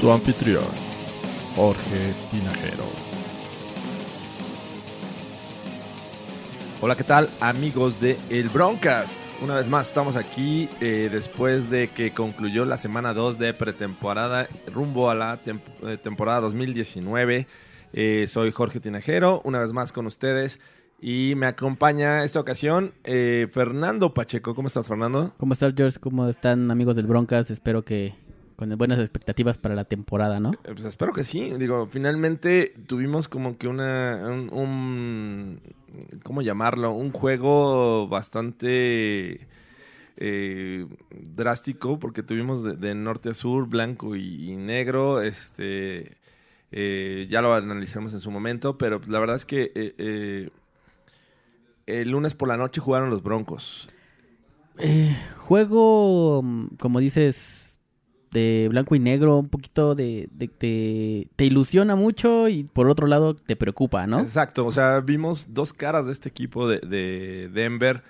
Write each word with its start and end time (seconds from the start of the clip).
Su 0.00 0.10
anfitrión, 0.10 0.64
Jorge 1.54 2.14
Tinajero. 2.32 2.84
Hola, 6.80 6.96
¿qué 6.96 7.04
tal 7.04 7.30
amigos 7.40 8.00
de 8.00 8.18
El 8.28 8.48
Broncast? 8.48 9.21
Una 9.42 9.56
vez 9.56 9.68
más 9.68 9.88
estamos 9.88 10.14
aquí 10.16 10.68
eh, 10.80 11.08
después 11.10 11.68
de 11.68 11.88
que 11.88 12.12
concluyó 12.12 12.64
la 12.64 12.76
semana 12.76 13.12
2 13.12 13.38
de 13.38 13.52
pretemporada 13.54 14.46
rumbo 14.72 15.10
a 15.10 15.14
la 15.16 15.42
tem- 15.42 15.60
eh, 15.82 15.96
temporada 15.96 16.40
2019. 16.42 17.48
Eh, 17.92 18.26
soy 18.28 18.52
Jorge 18.52 18.78
Tinajero, 18.78 19.40
una 19.44 19.58
vez 19.58 19.72
más 19.72 19.92
con 19.92 20.06
ustedes 20.06 20.60
y 21.00 21.34
me 21.36 21.46
acompaña 21.46 22.22
esta 22.22 22.38
ocasión 22.38 22.94
eh, 23.02 23.48
Fernando 23.50 24.14
Pacheco. 24.14 24.54
¿Cómo 24.54 24.68
estás, 24.68 24.86
Fernando? 24.86 25.34
¿Cómo 25.38 25.54
estás, 25.54 25.74
George? 25.76 25.98
¿Cómo 25.98 26.28
están, 26.28 26.70
amigos 26.70 26.94
del 26.94 27.06
Broncas? 27.08 27.50
Espero 27.50 27.84
que 27.84 28.14
con 28.56 28.76
buenas 28.78 28.98
expectativas 28.98 29.58
para 29.58 29.74
la 29.74 29.84
temporada, 29.84 30.40
¿no? 30.40 30.52
Eh, 30.52 30.72
Pues 30.72 30.84
espero 30.84 31.12
que 31.12 31.24
sí. 31.24 31.52
Digo, 31.58 31.86
finalmente 31.86 32.74
tuvimos 32.86 33.28
como 33.28 33.56
que 33.58 33.68
una. 33.68 34.20
Un, 34.26 34.50
un- 34.52 35.60
¿Cómo 36.22 36.42
llamarlo? 36.42 36.92
Un 36.92 37.10
juego 37.12 38.08
bastante. 38.08 39.46
eh, 40.18 40.86
drástico 41.34 41.98
porque 41.98 42.22
tuvimos 42.22 42.62
de, 42.62 42.76
de 42.76 42.94
norte 42.94 43.30
a 43.30 43.34
sur 43.34 43.66
blanco 43.66 44.14
y, 44.14 44.50
y 44.52 44.56
negro 44.56 45.22
este 45.22 46.18
eh, 46.70 47.26
ya 47.30 47.40
lo 47.40 47.54
analizamos 47.54 48.12
en 48.12 48.20
su 48.20 48.30
momento 48.30 48.76
pero 48.76 49.00
la 49.08 49.18
verdad 49.18 49.36
es 49.36 49.46
que 49.46 49.72
eh, 49.74 49.94
eh, 49.96 50.50
el 51.86 52.10
lunes 52.10 52.34
por 52.34 52.48
la 52.48 52.58
noche 52.58 52.80
jugaron 52.82 53.08
los 53.08 53.22
Broncos 53.22 53.88
juego, 55.38 56.42
mm, 56.42 56.76
como 56.78 56.98
dices, 57.00 57.61
de 58.32 58.66
blanco 58.70 58.94
y 58.94 58.98
negro, 58.98 59.38
un 59.38 59.48
poquito 59.48 59.94
de, 59.94 60.28
de- 60.32 61.28
te 61.36 61.44
ilusiona 61.44 61.94
mucho 61.96 62.48
y 62.48 62.64
por 62.64 62.88
otro 62.88 63.06
lado 63.06 63.34
te 63.36 63.54
preocupa, 63.56 64.06
¿no? 64.06 64.20
Exacto, 64.20 64.66
o 64.66 64.72
sea, 64.72 65.00
vimos 65.00 65.48
dos 65.50 65.72
caras 65.72 66.06
de 66.06 66.12
este 66.12 66.28
equipo 66.28 66.66
de, 66.68 66.78
de 66.80 67.48
Denver. 67.52 68.02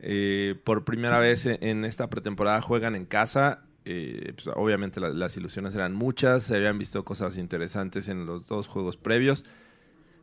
Eh, 0.00 0.54
por 0.64 0.84
primera 0.84 1.18
vez 1.18 1.46
en, 1.46 1.58
en 1.62 1.84
esta 1.84 2.08
pretemporada 2.10 2.60
juegan 2.60 2.94
en 2.96 3.06
casa. 3.06 3.62
Eh, 3.84 4.32
pues, 4.34 4.48
obviamente 4.56 4.98
la- 5.00 5.10
las 5.10 5.36
ilusiones 5.36 5.74
eran 5.74 5.94
muchas, 5.94 6.42
se 6.42 6.56
habían 6.56 6.78
visto 6.78 7.04
cosas 7.04 7.36
interesantes 7.38 8.08
en 8.08 8.26
los 8.26 8.46
dos 8.48 8.66
juegos 8.68 8.96
previos. 8.96 9.44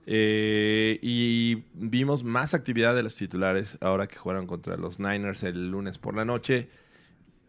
Eh, 0.05 0.99
y 1.01 1.63
vimos 1.73 2.23
más 2.23 2.53
actividad 2.53 2.93
de 2.93 3.03
los 3.03 3.15
titulares 3.15 3.77
ahora 3.81 4.07
que 4.07 4.17
jugaron 4.17 4.47
contra 4.47 4.75
los 4.75 4.99
Niners 4.99 5.43
el 5.43 5.71
lunes 5.71 5.97
por 5.97 6.15
la 6.15 6.25
noche. 6.25 6.67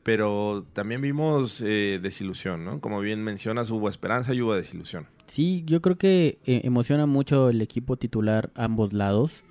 Pero 0.05 0.65
también 0.75 1.01
vimos 1.01 1.61
eh, 1.65 1.99
desilusión, 2.01 2.65
¿no? 2.65 2.81
Como 2.81 3.01
bien 3.01 3.25
mencionas, 3.25 3.71
hubo 3.71 3.89
esperanza 3.89 4.35
y 4.35 4.43
hubo 4.43 4.55
desilusión. 4.55 5.07
Sí, 5.27 5.65
yo 5.67 5.81
creo 5.81 5.97
que 5.97 6.39
eh, 6.45 6.61
emociona 6.65 7.07
mucho 7.07 7.49
el 7.49 7.61
equipo 7.63 7.97
titular 7.97 8.51
ambos 8.55 8.93
lados, 8.93 9.43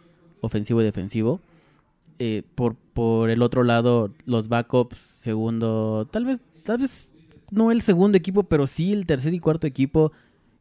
ofensivo 0.42 0.82
y 0.82 0.86
defensivo. 0.86 1.42
Eh, 2.20 2.44
por, 2.56 2.76
por 2.76 3.32
el 3.32 3.42
otro 3.42 3.64
lado, 3.64 4.14
los 4.26 4.48
backups, 4.48 4.98
segundo, 5.22 6.08
tal 6.12 6.26
vez, 6.26 6.40
tal 6.64 6.78
vez 6.78 7.10
no 7.52 7.72
el 7.72 7.82
segundo 7.82 8.18
equipo, 8.18 8.44
pero 8.44 8.68
sí 8.68 8.94
el 8.94 9.08
tercer 9.08 9.34
y 9.34 9.40
cuarto 9.40 9.66
equipo, 9.66 10.12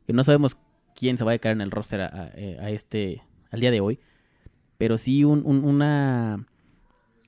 que 0.07 0.15
no 0.15 0.25
sabemos 0.25 0.57
quién 0.97 1.19
se 1.19 1.25
va 1.25 1.33
a 1.33 1.39
caer 1.39 1.57
en 1.57 1.61
el 1.61 1.71
roster 1.71 2.01
a, 2.01 2.07
a- 2.07 2.31
eh, 2.35 2.57
a 2.61 2.71
este, 2.71 3.23
al 3.51 3.61
día 3.61 3.71
de 3.71 3.81
hoy. 3.81 3.99
Pero 4.79 4.97
sí 4.97 5.23
un, 5.25 5.43
un- 5.45 5.65
una, 5.65 6.47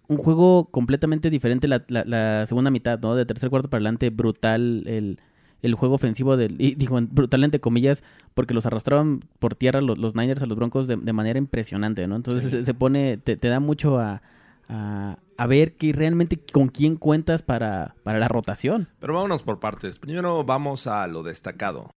un 0.09 0.17
juego 0.19 0.67
completamente 0.71 1.31
diferente 1.31 1.67
la, 1.69 1.85
la- 1.89 2.05
la 2.05 2.47
segunda 2.47 2.71
mitad, 2.71 2.99
¿no? 3.01 3.15
De 3.15 3.25
tercer 3.27 3.51
cuarto 3.51 3.69
para 3.71 3.79
adelante, 3.79 4.11
brutal 4.11 4.83
el, 4.87 5.19
el 5.63 5.75
juego 5.75 5.95
ofensivo 5.95 6.37
del, 6.37 6.57
y 6.61 6.75
digo, 6.75 6.99
brutal 7.01 7.43
entre 7.45 7.61
comillas, 7.61 8.03
porque 8.35 8.53
los 8.55 8.67
arrastraban 8.67 9.21
por 9.39 9.55
tierra 9.55 9.81
los, 9.81 9.97
los 9.99 10.15
Niners 10.15 10.43
a 10.43 10.47
los 10.47 10.57
Broncos 10.59 10.87
de, 10.87 10.97
de 10.97 11.13
manera 11.15 11.39
impresionante, 11.39 12.07
¿no? 12.07 12.17
Entonces 12.17 12.51
se, 12.51 12.65
se 12.65 12.75
pone, 12.75 13.17
te, 13.17 13.37
te 13.37 13.49
da 13.49 13.61
mucho 13.61 13.99
a, 13.99 14.21
a, 14.69 15.19
a 15.39 15.47
ver 15.47 15.77
que 15.77 15.93
realmente 15.93 16.39
con 16.53 16.69
quién 16.69 16.97
cuentas 16.97 17.43
para, 17.43 17.95
para 18.03 18.19
la 18.19 18.29
rotación. 18.29 18.89
Pero 18.99 19.15
vámonos 19.15 19.43
por 19.43 19.59
partes. 19.59 19.99
Primero 19.99 20.45
vamos 20.45 20.87
a 20.87 21.07
lo 21.07 21.23
destacado. 21.23 21.91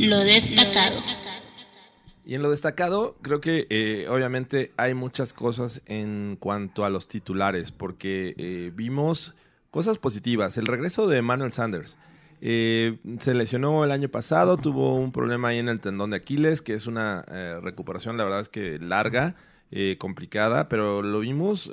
Lo 0.00 0.18
destacado. 0.20 0.96
Y 2.28 2.34
en 2.34 2.42
lo 2.42 2.50
destacado, 2.50 3.16
creo 3.22 3.40
que 3.40 3.66
eh, 3.70 4.06
obviamente 4.10 4.72
hay 4.76 4.92
muchas 4.92 5.32
cosas 5.32 5.80
en 5.86 6.36
cuanto 6.38 6.84
a 6.84 6.90
los 6.90 7.08
titulares, 7.08 7.72
porque 7.72 8.34
eh, 8.36 8.70
vimos 8.74 9.34
cosas 9.70 9.96
positivas. 9.96 10.58
El 10.58 10.66
regreso 10.66 11.06
de 11.06 11.22
Manuel 11.22 11.52
Sanders. 11.52 11.96
Eh, 12.42 12.98
se 13.18 13.32
lesionó 13.32 13.82
el 13.82 13.92
año 13.92 14.10
pasado, 14.10 14.58
tuvo 14.58 14.96
un 14.96 15.10
problema 15.10 15.48
ahí 15.48 15.58
en 15.58 15.70
el 15.70 15.80
tendón 15.80 16.10
de 16.10 16.18
Aquiles, 16.18 16.60
que 16.60 16.74
es 16.74 16.86
una 16.86 17.24
eh, 17.28 17.60
recuperación, 17.62 18.18
la 18.18 18.24
verdad 18.24 18.40
es 18.40 18.50
que 18.50 18.78
larga, 18.78 19.34
eh, 19.70 19.96
complicada, 19.98 20.68
pero 20.68 21.00
lo 21.00 21.20
vimos 21.20 21.70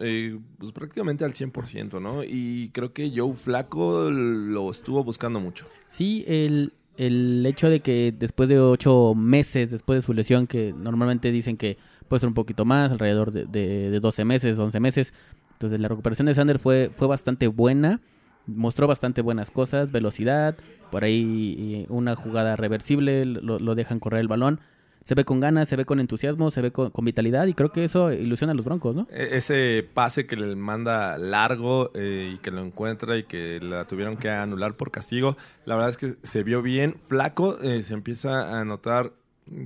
pues, 0.57 0.71
prácticamente 0.71 1.25
al 1.25 1.33
100%, 1.33 2.01
¿no? 2.01 2.23
Y 2.23 2.69
creo 2.73 2.93
que 2.93 3.11
Joe 3.13 3.33
Flaco 3.33 4.09
lo 4.09 4.71
estuvo 4.71 5.03
buscando 5.03 5.41
mucho. 5.41 5.67
Sí, 5.89 6.23
el, 6.29 6.71
el 6.97 7.45
hecho 7.45 7.69
de 7.69 7.81
que 7.81 8.13
después 8.17 8.49
de 8.49 8.59
ocho 8.59 9.13
meses, 9.15 9.71
después 9.71 9.97
de 9.97 10.05
su 10.05 10.13
lesión, 10.13 10.47
que 10.47 10.73
normalmente 10.75 11.31
dicen 11.31 11.57
que 11.57 11.77
puede 12.07 12.21
ser 12.21 12.27
un 12.27 12.33
poquito 12.33 12.65
más, 12.65 12.91
alrededor 12.91 13.31
de, 13.31 13.45
de, 13.45 13.89
de 13.89 13.99
12 13.99 14.25
meses, 14.25 14.57
11 14.57 14.79
meses, 14.79 15.13
entonces 15.53 15.79
la 15.79 15.87
recuperación 15.87 16.27
de 16.27 16.35
Sander 16.35 16.59
fue, 16.59 16.91
fue 16.95 17.07
bastante 17.07 17.47
buena, 17.47 18.01
mostró 18.45 18.87
bastante 18.87 19.21
buenas 19.21 19.51
cosas, 19.51 19.91
velocidad, 19.91 20.55
por 20.91 21.03
ahí 21.03 21.85
una 21.89 22.15
jugada 22.15 22.55
reversible, 22.55 23.25
lo, 23.25 23.59
lo 23.59 23.75
dejan 23.75 23.99
correr 23.99 24.21
el 24.21 24.27
balón. 24.27 24.59
Se 25.05 25.13
ve 25.15 25.23
con 25.23 25.39
ganas, 25.39 25.69
se 25.69 25.75
ve 25.75 25.85
con 25.85 25.99
entusiasmo, 25.99 26.49
se 26.51 26.61
ve 26.61 26.71
con, 26.71 26.89
con 26.89 27.05
vitalidad 27.05 27.45
y 27.45 27.53
creo 27.53 27.71
que 27.71 27.83
eso 27.83 28.11
ilusiona 28.11 28.53
a 28.53 28.55
los 28.55 28.65
Broncos, 28.65 28.95
¿no? 28.95 29.07
E- 29.11 29.37
Ese 29.37 29.87
pase 29.93 30.25
que 30.25 30.35
le 30.35 30.55
manda 30.55 31.17
largo 31.19 31.91
eh, 31.93 32.33
y 32.35 32.37
que 32.39 32.49
lo 32.51 32.61
encuentra 32.61 33.15
y 33.15 33.23
que 33.23 33.59
la 33.61 33.85
tuvieron 33.85 34.17
que 34.17 34.29
anular 34.31 34.73
por 34.73 34.89
castigo, 34.91 35.37
la 35.65 35.75
verdad 35.75 35.91
es 35.91 35.97
que 35.97 36.15
se 36.23 36.43
vio 36.43 36.61
bien. 36.63 36.95
Flaco 37.07 37.57
eh, 37.61 37.83
se 37.83 37.93
empieza 37.93 38.59
a 38.59 38.65
notar 38.65 39.11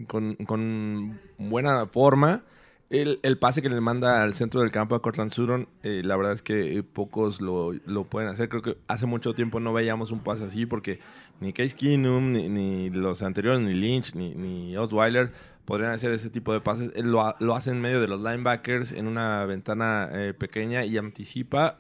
con, 0.08 0.36
con 0.36 1.20
buena 1.38 1.86
forma. 1.88 2.44
El, 2.90 3.20
el 3.22 3.38
pase 3.38 3.62
que 3.62 3.70
le 3.70 3.80
manda 3.82 4.24
al 4.24 4.34
centro 4.34 4.62
del 4.62 4.72
campo 4.72 4.96
a 4.96 5.02
Cortland 5.02 5.32
Sutton, 5.32 5.68
eh, 5.84 6.02
la 6.04 6.18
verdad 6.18 6.34
es 6.34 6.42
que 6.42 6.78
eh, 6.78 6.84
pocos 6.84 7.40
lo, 7.40 7.74
lo 7.86 8.06
pueden 8.06 8.30
hacer. 8.30 8.50
Creo 8.50 8.64
que 8.64 8.78
hace 8.88 9.06
mucho 9.06 9.34
tiempo 9.36 9.60
no 9.60 9.74
veíamos 9.74 10.12
un 10.12 10.22
pase 10.22 10.46
así 10.46 10.66
porque 10.66 11.00
ni 11.40 11.54
Case 11.54 11.76
Keenum, 11.76 12.32
ni, 12.32 12.50
ni 12.50 12.90
los 12.90 13.22
anteriores, 13.22 13.62
ni 13.62 13.76
Lynch, 13.76 14.16
ni, 14.16 14.76
Osweiler 14.76 15.32
podrían 15.66 15.92
hacer 15.92 16.12
ese 16.14 16.32
tipo 16.32 16.52
de 16.52 16.62
pases. 16.62 16.92
Él 16.96 17.12
lo, 17.12 17.36
lo 17.40 17.56
hace 17.56 17.70
en 17.70 17.80
medio 17.80 18.02
de 18.02 18.08
los 18.08 18.22
linebackers 18.22 18.92
en 18.92 19.06
una 19.06 19.46
ventana 19.46 20.10
eh, 20.12 20.34
pequeña 20.34 20.84
y 20.84 20.98
anticipa 20.98 21.78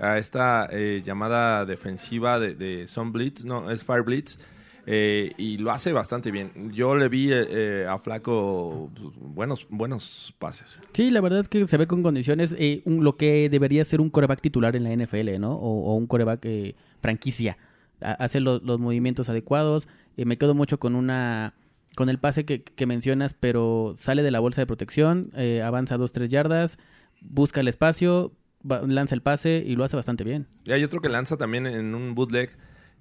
a 0.00 0.18
esta 0.18 0.68
eh, 0.72 1.02
llamada 1.04 1.64
defensiva 1.66 2.40
de, 2.40 2.56
de 2.56 2.88
Sun 2.88 3.12
Blitz, 3.12 3.44
no, 3.44 3.70
es 3.70 3.84
Fire 3.84 4.02
Blitz, 4.02 4.38
eh, 4.86 5.32
y 5.38 5.58
lo 5.58 5.70
hace 5.70 5.92
bastante 5.92 6.30
bien. 6.30 6.72
Yo 6.72 6.96
le 6.96 7.08
vi 7.08 7.32
eh, 7.32 7.46
eh, 7.48 7.86
a 7.88 7.98
Flaco 7.98 8.90
pues, 8.94 9.14
buenos, 9.20 9.66
buenos 9.70 10.34
pases. 10.38 10.66
Sí, 10.92 11.10
la 11.10 11.20
verdad 11.20 11.40
es 11.40 11.48
que 11.48 11.66
se 11.68 11.76
ve 11.76 11.86
con 11.86 12.02
condiciones 12.02 12.54
eh, 12.58 12.82
un- 12.84 13.04
lo 13.04 13.16
que 13.16 13.48
debería 13.48 13.84
ser 13.84 14.00
un 14.00 14.10
coreback 14.10 14.40
titular 14.40 14.74
en 14.76 14.84
la 14.84 14.92
NFL, 14.92 15.38
¿no? 15.38 15.52
O, 15.54 15.92
o 15.92 15.94
un 15.94 16.06
coreback 16.06 16.40
eh, 16.44 16.74
franquicia. 17.00 17.58
Ha- 18.00 18.12
Hace 18.14 18.40
los, 18.40 18.62
los 18.62 18.78
movimientos 18.80 19.28
adecuados. 19.28 19.86
Me 20.16 20.36
quedo 20.36 20.54
mucho 20.54 20.78
con 20.78 20.94
una 20.96 21.54
con 21.94 22.08
el 22.08 22.18
pase 22.18 22.44
que, 22.46 22.62
que 22.62 22.86
mencionas, 22.86 23.34
pero 23.38 23.94
sale 23.98 24.22
de 24.22 24.30
la 24.30 24.40
bolsa 24.40 24.62
de 24.62 24.66
protección, 24.66 25.30
avanza 25.62 25.98
dos, 25.98 26.10
tres 26.10 26.30
yardas, 26.30 26.78
busca 27.20 27.60
el 27.60 27.68
espacio, 27.68 28.32
lanza 28.64 29.14
el 29.14 29.20
pase 29.20 29.62
y 29.66 29.76
lo 29.76 29.84
hace 29.84 29.96
bastante 29.96 30.24
bien. 30.24 30.46
Y 30.64 30.72
hay 30.72 30.84
otro 30.84 31.02
que 31.02 31.10
lanza 31.10 31.36
también 31.36 31.66
en 31.66 31.94
un 31.94 32.14
bootleg 32.14 32.50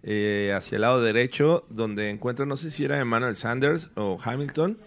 eh, 0.03 0.53
hacia 0.55 0.75
el 0.77 0.81
lado 0.81 1.01
derecho, 1.01 1.65
donde 1.69 2.09
encuentra, 2.09 2.45
no 2.45 2.57
sé 2.57 2.71
si 2.71 2.83
era 2.83 2.99
Emmanuel 2.99 3.35
Sanders 3.35 3.89
o 3.95 4.17
Hamilton, 4.23 4.77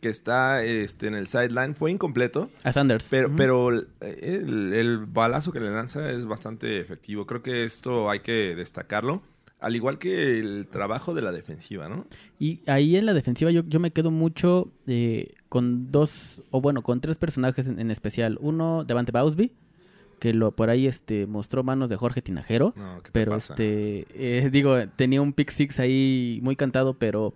que 0.00 0.08
está 0.08 0.62
este, 0.64 1.08
en 1.08 1.14
el 1.14 1.26
sideline. 1.26 1.74
Fue 1.74 1.90
incompleto, 1.90 2.50
A 2.62 2.72
Sanders. 2.72 3.06
pero, 3.10 3.30
pero 3.34 3.70
el, 3.70 3.86
el 4.00 4.98
balazo 5.06 5.50
que 5.52 5.60
le 5.60 5.70
lanza 5.70 6.10
es 6.12 6.24
bastante 6.26 6.78
efectivo. 6.80 7.26
Creo 7.26 7.42
que 7.42 7.64
esto 7.64 8.08
hay 8.10 8.20
que 8.20 8.54
destacarlo. 8.54 9.22
Al 9.60 9.74
igual 9.74 9.98
que 9.98 10.38
el 10.38 10.68
trabajo 10.70 11.14
de 11.14 11.22
la 11.22 11.32
defensiva, 11.32 11.88
¿no? 11.88 12.06
Y 12.38 12.60
ahí 12.68 12.94
en 12.94 13.06
la 13.06 13.12
defensiva 13.12 13.50
yo, 13.50 13.64
yo 13.66 13.80
me 13.80 13.90
quedo 13.90 14.12
mucho 14.12 14.70
eh, 14.86 15.34
con 15.48 15.90
dos, 15.90 16.40
o 16.52 16.60
bueno, 16.60 16.82
con 16.82 17.00
tres 17.00 17.16
personajes 17.16 17.66
en, 17.66 17.80
en 17.80 17.90
especial. 17.90 18.38
Uno, 18.40 18.84
Devante 18.84 19.10
Bausby, 19.10 19.50
que 20.18 20.32
lo 20.32 20.52
por 20.52 20.70
ahí 20.70 20.86
este 20.86 21.26
mostró 21.26 21.62
manos 21.62 21.88
de 21.88 21.96
Jorge 21.96 22.22
Tinajero. 22.22 22.74
No, 22.76 22.96
¿qué 22.98 23.04
te 23.04 23.10
pero 23.12 23.32
pasa? 23.32 23.54
este, 23.54 24.06
eh, 24.14 24.48
digo, 24.50 24.76
tenía 24.96 25.22
un 25.22 25.32
pick 25.32 25.50
six 25.50 25.78
ahí 25.80 26.40
muy 26.42 26.56
cantado, 26.56 26.94
pero 26.94 27.34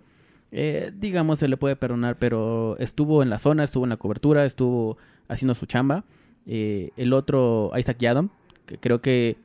eh, 0.51 0.91
digamos 0.95 1.39
se 1.39 1.47
le 1.47 1.57
puede 1.57 1.75
perdonar, 1.75 2.17
pero 2.17 2.77
estuvo 2.79 3.23
en 3.23 3.29
la 3.29 3.39
zona, 3.39 3.63
estuvo 3.63 3.85
en 3.85 3.89
la 3.89 3.97
cobertura, 3.97 4.45
estuvo 4.45 4.97
haciendo 5.27 5.53
su 5.53 5.65
chamba. 5.65 6.03
Eh, 6.45 6.91
el 6.97 7.13
otro, 7.13 7.71
Isaac 7.77 7.97
Yadam, 7.99 8.29
que 8.65 8.77
creo 8.77 9.01
que 9.01 9.37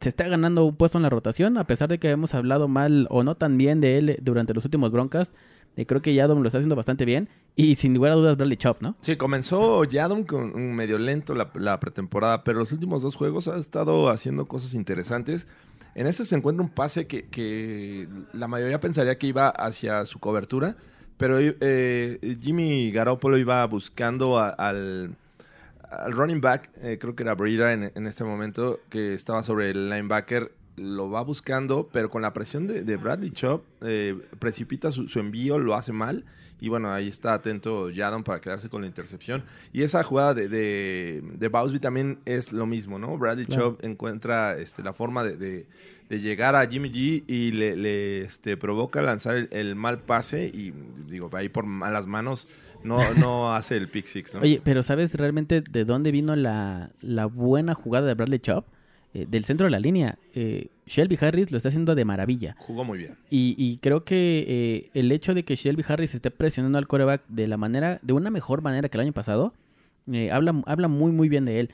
se 0.00 0.08
está 0.08 0.28
ganando 0.28 0.64
un 0.64 0.76
puesto 0.76 0.96
en 0.98 1.02
la 1.02 1.10
rotación, 1.10 1.58
a 1.58 1.64
pesar 1.64 1.88
de 1.88 1.98
que 1.98 2.10
hemos 2.10 2.32
hablado 2.34 2.68
mal 2.68 3.08
o 3.10 3.24
no 3.24 3.34
tan 3.34 3.58
bien 3.58 3.80
de 3.80 3.98
él 3.98 4.18
durante 4.22 4.54
los 4.54 4.64
últimos 4.64 4.92
broncas. 4.92 5.32
eh, 5.76 5.86
creo 5.86 6.02
que 6.02 6.14
Yadam 6.14 6.40
lo 6.40 6.46
está 6.46 6.58
haciendo 6.58 6.76
bastante 6.76 7.04
bien. 7.04 7.28
Y 7.60 7.74
sin 7.74 7.92
lugar 7.92 8.12
a 8.12 8.14
dudas, 8.14 8.36
Bradley 8.36 8.56
Chop, 8.56 8.82
¿no? 8.82 8.94
Sí, 9.00 9.16
comenzó 9.16 9.82
Yadom 9.82 10.22
con 10.22 10.76
medio 10.76 10.96
lento 10.96 11.34
la, 11.34 11.80
pretemporada, 11.80 12.44
pero 12.44 12.60
los 12.60 12.70
últimos 12.70 13.02
dos 13.02 13.16
juegos 13.16 13.48
ha 13.48 13.56
estado 13.56 14.10
haciendo 14.10 14.46
cosas 14.46 14.74
interesantes. 14.74 15.48
En 15.96 16.06
este 16.06 16.24
se 16.24 16.36
encuentra 16.36 16.62
un 16.62 16.70
pase 16.70 17.08
que, 17.08 18.08
la 18.32 18.46
mayoría 18.46 18.78
pensaría 18.78 19.18
que 19.18 19.26
iba 19.26 19.48
hacia 19.48 20.06
su 20.06 20.20
cobertura, 20.20 20.76
pero 21.16 21.38
eh, 21.40 22.38
Jimmy 22.40 22.92
Garoppolo 22.92 23.36
iba 23.36 23.66
buscando 23.66 24.38
al, 24.38 25.16
running 26.10 26.40
back, 26.40 26.70
eh, 26.80 26.98
creo 27.00 27.16
que 27.16 27.24
era 27.24 27.34
Breida 27.34 27.72
en, 27.72 28.06
este 28.06 28.22
momento, 28.22 28.78
que 28.88 29.14
estaba 29.14 29.42
sobre 29.42 29.70
el 29.70 29.90
linebacker, 29.90 30.52
lo 30.76 31.10
va 31.10 31.22
buscando, 31.22 31.88
pero 31.92 32.08
con 32.08 32.22
la 32.22 32.32
presión 32.32 32.68
de, 32.68 32.96
Bradley 32.96 33.32
Chop, 33.32 33.64
eh, 33.80 34.16
precipita 34.38 34.92
su 34.92 35.18
envío, 35.18 35.58
lo 35.58 35.74
hace 35.74 35.90
mal. 35.90 36.24
Y 36.60 36.68
bueno, 36.68 36.92
ahí 36.92 37.08
está 37.08 37.34
atento 37.34 37.88
Jadon 37.94 38.24
para 38.24 38.40
quedarse 38.40 38.68
con 38.68 38.80
la 38.82 38.88
intercepción. 38.88 39.44
Y 39.72 39.82
esa 39.82 40.02
jugada 40.02 40.34
de, 40.34 40.48
de, 40.48 41.22
de 41.34 41.48
Bausby 41.48 41.78
también 41.78 42.18
es 42.24 42.52
lo 42.52 42.66
mismo, 42.66 42.98
¿no? 42.98 43.16
Bradley 43.16 43.46
Claro. 43.46 43.70
Chubb 43.76 43.84
encuentra 43.84 44.58
este, 44.58 44.82
la 44.82 44.92
forma 44.92 45.22
de, 45.24 45.36
de- 45.36 45.66
de 46.08 46.20
llegar 46.20 46.56
a 46.56 46.66
Jimmy 46.66 46.90
G 46.90 47.24
y 47.26 47.52
le, 47.52 47.76
le, 47.76 48.22
este, 48.22 48.56
provoca 48.56 49.02
lanzar 49.02 49.36
el, 49.36 49.48
el 49.52 49.76
mal 49.76 49.98
pase. 49.98 50.46
Y 50.46 50.72
digo, 51.06 51.28
ahí 51.34 51.50
por 51.50 51.66
malas 51.66 52.06
manos 52.06 52.48
no, 52.82 52.98
no 53.14 53.52
hace 53.54 53.76
el 53.76 53.88
pick 53.88 54.06
six, 54.06 54.34
¿no? 54.34 54.40
Oye, 54.40 54.62
pero 54.64 54.82
¿sabes 54.82 55.12
realmente 55.12 55.60
de 55.60 55.84
dónde 55.84 56.10
vino 56.10 56.34
la, 56.34 56.90
la 57.02 57.26
buena 57.26 57.74
jugada 57.74 58.06
de 58.06 58.14
Bradley 58.14 58.38
Chop? 58.38 58.64
Eh, 59.18 59.26
del 59.28 59.44
centro 59.44 59.64
de 59.64 59.70
la 59.70 59.80
línea. 59.80 60.16
Eh, 60.34 60.68
Shelby 60.86 61.18
Harris 61.20 61.50
lo 61.50 61.56
está 61.56 61.70
haciendo 61.70 61.94
de 61.94 62.04
maravilla. 62.04 62.54
Jugó 62.58 62.84
muy 62.84 62.98
bien. 62.98 63.16
Y, 63.30 63.54
y 63.58 63.78
creo 63.78 64.04
que 64.04 64.44
eh, 64.46 64.90
el 64.94 65.10
hecho 65.10 65.34
de 65.34 65.44
que 65.44 65.56
Shelby 65.56 65.84
Harris 65.88 66.14
esté 66.14 66.30
presionando 66.30 66.78
al 66.78 66.86
coreback 66.86 67.22
de 67.28 67.48
la 67.48 67.56
manera, 67.56 67.98
de 68.02 68.12
una 68.12 68.30
mejor 68.30 68.62
manera 68.62 68.88
que 68.88 68.96
el 68.96 69.02
año 69.02 69.12
pasado, 69.12 69.54
eh, 70.12 70.30
habla, 70.30 70.62
habla 70.66 70.86
muy 70.88 71.10
muy 71.10 71.28
bien 71.28 71.44
de 71.46 71.60
él. 71.60 71.70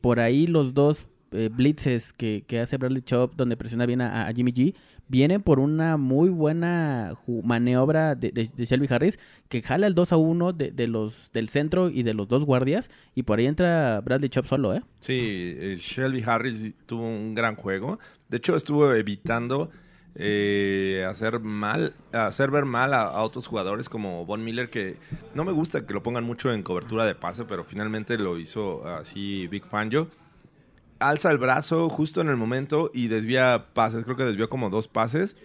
Por 0.00 0.20
ahí 0.20 0.46
los 0.46 0.72
dos 0.72 1.06
eh, 1.36 1.48
blitzes 1.52 2.12
que, 2.12 2.44
hace 2.60 2.76
Bradley 2.76 3.02
Chop, 3.02 3.34
donde 3.36 3.56
presiona 3.56 3.86
bien 3.86 4.00
a, 4.00 4.32
Jimmy 4.34 4.52
G, 4.52 4.74
vienen 5.08 5.42
por 5.42 5.60
una 5.60 5.96
muy 5.96 6.28
buena 6.28 7.12
maniobra 7.44 8.14
de, 8.14 8.32
de- 8.32 8.64
Shelby 8.64 8.86
Harris, 8.90 9.18
que 9.48 9.62
jala 9.62 9.86
el 9.86 9.94
2 9.94 10.12
a 10.12 10.16
1 10.16 10.52
de, 10.52 10.70
de 10.70 10.86
los, 10.88 11.30
del 11.32 11.48
centro 11.48 11.88
y 11.90 12.02
de 12.02 12.14
los 12.14 12.26
dos 12.28 12.44
guardias, 12.44 12.90
y 13.14 13.22
por 13.22 13.38
ahí 13.38 13.46
entra 13.46 14.00
Bradley 14.00 14.28
Chop 14.30 14.46
solo, 14.46 14.74
¿eh? 14.74 14.82
Sí, 15.00 15.54
eh, 15.58 15.76
Shelby 15.80 16.22
Harris 16.26 16.72
tuvo 16.86 17.02
un 17.06 17.34
gran 17.34 17.54
juego. 17.56 17.98
De 18.28 18.38
hecho, 18.38 18.56
estuvo 18.56 18.92
evitando 18.92 19.70
eh, 20.18 21.04
hacer 21.08 21.40
mal, 21.40 21.92
hacer 22.12 22.50
ver 22.50 22.64
mal 22.64 22.94
a, 22.94 23.02
a 23.02 23.22
otros 23.22 23.46
jugadores 23.46 23.88
como 23.88 24.24
Von 24.24 24.42
Miller, 24.42 24.70
que 24.70 24.96
no 25.34 25.44
me 25.44 25.52
gusta 25.52 25.86
que 25.86 25.92
lo 25.92 26.02
pongan 26.02 26.24
mucho 26.24 26.52
en 26.52 26.62
cobertura 26.62 27.04
de 27.04 27.14
pase, 27.14 27.44
pero 27.44 27.64
finalmente 27.64 28.16
lo 28.16 28.38
hizo 28.38 28.86
así 28.88 29.46
Big 29.48 29.64
Fangio. 29.64 30.08
Alza 30.98 31.30
el 31.30 31.38
brazo 31.38 31.88
justo 31.88 32.20
en 32.20 32.28
el 32.28 32.36
momento 32.36 32.90
y 32.94 33.08
desvía 33.08 33.66
pases. 33.74 34.04
Creo 34.04 34.16
que 34.16 34.24
desvió 34.24 34.48
como 34.48 34.70
dos 34.70 34.88
pases. 34.88 35.36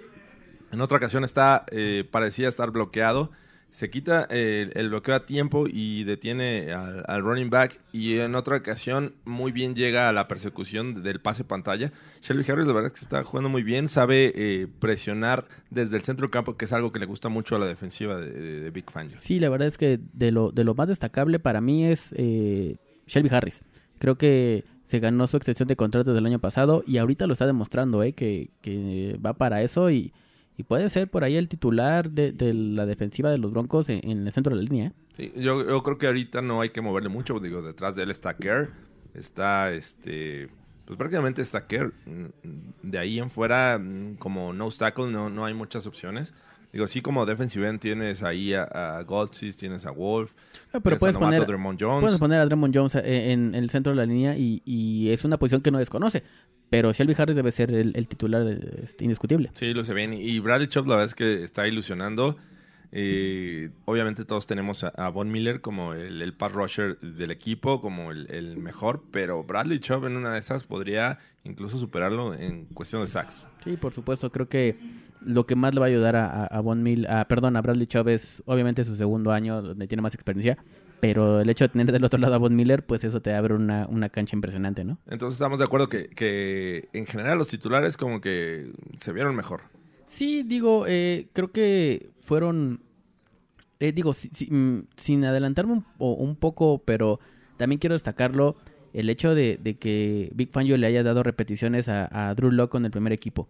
En 0.72 0.80
otra 0.82 0.98
ocasión 0.98 1.24
está, 1.24 1.66
eh, 1.72 2.06
parecía 2.10 2.48
estar 2.50 2.72
bloqueado. 2.72 3.32
Se 3.72 3.90
quita 3.90 4.28
eh, 4.30 4.70
el 4.76 4.90
bloqueo 4.90 5.16
a 5.16 5.26
tiempo 5.26 5.66
y 5.66 6.04
detiene 6.04 6.74
al, 6.74 7.22
running 7.24 7.50
back. 7.50 7.80
Y 7.94 8.18
en 8.18 8.36
otra 8.36 8.58
ocasión, 8.58 9.16
muy 9.24 9.54
bien 9.54 9.76
llega 9.76 10.10
a 10.10 10.14
la 10.14 10.28
persecución 10.28 11.04
del 11.04 11.22
pase 11.22 11.46
pantalla. 11.46 11.94
Shelby 12.22 12.44
Harris, 12.52 12.68
la 12.68 12.74
verdad 12.74 12.92
es 12.94 13.00
que 13.00 13.06
está 13.06 13.24
jugando 13.24 13.48
muy 13.50 13.64
bien. 13.64 13.88
Sabe 13.88 14.34
eh, 14.36 14.68
presionar 14.80 15.46
desde 15.70 15.96
el 15.96 16.02
centro 16.04 16.30
campo, 16.30 16.58
que 16.58 16.66
es 16.66 16.74
algo 16.74 16.92
que 16.92 17.00
le 17.00 17.06
gusta 17.06 17.30
mucho 17.30 17.56
a 17.56 17.60
la 17.60 17.66
defensiva 17.66 18.18
de, 18.18 18.30
de- 18.32 18.60
de 18.60 18.72
Big 18.72 18.92
Fangio. 18.92 19.18
Sí, 19.20 19.40
la 19.40 19.48
verdad 19.50 19.70
es 19.70 19.78
que 19.78 20.00
de 20.14 20.32
lo, 20.32 20.52
de 20.52 20.66
lo 20.66 20.76
más 20.76 20.90
destacable 20.90 21.40
para 21.40 21.62
mí 21.62 21.86
es 21.86 22.10
eh, 22.18 22.76
Shelby 23.08 23.30
Harris. 23.32 23.62
Creo 24.00 24.18
que 24.18 24.66
se 24.92 25.00
ganó 25.00 25.26
su 25.26 25.38
extensión 25.38 25.68
de 25.70 25.78
contrato 25.78 26.14
del 26.14 26.26
año 26.26 26.40
pasado 26.40 26.84
y 26.86 26.98
ahorita 26.98 27.26
lo 27.26 27.32
está 27.32 27.46
demostrando, 27.46 28.04
eh, 28.04 28.12
que, 28.12 28.50
que 28.62 29.18
va 29.26 29.32
para 29.32 29.62
eso 29.62 29.90
y, 29.90 30.12
y 30.58 30.64
puede 30.64 30.90
ser 30.90 31.10
por 31.10 31.24
ahí 31.24 31.38
el 31.38 31.48
titular 31.48 32.12
de, 32.12 32.34
la 32.54 32.86
defensiva 32.86 33.32
de 33.32 33.38
los 33.38 33.54
Broncos 33.54 33.88
en, 33.88 34.28
el 34.28 34.34
centro 34.34 34.54
de 34.54 34.62
la 34.62 34.70
línea. 34.70 34.88
eh. 34.88 34.94
Sí, 35.16 35.32
yo, 35.38 35.66
yo 35.66 35.82
creo 35.82 35.98
que 35.98 36.08
ahorita 36.08 36.42
no 36.42 36.60
hay 36.60 36.72
que 36.72 36.82
moverle 36.82 37.08
mucho. 37.08 37.40
Digo, 37.40 37.62
detrás 37.62 37.96
de 37.96 38.04
él 38.04 38.12
está 38.12 38.36
Kerr. 38.36 38.70
Está 39.14 39.72
este. 39.72 40.50
Pues 40.84 40.98
prácticamente 40.98 41.42
está 41.42 41.68
Kerr. 41.68 41.94
Mm, 42.06 42.26
De 42.84 42.98
ahí 42.98 43.18
en 43.18 43.30
fuera, 43.30 43.80
mm, 43.80 44.16
como 44.16 44.52
no 44.52 44.70
tackle, 44.72 45.10
no, 45.10 45.30
no 45.30 45.46
hay 45.46 45.54
muchas 45.54 45.88
opciones. 45.88 46.34
Digo, 46.74 46.88
sí, 46.88 47.02
como 47.02 47.26
defensive 47.26 47.68
end 47.68 47.80
tienes 47.80 48.24
ahí 48.24 48.54
a, 48.54 48.64
a 48.64 49.06
tienes 49.58 49.86
a 49.86 49.92
Wolf. 49.92 50.32
Ah, 50.74 50.80
pero 50.80 50.82
tienes 50.82 51.00
puedes 51.00 51.16
a 51.16 51.20
poner, 51.20 51.46
Drummond 51.46 51.80
Jones. 51.82 52.02
puedes 52.02 52.20
poner 52.20 52.40
a 52.40 52.46
Draymond 52.46 52.76
Jones 52.76 52.96
eh, 52.96 53.32
en, 53.32 53.54
en 53.54 53.64
el 53.64 53.70
centro 53.70 53.92
de 53.92 53.98
la 53.98 54.06
línea 54.06 54.38
y, 54.38 54.62
y 54.64 55.10
es 55.10 55.26
una 55.26 55.38
posición 55.38 55.62
que 55.62 55.72
no 55.72 55.80
desconoce. 55.80 56.24
Pero 56.70 56.94
Shelby 56.94 57.14
Harris 57.18 57.36
debe 57.36 57.52
ser 57.52 57.74
el, 57.74 57.92
el 57.96 58.08
titular 58.08 58.48
este, 58.82 59.04
indiscutible. 59.04 59.50
Sí, 59.54 59.74
lo 59.74 59.84
sé 59.84 59.94
bien. 59.94 60.14
Y 60.14 60.40
Bradley 60.40 60.68
Chubb, 60.68 60.88
la 60.88 60.96
verdad 60.96 61.10
es 61.10 61.16
que 61.16 61.44
está 61.44 61.68
ilusionando. 61.68 62.38
Eh, 62.94 63.70
obviamente 63.86 64.24
todos 64.24 64.48
tenemos 64.48 64.86
a, 64.86 64.90
a 64.90 65.10
Von 65.10 65.32
Miller 65.32 65.60
como 65.60 65.94
el, 65.94 66.22
el 66.22 66.34
pass 66.34 66.54
rusher 66.54 66.98
del 67.00 67.32
equipo, 67.32 67.82
como 67.82 68.12
el, 68.12 68.30
el 68.32 68.58
mejor, 68.58 69.04
pero 69.12 69.44
Bradley 69.44 69.80
Chubb 69.80 70.06
en 70.06 70.18
una 70.18 70.34
de 70.34 70.40
esas 70.40 70.64
podría 70.64 71.18
incluso 71.44 71.78
superarlo 71.80 72.34
en 72.34 72.66
cuestión 72.68 73.02
de 73.02 73.10
sacks. 73.10 73.48
Sí, 73.64 73.76
por 73.76 73.94
supuesto. 73.94 74.32
Creo 74.32 74.48
que 74.48 74.78
lo 75.26 75.46
que 75.46 75.56
más 75.56 75.74
le 75.74 75.80
va 75.80 75.86
a 75.86 75.90
ayudar 75.90 76.16
a, 76.16 76.46
a, 76.46 76.60
Von 76.62 76.82
Mill, 76.84 77.06
a, 77.08 77.26
perdón, 77.28 77.56
a 77.56 77.62
Bradley 77.62 77.88
Chubb 77.88 78.10
es 78.10 78.42
obviamente 78.46 78.84
su 78.84 78.96
segundo 78.96 79.32
año 79.32 79.62
donde 79.62 79.88
tiene 79.88 80.02
más 80.02 80.14
experiencia. 80.16 80.58
Pero 81.00 81.42
el 81.42 81.50
hecho 81.50 81.64
de 81.66 81.70
tener 81.70 81.92
del 81.92 82.04
otro 82.04 82.20
lado 82.20 82.36
a 82.36 82.38
Von 82.38 82.56
Miller, 82.56 82.86
pues 82.86 83.04
eso 83.04 83.22
te 83.22 83.34
abre 83.34 83.56
una, 83.56 83.88
una 83.88 84.10
cancha 84.10 84.36
impresionante, 84.36 84.84
¿no? 84.84 85.00
Entonces 85.08 85.34
estamos 85.38 85.58
de 85.58 85.66
acuerdo 85.66 85.90
que, 85.90 86.10
que 86.10 86.90
en 86.94 87.08
general 87.08 87.40
los 87.40 87.48
titulares 87.48 87.98
como 87.98 88.22
que 88.22 88.72
se 88.98 89.12
vieron 89.12 89.36
mejor. 89.36 89.62
Sí, 90.06 90.44
digo, 90.44 90.86
eh, 90.88 91.28
creo 91.34 91.52
que 91.52 92.10
fueron, 92.22 92.82
eh, 93.80 93.92
digo, 93.94 94.14
si- 94.14 94.30
si- 94.34 94.52
mm, 94.52 94.84
sin 94.96 95.26
adelantarme 95.26 95.74
un, 95.74 95.86
o- 95.98 96.14
un 96.14 96.36
poco, 96.36 96.84
pero 96.86 97.20
también 97.58 97.80
quiero 97.80 97.94
destacarlo, 97.96 98.56
el 98.94 99.10
hecho 99.10 99.34
de, 99.34 99.58
de 99.62 99.76
que 99.78 100.30
Big 100.36 100.50
Fangio 100.52 100.78
le 100.78 100.86
haya 100.86 101.02
dado 101.02 101.24
repeticiones 101.24 101.88
a, 101.90 102.30
a 102.30 102.36
Drew 102.36 102.52
Lock 102.52 102.70
con 102.72 102.86
el 102.86 102.92
primer 102.92 103.14
equipo. 103.14 103.48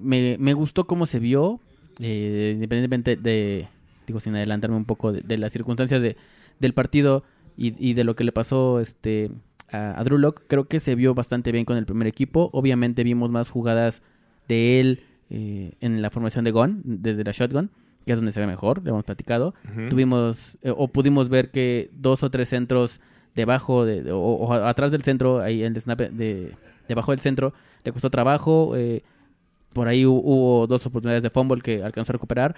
Me, 0.00 0.36
me 0.38 0.52
gustó 0.54 0.84
cómo 0.86 1.06
se 1.06 1.18
vio, 1.18 1.60
eh, 2.00 2.52
independientemente 2.54 3.16
de, 3.16 3.68
digo, 4.06 4.20
sin 4.20 4.34
adelantarme 4.36 4.76
un 4.76 4.84
poco 4.84 5.12
de, 5.12 5.20
de 5.22 5.38
las 5.38 5.52
circunstancias 5.52 6.00
de, 6.00 6.16
del 6.60 6.72
partido 6.74 7.24
y, 7.56 7.74
y 7.84 7.94
de 7.94 8.04
lo 8.04 8.14
que 8.16 8.24
le 8.24 8.32
pasó 8.32 8.80
este 8.80 9.30
a, 9.70 9.98
a 10.00 10.04
Drew 10.04 10.32
creo 10.46 10.64
que 10.64 10.80
se 10.80 10.94
vio 10.94 11.14
bastante 11.14 11.52
bien 11.52 11.64
con 11.64 11.76
el 11.76 11.84
primer 11.86 12.06
equipo. 12.08 12.48
Obviamente 12.52 13.02
vimos 13.04 13.30
más 13.30 13.50
jugadas 13.50 14.02
de 14.48 14.80
él 14.80 15.00
eh, 15.30 15.72
en 15.80 16.00
la 16.00 16.10
formación 16.10 16.44
de 16.44 16.52
Gon, 16.52 16.80
desde 16.84 17.22
la 17.24 17.32
shotgun, 17.32 17.70
que 18.06 18.12
es 18.12 18.18
donde 18.18 18.32
se 18.32 18.40
ve 18.40 18.46
mejor, 18.46 18.82
le 18.82 18.90
hemos 18.90 19.04
platicado. 19.04 19.54
Tuvimos, 19.90 20.56
eh, 20.62 20.72
o 20.74 20.88
pudimos 20.88 21.28
ver 21.28 21.50
que 21.50 21.90
dos 21.92 22.22
o 22.22 22.30
tres 22.30 22.48
centros 22.48 23.00
debajo, 23.34 23.84
de, 23.84 24.02
de- 24.04 24.12
o, 24.12 24.18
o 24.20 24.52
atrás 24.52 24.90
del 24.90 25.02
centro, 25.02 25.40
ahí 25.40 25.62
en 25.64 25.74
el 25.74 25.80
snap 25.82 26.00
de, 26.00 26.52
debajo 26.88 27.10
del 27.12 27.20
centro, 27.20 27.52
le 27.84 27.92
costó 27.92 28.08
trabajo. 28.08 28.74
eh, 28.76 29.02
por 29.72 29.88
ahí 29.88 30.02
hu- 30.04 30.20
hubo 30.24 30.66
dos 30.66 30.84
oportunidades 30.86 31.22
de 31.22 31.30
fumble 31.30 31.60
que 31.62 31.82
alcanzó 31.82 32.12
a 32.12 32.14
recuperar. 32.14 32.54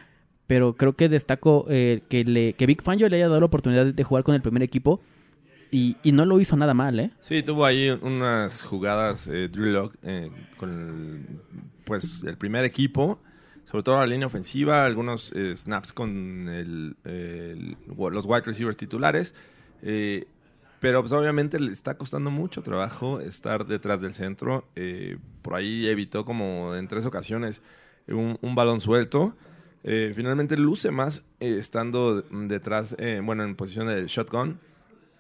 Pero 0.47 0.75
creo 0.75 0.95
que 0.95 1.09
destaco 1.09 1.67
eh, 1.69 2.03
que, 2.09 2.25
le, 2.25 2.55
que 2.55 2.67
Big 2.67 2.83
Fangio 2.83 3.09
le 3.09 3.17
haya 3.17 3.29
dado 3.29 3.39
la 3.41 3.47
oportunidad 3.47 3.87
de 3.87 4.05
jugar 4.05 4.25
con 4.25 4.35
el 4.35 4.43
primer 4.43 4.63
equipo. 4.63 5.01
Y, 5.71 5.97
y 6.03 6.11
no 6.11 6.27
lo 6.27 6.41
hizo 6.41 6.57
nada 6.57 6.75
mal, 6.75 6.99
¿eh? 6.99 7.13
Sí, 7.21 7.45
tuvo 7.45 7.65
ahí 7.65 7.91
unas 7.91 8.65
jugadas 8.65 9.29
eh, 9.29 9.49
Drew 9.49 9.67
Lock 9.73 9.95
eh, 10.03 10.29
con 10.57 10.71
el, 10.71 11.27
pues, 11.85 12.25
el 12.25 12.37
primer 12.37 12.65
equipo, 12.65 13.21
sobre 13.71 13.85
todo 13.85 14.01
la 14.01 14.07
línea 14.09 14.27
ofensiva, 14.27 14.85
algunos 14.85 15.31
eh, 15.33 15.55
snaps 15.55 15.93
con 15.93 16.49
el- 16.49 16.97
el- 17.05 17.77
los 17.87 18.27
wide 18.27 18.43
receivers 18.47 18.77
titulares. 18.77 19.33
Pero 20.81 21.03
pues, 21.03 21.13
obviamente 21.13 21.61
le 21.61 21.73
está 21.73 21.97
costando 21.97 22.31
mucho 22.31 22.63
trabajo 22.63 23.21
estar 23.21 23.67
detrás 23.67 24.01
del 24.01 24.15
centro. 24.15 24.67
eh, 24.75 25.19
por 25.43 25.55
ahí 25.55 25.87
evitó 25.87 26.25
como 26.25 26.75
en 26.75 26.89
tres 26.89 27.07
ocasiones 27.07 27.63
un, 28.09 28.55
balón 28.55 28.81
suelto. 28.81 29.37
Eh, 29.85 30.13
finalmente 30.15 30.57
luce 30.57 30.91
más 30.91 31.25
eh, 31.39 31.57
estando 31.59 32.23
detrás, 32.23 32.97
bueno, 33.23 33.45
en 33.45 33.55
posición 33.57 33.89
de 33.89 34.07
shotgun. 34.07 34.59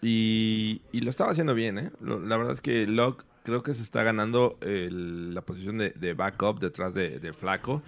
Y, 0.02 0.80
lo 0.92 1.10
estaba 1.10 1.30
haciendo 1.30 1.54
bien, 1.54 1.78
¿eh? 1.78 1.90
La 2.00 2.36
verdad 2.38 2.54
es 2.54 2.62
que 2.62 2.86
Locke 2.86 3.24
creo 3.44 3.62
que 3.62 3.74
se 3.74 3.82
está 3.82 4.02
ganando 4.02 4.58
el- 4.62 5.34
la 5.34 5.42
posición 5.42 5.78
de, 5.78 6.14
backup 6.14 6.58
detrás 6.58 6.94
de, 6.94 7.32
Flaco. 7.38 7.82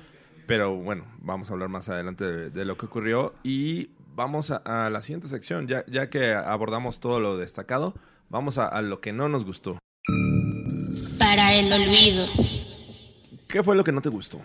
Pero 0.47 0.75
bueno, 0.77 1.07
vamos 1.21 1.49
a 1.49 1.55
hablar 1.55 1.69
más 1.71 1.89
adelante 1.89 2.25
de, 2.25 2.51
de 2.51 2.65
lo 2.67 2.77
que 2.77 2.87
ocurrió. 2.87 3.35
Y 3.43 3.91
vamos 4.15 4.51
a, 4.51 4.57
a 4.87 4.91
la 4.91 5.01
siguiente 5.03 5.29
sección. 5.29 5.67
Ya, 5.69 5.85
ya 5.87 6.11
que 6.11 6.33
abordamos 6.35 7.01
todo 7.01 7.21
lo 7.21 7.37
destacado, 7.37 7.95
vamos 8.29 8.59
a, 8.59 8.67
a 8.69 8.83
lo 8.83 9.01
que 9.01 9.13
no 9.13 9.29
nos 9.29 9.45
gustó. 9.45 9.79
Para 11.19 11.55
el 11.55 11.73
olvido. 11.73 12.27
¿Qué 13.49 13.63
fue 13.63 13.77
lo 13.77 13.85
que 13.85 13.93
no 13.93 14.01
te 14.01 14.09
gustó? 14.09 14.41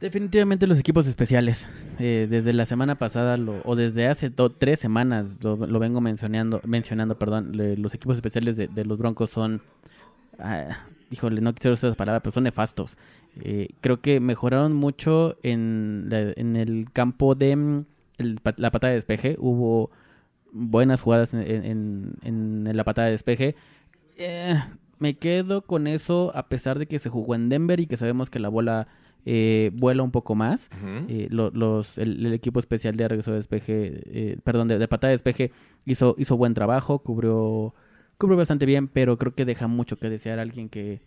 Definitivamente 0.00 0.66
los 0.66 0.78
equipos 0.78 1.06
especiales. 1.08 1.66
Eh, 1.98 2.28
desde 2.30 2.52
la 2.52 2.64
semana 2.66 2.94
pasada 2.96 3.36
lo- 3.36 3.60
o 3.64 3.74
desde 3.74 4.06
hace 4.06 4.30
do- 4.30 4.50
tres 4.52 4.78
semanas 4.78 5.26
lo, 5.42 5.56
lo 5.56 5.78
vengo 5.80 6.00
mencionando, 6.00 6.60
mencionando, 6.64 7.18
perdón. 7.18 7.56
le- 7.56 7.76
los 7.76 7.94
equipos 7.94 8.16
especiales 8.16 8.56
de, 8.56 8.68
de 8.68 8.84
los 8.84 8.96
Broncos 8.98 9.30
son, 9.30 9.60
ah, 10.38 10.86
híjole, 11.10 11.40
no 11.40 11.52
quisiera 11.52 11.74
usar 11.74 11.88
esa 11.90 11.96
palabra, 11.96 12.20
pero 12.20 12.32
son 12.32 12.44
nefastos. 12.44 12.96
Eh, 13.40 13.70
creo 13.80 14.00
que 14.00 14.20
mejoraron 14.20 14.72
mucho 14.74 15.36
en, 15.42 16.06
la- 16.08 16.32
en 16.36 16.54
el 16.54 16.86
campo 16.92 17.34
de 17.34 17.56
mm, 17.56 17.84
el 18.18 18.38
la 18.56 18.70
patada 18.70 18.90
de 18.90 18.96
despeje. 18.98 19.36
Hubo 19.38 19.90
buenas 20.52 21.00
jugadas 21.00 21.32
en, 21.34 21.40
en- 21.42 22.12
en- 22.22 22.66
en 22.66 22.76
la 22.76 22.84
patada 22.84 23.06
de 23.06 23.12
despeje. 23.12 23.54
Eh, 24.16 24.54
me 24.98 25.14
quedo 25.16 25.62
con 25.62 25.86
eso 25.86 26.32
a 26.34 26.48
pesar 26.48 26.78
de 26.78 26.86
que 26.86 26.98
se 26.98 27.08
jugó 27.08 27.34
en 27.34 27.48
Denver 27.48 27.78
y 27.80 27.86
que 27.86 27.96
sabemos 27.96 28.30
que 28.30 28.38
la 28.40 28.48
bola 28.48 28.88
eh, 29.26 29.70
vuela 29.74 30.02
un 30.02 30.10
poco 30.10 30.34
más. 30.34 30.68
Eh, 31.08 31.28
lo- 31.30 31.50
los, 31.50 31.98
el, 31.98 32.24
el 32.26 32.32
equipo 32.32 32.58
especial 32.60 32.96
de 32.96 33.06
regreso 33.08 33.30
de 33.30 33.36
despeje, 33.38 34.38
perdón, 34.42 34.68
de, 34.68 34.78
de 34.78 34.88
patada 34.88 35.10
de 35.10 35.14
despeje 35.14 35.52
hizo, 35.84 36.14
hizo 36.18 36.36
buen 36.36 36.54
trabajo, 36.54 37.00
cubrió, 37.00 37.74
cubrió 38.16 38.36
bastante 38.38 38.64
bien, 38.66 38.88
pero 38.88 39.18
creo 39.18 39.34
que 39.34 39.44
deja 39.44 39.66
mucho 39.68 39.96
que 39.98 40.08
desear 40.10 40.38
alguien 40.38 40.68
que, 40.68 41.00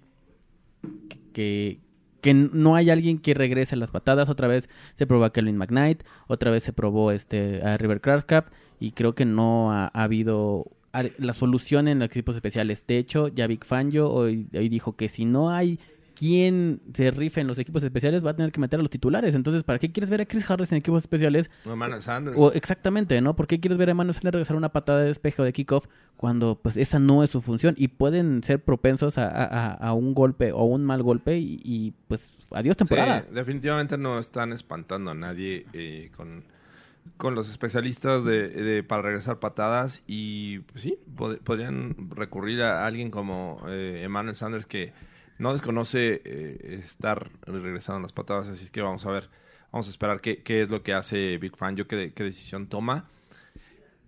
que, 1.33 1.79
que 2.21 2.33
no 2.33 2.75
hay 2.75 2.89
alguien 2.89 3.17
que 3.19 3.33
regrese 3.33 3.75
a 3.75 3.77
las 3.77 3.91
patadas. 3.91 4.29
Otra 4.29 4.47
vez 4.47 4.69
se 4.95 5.07
probó 5.07 5.25
a 5.25 5.33
Kelvin 5.33 5.57
McKnight, 5.57 6.03
otra 6.27 6.51
vez 6.51 6.63
se 6.63 6.73
probó 6.73 7.11
este, 7.11 7.61
a 7.63 7.77
River 7.77 8.01
Craftcraft 8.01 8.51
y 8.79 8.91
creo 8.91 9.13
que 9.13 9.25
no 9.25 9.71
ha, 9.71 9.91
ha 9.93 10.03
habido 10.03 10.65
la 11.17 11.33
solución 11.33 11.87
en 11.87 11.99
los 11.99 12.07
equipos 12.07 12.35
especiales. 12.35 12.85
De 12.85 12.97
hecho, 12.97 13.27
ya 13.29 13.47
Big 13.47 13.63
Fangio 13.65 14.11
hoy, 14.11 14.47
hoy 14.53 14.69
dijo 14.69 14.95
que 14.95 15.09
si 15.09 15.25
no 15.25 15.49
hay 15.49 15.79
quien 16.21 16.81
se 16.93 17.09
rife 17.09 17.41
en 17.41 17.47
los 17.47 17.57
equipos 17.57 17.81
especiales 17.81 18.23
va 18.23 18.29
a 18.29 18.35
tener 18.35 18.51
que 18.51 18.59
meter 18.59 18.79
a 18.79 18.83
los 18.83 18.91
titulares. 18.91 19.33
Entonces, 19.33 19.63
¿para 19.63 19.79
qué 19.79 19.91
quieres 19.91 20.11
ver 20.11 20.21
a 20.21 20.25
Chris 20.27 20.47
Harris 20.47 20.71
en 20.71 20.77
equipos 20.77 21.01
especiales? 21.01 21.49
No, 21.65 21.73
Emmanuel 21.73 21.99
Sanders. 22.03 22.37
O 22.39 22.53
exactamente, 22.53 23.19
¿no? 23.21 23.35
¿Por 23.35 23.47
qué 23.47 23.59
quieres 23.59 23.79
ver 23.79 23.87
a 23.89 23.93
Emmanuel 23.93 24.13
Sanders 24.13 24.33
regresar 24.35 24.55
una 24.55 24.69
patada 24.69 24.99
de 24.99 25.07
despeje 25.07 25.41
o 25.41 25.45
de 25.45 25.51
kickoff 25.51 25.87
cuando 26.17 26.59
pues 26.61 26.77
esa 26.77 26.99
no 26.99 27.23
es 27.23 27.31
su 27.31 27.41
función 27.41 27.73
y 27.75 27.87
pueden 27.87 28.43
ser 28.43 28.63
propensos 28.63 29.17
a, 29.17 29.27
a- 29.29 29.73
a 29.73 29.93
un 29.93 30.13
golpe 30.13 30.51
o 30.51 30.63
un 30.65 30.85
mal 30.85 31.01
golpe 31.01 31.39
y, 31.39 31.59
y, 31.63 31.93
pues 32.07 32.31
adiós 32.51 32.77
temporada. 32.77 33.21
Sí, 33.27 33.33
definitivamente 33.33 33.97
no 33.97 34.19
están 34.19 34.53
espantando 34.53 35.09
a 35.09 35.15
nadie 35.15 35.65
eh, 35.73 36.11
con, 36.15 36.43
con 37.17 37.33
los 37.33 37.49
especialistas 37.49 38.23
de, 38.25 38.49
de- 38.49 38.83
para 38.83 39.01
regresar 39.01 39.39
patadas 39.39 40.03
y 40.05 40.59
pues 40.59 40.83
sí, 40.83 40.99
pod- 41.17 41.39
podrían 41.39 41.95
recurrir 42.15 42.61
a 42.61 42.85
alguien 42.85 43.09
como 43.09 43.59
eh, 43.67 44.01
Emmanuel 44.03 44.35
Sanders 44.35 44.67
que 44.67 44.93
no 45.41 45.53
desconoce 45.53 46.21
eh, 46.23 46.83
estar 46.85 47.31
regresando 47.47 48.01
las 48.01 48.13
patadas, 48.13 48.47
así 48.47 48.63
es 48.63 48.69
que 48.69 48.83
vamos 48.83 49.07
a 49.07 49.11
ver, 49.11 49.27
vamos 49.71 49.87
a 49.87 49.89
esperar 49.89 50.21
qué, 50.21 50.43
es 50.45 50.69
lo 50.69 50.83
que 50.83 50.93
hace 50.93 51.39
Big 51.39 51.57
Fan, 51.57 51.75
yo 51.75 51.87
qué, 51.87 52.11
decisión 52.15 52.67
toma. 52.67 53.09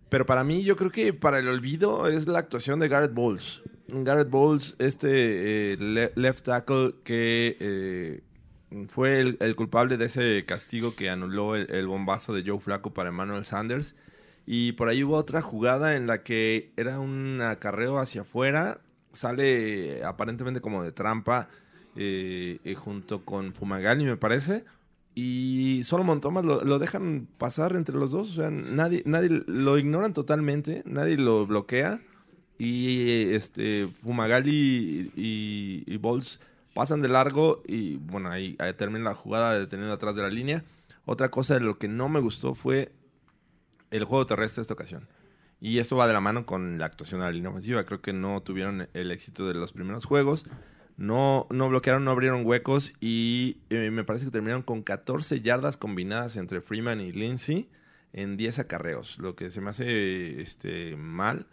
Pero 0.09 0.27
para 0.27 0.43
mí, 0.43 0.63
yo 0.63 0.75
creo 0.75 0.91
que 0.91 1.11
para 1.11 1.39
el 1.39 1.47
olvido 1.47 2.07
es 2.07 2.27
la 2.27 2.37
actuación 2.37 2.79
de 2.79 2.87
Garrett 2.87 3.15
Bowles. 3.15 3.63
Garrett 3.87 4.29
Bowles, 4.29 4.75
este 4.77 5.73
eh, 5.73 5.77
le- 5.77 6.11
left 6.13 6.45
tackle 6.45 6.93
que 7.03 7.57
eh, 7.59 8.21
fue 8.89 9.19
el, 9.21 9.55
culpable 9.55 9.97
de 9.97 10.05
ese 10.05 10.45
castigo 10.45 10.95
que 10.95 11.09
anuló 11.09 11.55
el, 11.55 11.67
el 11.71 11.87
bombazo 11.87 12.35
de 12.35 12.43
Joe 12.45 12.59
Flaco 12.59 12.93
para 12.93 13.09
Emmanuel 13.09 13.43
Sanders. 13.43 13.95
Y 14.45 14.73
por 14.73 14.87
ahí 14.87 15.03
hubo 15.03 15.15
otra 15.15 15.41
jugada 15.41 15.95
en 15.95 16.05
la 16.05 16.21
que 16.21 16.73
era 16.77 16.99
un 16.99 17.41
acarreo 17.41 17.97
hacia 17.97 18.21
afuera. 18.21 18.81
Sale 19.13 19.99
eh, 19.99 20.03
aparentemente 20.03 20.59
como 20.59 20.83
de 20.83 20.91
trampa 20.91 21.47
eh, 21.95 22.59
eh, 22.63 22.75
junto 22.75 23.23
con 23.23 23.53
Fumagalli, 23.53 24.05
me 24.05 24.17
parece. 24.17 24.65
Y 25.15 25.81
Solomon 25.83 26.19
Thomas 26.19 26.43
lo, 26.43 26.63
lo 26.63 26.79
dejan 26.79 27.27
pasar 27.37 27.75
entre 27.75 27.95
los 27.95 28.11
dos. 28.11 28.31
O 28.31 28.33
sea, 28.33 28.49
nadie, 28.49 29.03
nadie 29.05 29.43
lo 29.45 29.77
ignoran 29.77 30.13
totalmente. 30.13 30.81
Nadie 30.85 31.17
lo 31.17 31.45
bloquea. 31.45 32.01
Y 32.57 33.33
este 33.33 33.87
Fumagalli 33.87 35.11
y, 35.15 35.83
y 35.85 35.99
pasan 36.73 37.01
de 37.01 37.07
largo. 37.09 37.61
Y 37.67 37.97
bueno, 37.97 38.29
ahí, 38.31 38.55
ahí 38.59 38.73
termina 38.73 39.05
la 39.05 39.15
jugada 39.15 39.57
detenido 39.57 39.93
atrás 39.93 40.15
de 40.15 40.23
la 40.23 40.29
línea. 40.29 40.63
Otra 41.05 41.29
cosa 41.29 41.55
de 41.55 41.59
lo 41.59 41.77
que 41.77 41.87
no 41.87 42.09
me 42.09 42.19
gustó 42.19 42.55
fue 42.55 42.91
el 43.91 44.05
juego 44.05 44.25
terrestre 44.25 44.61
esta 44.61 44.73
ocasión. 44.73 45.07
Y 45.63 45.79
eso 45.79 45.95
va 45.95 46.07
de 46.07 46.13
la 46.13 46.19
mano 46.19 46.45
con 46.45 46.77
la 46.77 46.87
actuación 46.87 47.21
de 47.21 47.27
la 47.27 47.31
línea 47.31 47.49
ofensiva. 47.49 47.85
Creo 47.85 48.01
que 48.01 48.11
no 48.11 48.41
tuvieron 48.41 48.89
el 48.93 49.11
éxito 49.11 49.47
de 49.47 49.53
los 49.53 49.71
primeros 49.71 50.03
juegos. 50.03 50.45
No, 50.97 51.47
no 51.51 51.69
bloquearon, 51.69 52.03
no 52.03 52.11
abrieron 52.11 52.45
huecos 52.45 52.93
y 52.99 53.59
eh, 53.69 53.89
me 53.89 54.03
parece 54.03 54.25
que 54.25 54.31
terminaron 54.31 54.63
con 54.63 54.83
14 54.83 55.39
yardas 55.39 55.77
combinadas 55.77 56.35
entre 56.35 56.59
Freeman 56.59 56.99
y 56.99 57.13
Lindsay 57.13 57.69
en 58.11 58.35
10 58.35 58.59
acarreos, 58.59 59.17
lo 59.19 59.37
que 59.37 59.49
se 59.51 59.61
me 59.61 59.69
hace 59.69 60.41
este, 60.41 60.97
mal, 60.97 61.47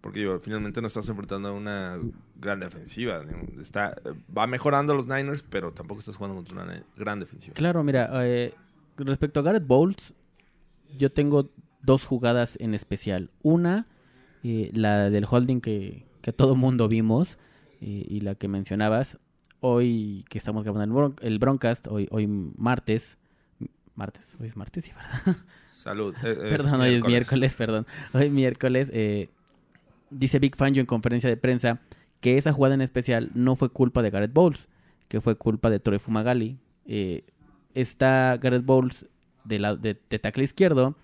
porque 0.00 0.38
finalmente 0.40 0.80
no 0.80 0.86
estás 0.86 1.08
enfrentando 1.08 1.48
a 1.48 1.52
una 1.52 1.98
gran 2.36 2.60
defensiva. 2.60 3.20
Está, 3.60 4.00
va 4.36 4.46
mejorando 4.46 4.94
los 4.94 5.08
Niners, 5.08 5.42
pero 5.42 5.72
tampoco 5.72 5.98
estás 5.98 6.14
jugando 6.14 6.36
contra 6.36 6.62
una 6.62 6.84
gran 6.96 7.18
defensiva. 7.18 7.54
Claro, 7.54 7.82
mira, 7.82 8.08
eh, 8.24 8.54
respecto 8.96 9.40
a 9.40 9.42
Garrett 9.42 9.66
Bowles, 9.66 10.14
yo 10.96 11.10
tengo 11.10 11.50
dos 11.82 12.04
jugadas 12.04 12.56
en 12.60 12.74
especial. 12.74 13.30
Una, 13.42 13.86
eh, 14.42 14.70
la 14.74 15.10
del 15.10 15.26
holding 15.28 15.60
que, 15.60 16.04
que 16.22 16.32
todo 16.32 16.54
mundo 16.56 16.88
vimos 16.88 17.38
eh, 17.80 18.06
y 18.08 18.20
la 18.20 18.34
que 18.34 18.48
mencionabas. 18.48 19.18
Hoy 19.60 20.24
que 20.30 20.38
estamos 20.38 20.64
grabando 20.64 20.84
el, 20.84 21.12
bron- 21.12 21.18
el 21.22 21.38
broadcast, 21.38 21.86
hoy, 21.88 22.08
hoy 22.10 22.26
martes. 22.26 23.18
Martes, 23.94 24.24
hoy 24.40 24.46
es 24.46 24.56
martes, 24.56 24.84
sí, 24.84 24.92
¿verdad? 24.94 25.36
Salud. 25.74 26.14
Eh, 26.24 26.30
es 26.32 26.36
perdón, 26.36 26.80
hoy 26.80 26.94
es 26.94 27.04
miércoles, 27.04 27.54
perdón. 27.56 27.86
Hoy 28.14 28.30
miércoles, 28.30 28.90
eh, 28.94 29.28
dice 30.10 30.38
Big 30.38 30.56
Fangio 30.56 30.80
en 30.80 30.86
conferencia 30.86 31.28
de 31.28 31.36
prensa 31.36 31.80
que 32.20 32.38
esa 32.38 32.52
jugada 32.52 32.74
en 32.74 32.80
especial 32.82 33.30
no 33.34 33.56
fue 33.56 33.68
culpa 33.70 34.02
de 34.02 34.10
Garrett 34.10 34.32
Bowles, 34.32 34.68
que 35.08 35.20
fue 35.20 35.36
culpa 35.36 35.68
de 35.70 35.80
Troy 35.80 35.98
Fumagalli. 35.98 36.58
Eh, 36.86 37.24
está 37.74 38.36
Garrett 38.40 38.64
Bowles 38.64 39.06
de, 39.44 39.58
la, 39.58 39.76
de, 39.76 39.98
de 40.08 40.18
tackle 40.18 40.44
izquierdo 40.44 40.96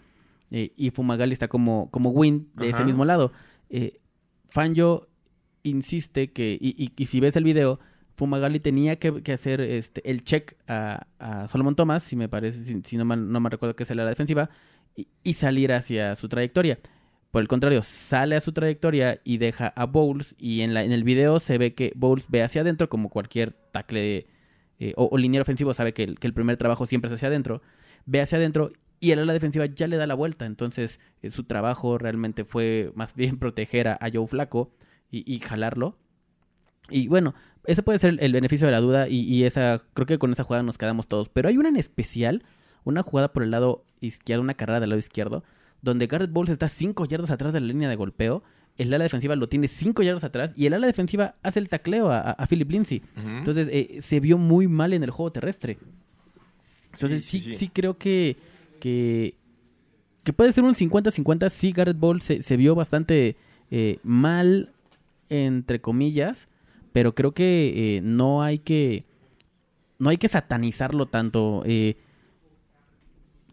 eh, 0.50 0.72
y 0.76 0.90
Fumagalli 0.90 1.32
está 1.32 1.48
como, 1.48 1.90
como 1.90 2.10
win 2.10 2.48
de 2.54 2.68
ese 2.70 2.84
mismo 2.84 3.04
lado. 3.04 3.32
Eh, 3.70 3.98
Fangio 4.48 5.08
insiste 5.62 6.32
que, 6.32 6.56
y, 6.60 6.74
y- 6.82 6.92
y 6.96 7.06
si 7.06 7.20
ves 7.20 7.36
el 7.36 7.44
video, 7.44 7.80
Fumagalli 8.14 8.60
tenía 8.60 8.96
que, 8.96 9.22
que 9.22 9.32
hacer 9.32 9.60
este, 9.60 10.08
el 10.08 10.22
check 10.24 10.54
a, 10.68 11.06
a 11.18 11.48
Solomon 11.48 11.74
Thomas, 11.74 12.02
si 12.02 12.16
me 12.16 12.28
parece, 12.28 12.64
si, 12.64 12.80
si 12.82 12.96
no, 12.96 13.04
mal, 13.04 13.30
no 13.30 13.40
me 13.40 13.50
recuerdo 13.50 13.76
que 13.76 13.82
es 13.82 13.90
el 13.90 13.96
la 13.98 14.06
defensiva, 14.06 14.48
y, 14.94 15.08
y 15.22 15.34
salir 15.34 15.72
hacia 15.72 16.14
su 16.16 16.28
trayectoria. 16.28 16.78
Por 17.30 17.42
el 17.42 17.48
contrario, 17.48 17.82
sale 17.82 18.36
a 18.36 18.40
su 18.40 18.52
trayectoria 18.52 19.20
y 19.24 19.36
deja 19.38 19.66
a 19.66 19.84
Bowles, 19.84 20.34
y 20.38 20.62
en, 20.62 20.72
la, 20.72 20.84
en 20.84 20.92
el 20.92 21.04
video 21.04 21.38
se 21.40 21.58
ve 21.58 21.74
que 21.74 21.92
Bowles 21.96 22.26
ve 22.30 22.42
hacia 22.42 22.62
adentro, 22.62 22.88
como 22.88 23.10
cualquier 23.10 23.52
tackle 23.72 24.26
eh, 24.78 24.92
o, 24.96 25.08
o 25.10 25.18
liniero 25.18 25.42
ofensivo 25.42 25.74
sabe 25.74 25.92
que 25.92 26.04
el, 26.04 26.18
que 26.18 26.26
el 26.26 26.32
primer 26.32 26.56
trabajo 26.56 26.86
siempre 26.86 27.08
es 27.08 27.14
hacia 27.14 27.28
adentro, 27.28 27.60
ve 28.06 28.20
hacia 28.22 28.38
adentro 28.38 28.70
y 29.00 29.10
el 29.10 29.18
ala 29.18 29.32
defensiva 29.32 29.66
ya 29.66 29.86
le 29.86 29.96
da 29.96 30.06
la 30.06 30.14
vuelta. 30.14 30.46
Entonces, 30.46 31.00
eh, 31.22 31.30
su 31.30 31.44
trabajo 31.44 31.98
realmente 31.98 32.44
fue 32.44 32.92
más 32.94 33.14
bien 33.14 33.38
proteger 33.38 33.88
a, 33.88 33.98
a 34.00 34.10
Joe 34.12 34.26
Flaco 34.26 34.70
y, 35.10 35.30
y 35.32 35.40
jalarlo. 35.40 35.96
Y 36.88 37.08
bueno, 37.08 37.34
ese 37.64 37.82
puede 37.82 37.98
ser 37.98 38.16
el 38.20 38.32
beneficio 38.32 38.66
de 38.66 38.72
la 38.72 38.80
duda 38.80 39.08
y, 39.08 39.20
y 39.22 39.44
esa 39.44 39.82
creo 39.94 40.06
que 40.06 40.18
con 40.18 40.32
esa 40.32 40.44
jugada 40.44 40.62
nos 40.62 40.78
quedamos 40.78 41.08
todos. 41.08 41.28
Pero 41.28 41.48
hay 41.48 41.56
una 41.56 41.68
en 41.68 41.76
especial, 41.76 42.44
una 42.84 43.02
jugada 43.02 43.32
por 43.32 43.42
el 43.42 43.50
lado 43.50 43.84
izquierdo, 44.00 44.42
una 44.42 44.54
carrera 44.54 44.80
del 44.80 44.90
lado 44.90 44.98
izquierdo, 44.98 45.42
donde 45.82 46.06
Garrett 46.06 46.30
Bowles 46.32 46.50
está 46.50 46.68
5 46.68 47.06
yardas 47.06 47.30
atrás 47.30 47.52
de 47.52 47.60
la 47.60 47.66
línea 47.66 47.88
de 47.88 47.96
golpeo 47.96 48.42
el 48.78 48.92
ala 48.92 49.04
defensiva 49.04 49.36
lo 49.36 49.48
tiene 49.48 49.68
cinco 49.68 50.02
yardas 50.02 50.24
atrás 50.24 50.52
y 50.54 50.66
el 50.66 50.74
ala 50.74 50.86
defensiva 50.86 51.36
hace 51.42 51.58
el 51.58 51.68
tacleo 51.68 52.10
a, 52.10 52.46
Philip 52.48 52.70
Lindsay. 52.70 53.02
Entonces 53.16 53.68
eh, 53.70 53.98
se 54.02 54.20
vio 54.20 54.38
muy 54.38 54.68
mal 54.68 54.92
en 54.92 55.02
el 55.02 55.10
juego 55.10 55.32
terrestre. 55.32 55.78
Entonces 56.92 57.24
sí, 57.24 57.38
Sí, 57.38 57.44
sí, 57.44 57.52
sí, 57.52 57.58
sí. 57.58 57.68
creo 57.68 57.96
que, 57.98 58.36
que, 58.76 59.36
que 60.24 60.32
puede 60.32 60.52
ser 60.52 60.64
un 60.64 60.74
50-50. 60.74 61.50
Sí, 61.50 61.72
Garrett 61.72 61.98
Ball 61.98 62.20
se, 62.20 62.42
se 62.42 62.56
vio 62.56 62.74
bastante 62.74 63.36
eh, 63.70 63.98
mal, 64.02 64.72
entre 65.28 65.80
comillas, 65.80 66.48
pero 66.92 67.14
creo 67.14 67.32
que 67.32 67.96
eh, 67.96 68.00
no 68.02 68.42
hay 68.42 68.58
que 68.58 69.04
no 69.98 70.10
hay 70.10 70.18
que 70.18 70.28
satanizarlo 70.28 71.06
tanto. 71.06 71.62
eh, 71.66 71.96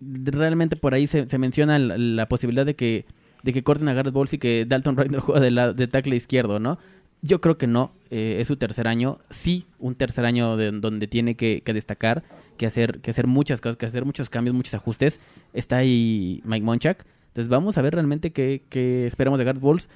realmente 0.01 0.75
por 0.75 0.93
ahí 0.93 1.07
se, 1.07 1.27
se 1.29 1.37
menciona 1.37 1.79
la, 1.79 2.27
posibilidad 2.27 2.65
de 2.65 2.75
que 2.75 3.05
de 3.43 3.53
que 3.53 3.63
corten 3.63 3.87
a 3.89 3.93
Garrett 3.93 4.13
Bowles 4.13 4.33
y 4.33 4.37
que 4.37 4.65
Dalton 4.67 4.97
Reiner 4.97 5.19
juega 5.21 5.41
de, 5.41 5.51
la, 5.51 5.73
de 5.73 5.87
tackle 5.87 6.15
izquierdo, 6.15 6.59
¿no? 6.59 6.77
Yo 7.25 7.39
creo 7.39 7.57
que 7.57 7.67
no, 7.67 7.91
eh, 8.11 8.37
es 8.41 8.47
su 8.49 8.57
tercer 8.57 8.85
año, 8.87 9.17
sí, 9.29 9.65
un 9.79 9.95
tercer 9.95 10.25
año 10.25 10.57
de- 10.57 10.71
donde 10.71 11.07
tiene 11.07 11.35
que, 11.35 11.63
destacar, 11.65 12.21
que 12.57 12.65
hacer, 12.65 12.99
que 12.99 13.11
hacer 13.11 13.27
muchas 13.27 13.61
cosas, 13.61 13.77
que 13.77 13.85
hacer 13.85 14.03
muchos 14.03 14.29
cambios, 14.29 14.53
muchos 14.55 14.73
ajustes. 14.73 15.19
Está 15.53 15.77
ahí 15.77 16.41
Mike 16.43 16.65
Monchak, 16.65 17.05
entonces 17.27 17.47
vamos 17.49 17.77
a 17.77 17.81
ver 17.81 17.93
realmente 17.93 18.31
qué, 18.33 18.63
qué 18.69 19.07
esperamos 19.07 19.39
de 19.39 19.45
Garrett 19.45 19.61
Bowles. 19.61 19.89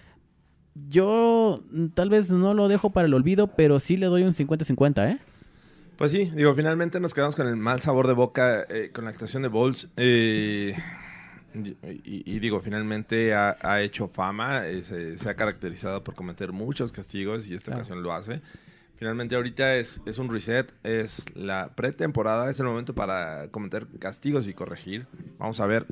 Yo 0.89 1.61
mm, 1.71 1.87
tal 1.87 2.09
vez 2.09 2.29
no 2.31 2.53
lo 2.53 2.67
dejo 2.67 2.91
para 2.91 3.07
el 3.07 3.13
olvido, 3.13 3.47
pero 3.47 3.79
sí 3.79 3.97
le 3.97 4.05
doy 4.05 4.23
un 4.23 4.33
50-50, 4.33 5.11
¿eh? 5.11 5.19
Pues 5.97 6.11
sí, 6.11 6.31
digo, 6.35 6.53
finalmente 6.53 6.99
nos 6.99 7.13
quedamos 7.13 7.35
con 7.35 7.47
el 7.47 7.55
mal 7.57 7.81
sabor 7.81 8.07
de 8.07 8.13
boca 8.13 8.63
eh, 8.69 8.91
con 8.93 9.03
la 9.05 9.09
actuación 9.09 9.41
de 9.41 9.49
Bowles. 9.49 9.89
eh, 9.97 10.75
y, 11.65 12.39
digo, 12.39 12.59
finalmente 12.61 13.33
ha, 13.33 13.57
ha 13.61 13.81
hecho 13.81 14.07
fama, 14.07 14.67
eh, 14.67 14.83
se, 14.83 15.17
se 15.17 15.29
ha 15.29 15.35
caracterizado 15.35 16.03
por 16.03 16.15
cometer 16.15 16.51
muchos 16.51 16.91
castigos 16.91 17.47
y 17.47 17.53
esta 17.55 17.67
Claro. 17.71 17.79
ocasión 17.81 18.03
lo 18.03 18.13
hace. 18.13 18.41
Finalmente 18.97 19.35
ahorita 19.35 19.75
es, 19.75 20.01
es 20.07 20.17
un 20.17 20.27
reset, 20.31 20.73
es 20.83 21.23
la 21.35 21.69
pretemporada, 21.75 22.49
es 22.49 22.59
el 22.59 22.65
momento 22.65 22.95
para 22.95 23.47
cometer 23.51 23.85
castigos 23.99 24.47
y 24.47 24.53
corregir. 24.55 25.05
Vamos 25.37 25.59
a 25.59 25.67
ver, 25.67 25.85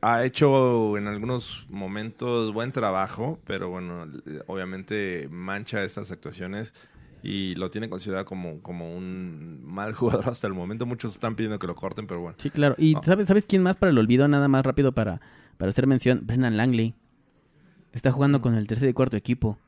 ha 0.00 0.24
hecho 0.24 0.96
en 0.96 1.08
algunos 1.08 1.66
momentos 1.68 2.54
buen 2.54 2.72
trabajo, 2.72 3.38
pero 3.46 3.68
bueno, 3.68 4.06
obviamente 4.46 5.28
mancha 5.30 5.84
estas 5.84 6.10
actuaciones 6.10 6.72
y 7.22 7.54
lo 7.56 7.70
tiene 7.70 7.88
considerado 7.88 8.24
como, 8.24 8.60
como 8.60 8.94
un 8.96 9.60
mal 9.64 9.92
jugador 9.94 10.28
hasta 10.28 10.46
el 10.46 10.54
momento. 10.54 10.86
Muchos 10.86 11.14
están 11.14 11.34
pidiendo 11.36 11.58
que 11.58 11.66
lo 11.66 11.74
corten, 11.74 12.06
pero 12.06 12.20
bueno. 12.20 12.36
Sí, 12.38 12.50
claro. 12.50 12.74
¿Y 12.78 12.94
sabes, 13.04 13.26
sabes 13.28 13.44
quién 13.46 13.62
más 13.62 13.76
para 13.76 13.90
el 13.90 13.98
olvido? 13.98 14.28
Nada 14.28 14.48
más 14.48 14.64
rápido 14.64 14.92
para, 14.92 15.20
para 15.56 15.70
hacer 15.70 15.86
mención. 15.86 16.20
Brendan 16.24 16.56
Langley. 16.56 16.94
Está 17.92 18.10
Mm. 18.10 18.12
jugando 18.12 18.40
con 18.40 18.54
el 18.54 18.66
tercer 18.66 18.88
y 18.88 18.92
cuarto 18.92 19.16
equipo. 19.16 19.58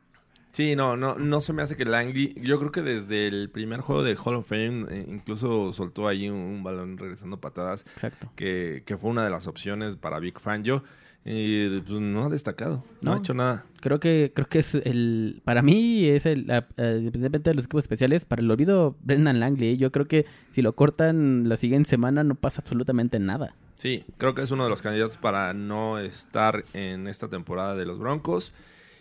Sí, 0.52 0.75
no, 0.75 0.97
no, 0.97 1.14
no 1.16 1.40
se 1.40 1.52
me 1.52 1.62
hace 1.62 1.76
que 1.76 1.85
Langley. 1.85 2.35
Yo 2.42 2.59
creo 2.59 2.73
que 2.73 2.83
desde 2.83 3.28
el 3.28 3.50
primer 3.50 3.80
juego 3.80 4.02
de 4.02 4.16
Hall 4.16 4.35
of 4.35 4.49
Fame 4.49 4.87
eh, 4.90 5.07
incluso 5.09 5.73
soltó 5.73 6.09
ahí 6.09 6.28
un, 6.28 6.37
un 6.38 6.62
balón 6.64 6.99
regresando 6.99 7.38
patadas, 7.40 7.85
Exacto. 7.95 8.33
que, 8.35 8.83
que 8.85 8.97
fue 8.97 9.11
una 9.11 9.23
de 9.23 9.30
las 9.30 9.47
opciones 9.47 9.97
para 9.97 10.19
Big 10.19 10.40
Fangio. 10.40 10.83
Y 11.25 11.81
pues, 11.81 12.00
no 12.00 12.25
ha 12.25 12.29
destacado, 12.31 12.83
no, 13.03 13.11
No. 13.11 13.12
ha 13.12 13.19
hecho 13.19 13.35
nada. 13.35 13.65
Creo 13.81 14.00
que, 14.00 14.33
creo 14.35 14.49
que 14.49 14.61
es 14.61 14.75
el, 14.75 15.43
para 15.45 15.61
mí 15.62 16.05
es 16.07 16.25
el, 16.27 16.47
eh, 16.50 16.62
independientemente 16.99 17.50
de 17.50 17.55
los 17.55 17.65
equipos 17.65 17.85
especiales, 17.85 18.25
para 18.25 18.41
el 18.43 18.50
olvido 18.50 18.97
Brendan 19.03 19.39
Langley. 19.41 19.77
Yo 19.77 19.93
creo 19.93 20.07
que 20.07 20.25
si 20.50 20.62
lo 20.62 20.75
cortan 20.75 21.49
la 21.49 21.57
siguiente 21.57 21.91
semana 21.91 22.25
no 22.25 22.35
pasa 22.37 22.62
absolutamente 22.62 23.19
nada. 23.19 23.55
Sí, 23.77 24.05
creo 24.19 24.35
que 24.35 24.43
es 24.43 24.50
uno 24.50 24.65
de 24.65 24.71
los 24.71 24.83
candidatos 24.83 25.19
para 25.19 25.53
no 25.55 25.99
estar 25.99 26.65
en 26.75 27.07
esta 27.07 27.29
temporada 27.29 27.75
de 27.75 27.87
los 27.87 27.99
Broncos. 27.99 28.53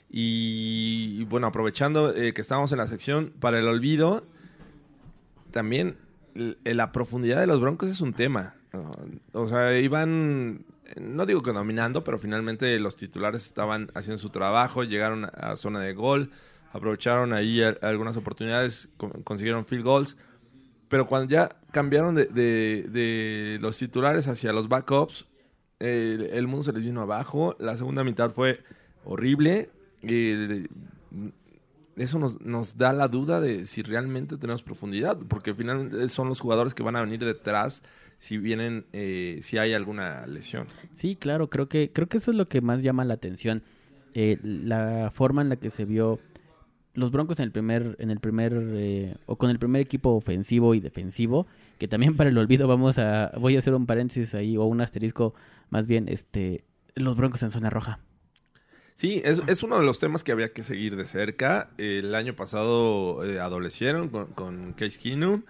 Y, 0.09 1.23
bueno, 1.25 1.47
aprovechando 1.47 2.15
eh, 2.15 2.33
que 2.33 2.41
estamos 2.41 2.71
en 2.71 2.79
la 2.79 2.87
sección 2.87 3.31
para 3.39 3.59
el 3.59 3.67
olvido, 3.67 4.23
también 5.51 5.97
la 6.63 6.91
profundidad 6.91 7.39
de 7.39 7.47
los 7.47 7.59
Broncos 7.59 7.89
es 7.89 8.01
un 8.01 8.13
tema. 8.13 8.55
O 9.33 9.47
sea, 9.47 9.77
iban, 9.79 10.65
no 10.97 11.25
digo 11.25 11.41
que 11.41 11.51
dominando, 11.51 12.03
pero 12.03 12.17
finalmente 12.17 12.79
los 12.79 12.95
titulares 12.95 13.45
estaban 13.45 13.91
haciendo 13.93 14.17
su 14.17 14.29
trabajo, 14.29 14.83
llegaron 14.83 15.25
a, 15.25 15.55
zona 15.55 15.81
de 15.81 15.93
gol, 15.93 16.31
aprovecharon 16.71 17.33
ahí 17.33 17.61
algunas 17.81 18.17
oportunidades, 18.17 18.89
con- 18.97 19.23
consiguieron 19.23 19.65
field 19.65 19.83
goals. 19.83 20.17
Pero 20.87 21.05
cuando 21.05 21.29
ya 21.29 21.49
cambiaron 21.71 22.15
de, 22.15 23.57
los 23.61 23.77
titulares 23.77 24.27
hacia 24.27 24.51
los 24.53 24.67
backups, 24.67 25.27
el, 25.79 26.47
mundo 26.47 26.63
se 26.63 26.73
les 26.73 26.83
vino 26.83 27.01
abajo. 27.01 27.55
La 27.59 27.77
segunda 27.77 28.03
mitad 28.03 28.31
fue 28.31 28.63
horrible. 29.05 29.69
eso 31.95 32.17
nos, 32.17 32.41
nos 32.41 32.77
da 32.77 32.91
la 32.91 33.07
duda 33.07 33.39
de 33.39 33.67
si 33.67 33.83
realmente 33.83 34.37
tenemos 34.37 34.63
profundidad, 34.63 35.17
porque 35.27 35.53
finalmente 35.53 36.07
son 36.09 36.27
los 36.27 36.39
jugadores 36.39 36.73
que 36.73 36.81
van 36.81 36.95
a 36.95 37.01
venir 37.01 37.23
detrás 37.23 37.83
si 38.19 38.37
vienen, 38.37 38.85
eh, 38.93 39.39
si 39.41 39.57
hay 39.57 39.73
alguna 39.73 40.27
lesión. 40.27 40.67
Sí, 40.95 41.15
claro, 41.15 41.49
creo 41.49 41.67
que, 41.67 41.91
creo 41.91 42.07
que 42.07 42.17
eso 42.17 42.31
es 42.31 42.37
lo 42.37 42.45
que 42.45 42.61
más 42.61 42.83
llama 42.83 43.05
la 43.05 43.15
atención. 43.15 43.63
Eh, 44.13 44.37
la 44.43 45.11
forma 45.13 45.41
en 45.41 45.49
la 45.49 45.55
que 45.55 45.71
se 45.71 45.85
vio 45.85 46.19
los 46.93 47.11
Broncos 47.11 47.39
en 47.39 47.45
el 47.45 47.51
primer, 47.51 47.95
en 47.99 48.11
el 48.11 48.19
primer, 48.19 48.53
eh, 48.55 49.15
o 49.25 49.37
con 49.37 49.49
el 49.49 49.57
primer 49.57 49.81
equipo 49.81 50.09
ofensivo 50.11 50.75
y 50.75 50.79
defensivo, 50.79 51.47
que 51.77 51.87
también 51.87 52.17
para 52.17 52.29
el 52.29 52.37
olvido 52.37 52.67
vamos 52.67 52.97
a, 52.97 53.31
voy 53.39 53.55
a 53.55 53.59
hacer 53.59 53.73
un 53.73 53.85
paréntesis 53.85 54.33
ahí, 54.35 54.57
o 54.57 54.65
un 54.65 54.81
asterisco, 54.81 55.33
más 55.69 55.87
bien, 55.87 56.09
este, 56.09 56.65
los 56.95 57.15
Broncos 57.15 57.41
en 57.43 57.51
zona 57.51 57.69
roja. 57.69 57.99
Sí, 58.95 59.21
es, 59.23 59.41
es 59.47 59.63
uno 59.63 59.79
de 59.79 59.85
los 59.85 59.99
temas 59.99 60.25
que 60.25 60.33
habría 60.33 60.51
que 60.51 60.61
seguir 60.61 60.97
de 60.97 61.05
cerca. 61.05 61.69
El 61.77 62.13
año 62.15 62.35
pasado 62.35 63.23
eh, 63.23 63.39
adolecieron 63.39 64.09
con, 64.09 64.25
con 64.33 64.73
Case 64.73 64.99
Keenum. 64.99 65.43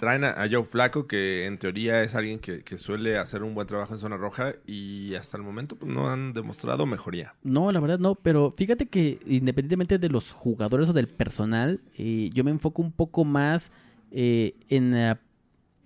Traen 0.00 0.24
a, 0.24 0.30
a 0.30 0.48
Joe 0.50 0.64
Flaco, 0.64 1.06
que 1.06 1.44
en 1.46 1.58
teoría 1.58 2.02
es 2.02 2.14
alguien 2.14 2.38
que, 2.38 2.62
que 2.64 2.78
suele 2.78 3.18
hacer 3.18 3.42
un 3.42 3.54
buen 3.54 3.66
trabajo 3.66 3.92
en 3.94 4.00
zona 4.00 4.16
roja 4.16 4.54
y 4.66 5.14
hasta 5.14 5.36
el 5.36 5.42
momento 5.42 5.76
pues, 5.76 5.92
no 5.92 6.08
han 6.10 6.32
demostrado 6.32 6.86
mejoría. 6.86 7.34
No, 7.44 7.70
la 7.70 7.80
verdad 7.80 7.98
no, 7.98 8.14
pero 8.14 8.54
fíjate 8.56 8.86
que 8.86 9.20
independientemente 9.26 9.98
de 9.98 10.08
los 10.08 10.30
jugadores 10.32 10.88
o 10.88 10.92
del 10.94 11.06
personal, 11.06 11.80
eh, 11.98 12.30
yo 12.32 12.42
me 12.44 12.50
enfoco 12.50 12.80
un 12.80 12.92
poco 12.92 13.24
más 13.24 13.70
eh, 14.10 14.54
en, 14.70 14.92
la- 14.92 15.20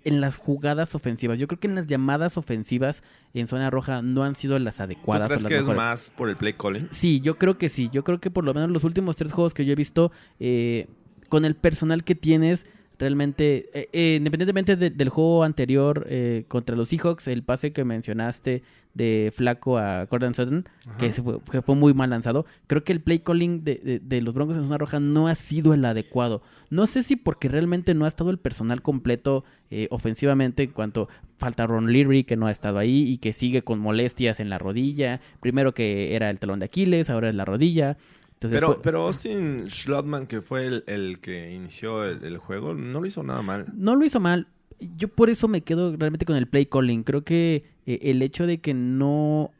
en 0.05 0.20
las 0.20 0.37
jugadas 0.37 0.94
ofensivas. 0.94 1.38
Yo 1.40 1.48
creo 1.48 1.59
que 1.59 1.66
en 1.66 1.74
las 1.74 1.87
llamadas 1.87 2.37
ofensivas 2.37 3.03
en 3.33 3.48
zona 3.48 3.68
roja 3.70 4.00
no 4.03 4.22
han 4.22 4.37
sido 4.37 4.57
las 4.61 4.77
¿Tú 4.77 4.83
adecuadas. 4.85 5.27
o 5.27 5.29
crees 5.29 5.42
las 5.42 5.50
que 5.53 5.59
es 5.59 5.77
más 5.77 6.11
por 6.16 6.29
el 6.31 6.37
play 6.37 6.53
calling? 6.53 6.88
Sí, 6.92 7.20
yo 7.20 7.37
creo 7.37 7.59
que 7.59 7.68
sí. 7.68 7.88
Yo 7.90 8.05
creo 8.05 8.20
que 8.20 8.31
por 8.31 8.44
lo 8.44 8.55
menos 8.55 8.70
los 8.70 8.85
últimos 8.85 9.16
tres 9.16 9.33
juegos 9.33 9.55
que 9.55 9.64
yo 9.64 9.72
he 9.72 9.77
visto, 9.77 10.12
eh, 10.38 10.87
con 11.29 11.44
el 11.44 11.57
personal 11.57 12.05
que 12.05 12.14
tienes, 12.14 12.66
realmente, 13.05 13.69
eh, 13.75 13.88
eh, 13.93 14.14
independientemente 14.17 14.77
de- 14.77 14.90
del 14.90 15.11
juego 15.11 15.45
anterior 15.45 16.07
eh, 16.09 16.45
contra 16.49 16.75
los 16.75 16.88
Seahawks, 16.88 17.29
el 17.29 17.43
pase 17.43 17.73
que 17.73 17.85
mencionaste 17.85 18.62
de 18.95 19.33
Flaco 19.35 19.77
a 19.77 20.07
Gordon 20.07 20.35
Sutton, 20.35 20.67
que, 20.99 21.12
se 21.12 21.21
fue, 21.23 21.38
que 21.51 21.61
fue 21.62 21.75
muy 21.75 21.93
mal 21.95 22.11
lanzado, 22.11 22.47
creo 22.67 22.83
que 22.85 22.93
el 22.93 23.01
play 23.01 23.19
calling 23.19 23.62
de, 23.64 23.75
de- 23.85 23.99
de 24.01 24.23
los 24.23 24.33
Broncos 24.35 24.57
en 24.57 24.62
zona 24.64 24.79
roja 24.79 25.01
no 25.01 25.29
ha 25.29 25.35
sido 25.35 25.75
el 25.75 25.85
adecuado. 25.85 26.43
No 26.71 26.87
sé 26.87 27.03
si 27.03 27.17
porque 27.17 27.49
realmente 27.49 27.93
no 27.95 28.05
ha 28.05 28.09
estado 28.09 28.31
el 28.31 28.38
personal 28.38 28.81
completo 28.83 29.45
eh, 29.71 29.88
ofensivamente 29.90 30.62
en 30.62 30.71
cuanto 30.71 31.09
falta 31.38 31.67
Ron 31.67 31.93
Leary 31.93 32.25
que 32.25 32.37
no 32.37 32.47
ha 32.47 32.51
estado 32.53 32.79
ahí 32.79 33.03
y 33.09 33.19
que 33.19 33.33
sigue 33.33 33.62
con 33.62 33.81
molestias 33.81 34.40
en 34.40 34.49
la 34.49 34.59
rodilla. 34.59 35.21
Primero 35.40 35.75
que 35.75 36.14
era 36.17 36.31
el 36.31 36.38
talón 36.38 36.61
de 36.61 36.67
Aquiles, 36.67 37.11
ahora 37.11 37.29
es 37.29 37.35
la 37.35 37.45
rodilla. 37.45 37.97
Entonces, 38.45 38.57
Pero, 38.61 38.67
pues, 38.69 38.79
pero 38.83 39.07
Austin 39.07 39.65
Schlotman, 39.69 40.27
que 40.27 40.41
fue 40.43 40.67
el, 40.67 40.85
el 40.87 41.19
que 41.21 41.53
inició 41.53 42.05
el, 42.05 42.23
el 42.25 42.39
juego, 42.39 42.75
no 42.75 43.01
lo 43.01 43.07
hizo 43.07 43.23
nada 43.23 43.43
mal. 43.43 43.67
no 43.75 43.97
lo 43.97 44.05
hizo 44.05 44.21
mal. 44.21 44.47
Yo 44.97 45.09
por 45.09 45.31
eso 45.31 45.49
me 45.49 45.63
quedo 45.63 45.97
realmente 45.97 46.27
con 46.27 46.37
el 46.37 46.47
play 46.47 46.67
calling. 46.67 47.05
Creo 47.05 47.23
que 47.25 47.65
eh, 47.87 47.99
el 48.03 48.21
hecho 48.23 48.47
de 48.47 48.59
que 48.59 48.75
no 48.75 49.51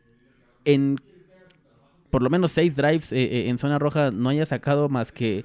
en 0.64 1.01
por 2.11 2.23
lo 2.23 2.31
menos 2.31 2.53
seis 2.53 2.77
drives 2.77 3.12
eh, 3.12 3.23
eh, 3.23 3.49
en 3.49 3.59
zona 3.59 3.79
roja 3.79 4.11
no 4.11 4.29
haya 4.29 4.47
sacado 4.47 4.88
más 4.88 5.11
que 5.12 5.44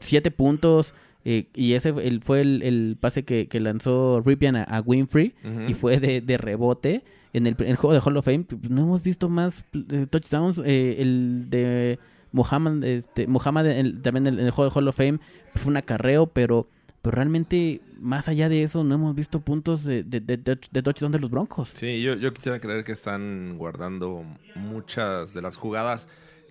siete 0.00 0.30
puntos 0.30 0.92
eh, 1.24 1.46
y 1.54 1.72
ese 1.72 1.92
fue 1.92 2.06
el, 2.06 2.22
fue 2.22 2.40
el, 2.40 2.62
el 2.62 2.96
pase 3.00 3.24
que, 3.24 3.48
que 3.48 3.58
lanzó 3.60 4.20
Ripien 4.24 4.56
a, 4.56 4.64
a 4.64 4.80
Winfrey 4.80 5.34
y 5.66 5.74
fue 5.74 5.98
de, 5.98 6.20
de 6.20 6.36
rebote 6.38 7.04
en 7.32 7.46
el, 7.46 7.56
el 7.58 7.76
juego 7.76 7.94
de 7.94 8.00
Hall 8.00 8.16
of 8.16 8.24
Fame. 8.24 8.46
No 8.68 8.82
hemos 8.82 9.02
visto 9.02 9.28
más 9.28 9.64
touchdowns. 10.10 10.58
el 10.64 11.46
de 11.50 11.98
Muhammad, 12.32 12.82
este, 12.84 13.26
Muhammad 13.26 13.66
el- 13.66 14.00
también 14.02 14.26
en 14.26 14.34
el, 14.34 14.40
en 14.46 14.50
juego 14.50 14.70
de 14.70 14.78
Hall 14.78 14.88
of 14.88 14.96
Fame 14.96 15.18
fue 15.54 15.70
un 15.70 15.76
acarreo, 15.76 16.26
pero, 16.26 16.68
pero 17.02 17.14
realmente 17.16 17.80
más 18.00 18.28
allá 18.28 18.48
de 18.48 18.62
eso 18.62 18.84
no 18.84 18.94
hemos 18.94 19.14
visto 19.14 19.40
puntos 19.40 19.84
de, 19.84 20.02
de, 20.04 20.20
de- 20.20 20.36
de 20.36 20.82
touchdown 20.82 21.12
de 21.12 21.18
los 21.18 21.30
Broncos. 21.30 21.70
Sí, 21.74 22.02
yo, 22.02 22.14
yo 22.14 22.32
quisiera 22.32 22.60
creer 22.60 22.84
que 22.84 22.92
están 22.92 23.56
guardando 23.58 24.24
muchas 24.54 25.34
de 25.34 25.42
las 25.42 25.56
jugadas 25.56 26.08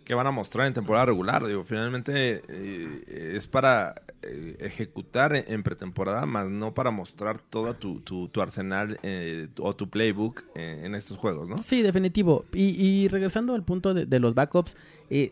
que 0.08 0.16
van 0.16 0.26
a 0.26 0.32
mostrar 0.32 0.68
en 0.68 0.74
temporada 0.74 1.08
regular. 1.08 1.46
Digo, 1.46 1.66
finalmente 1.66 2.42
eh, 2.48 3.34
es 3.36 3.46
para 3.46 4.04
eh, 4.22 4.56
ejecutar 4.62 5.36
en, 5.36 5.64
pretemporada, 5.64 6.26
más 6.26 6.50
no 6.50 6.74
para 6.74 6.92
mostrar 6.92 7.40
todo 7.40 7.74
tu, 7.74 8.00
tu, 8.00 8.30
tu 8.30 8.42
arsenal 8.42 8.98
eh, 9.04 9.50
o 9.60 9.76
tu 9.76 9.90
playbook 9.90 10.46
en 10.56 10.96
estos 10.96 11.18
juegos, 11.18 11.50
¿no? 11.50 11.58
Sí, 11.58 11.82
definitivo. 11.82 12.46
Y, 12.54 12.68
y 12.82 13.10
regresando 13.10 13.54
al 13.54 13.66
punto 13.66 13.94
de, 13.94 14.20
los 14.22 14.34
backups, 14.34 14.78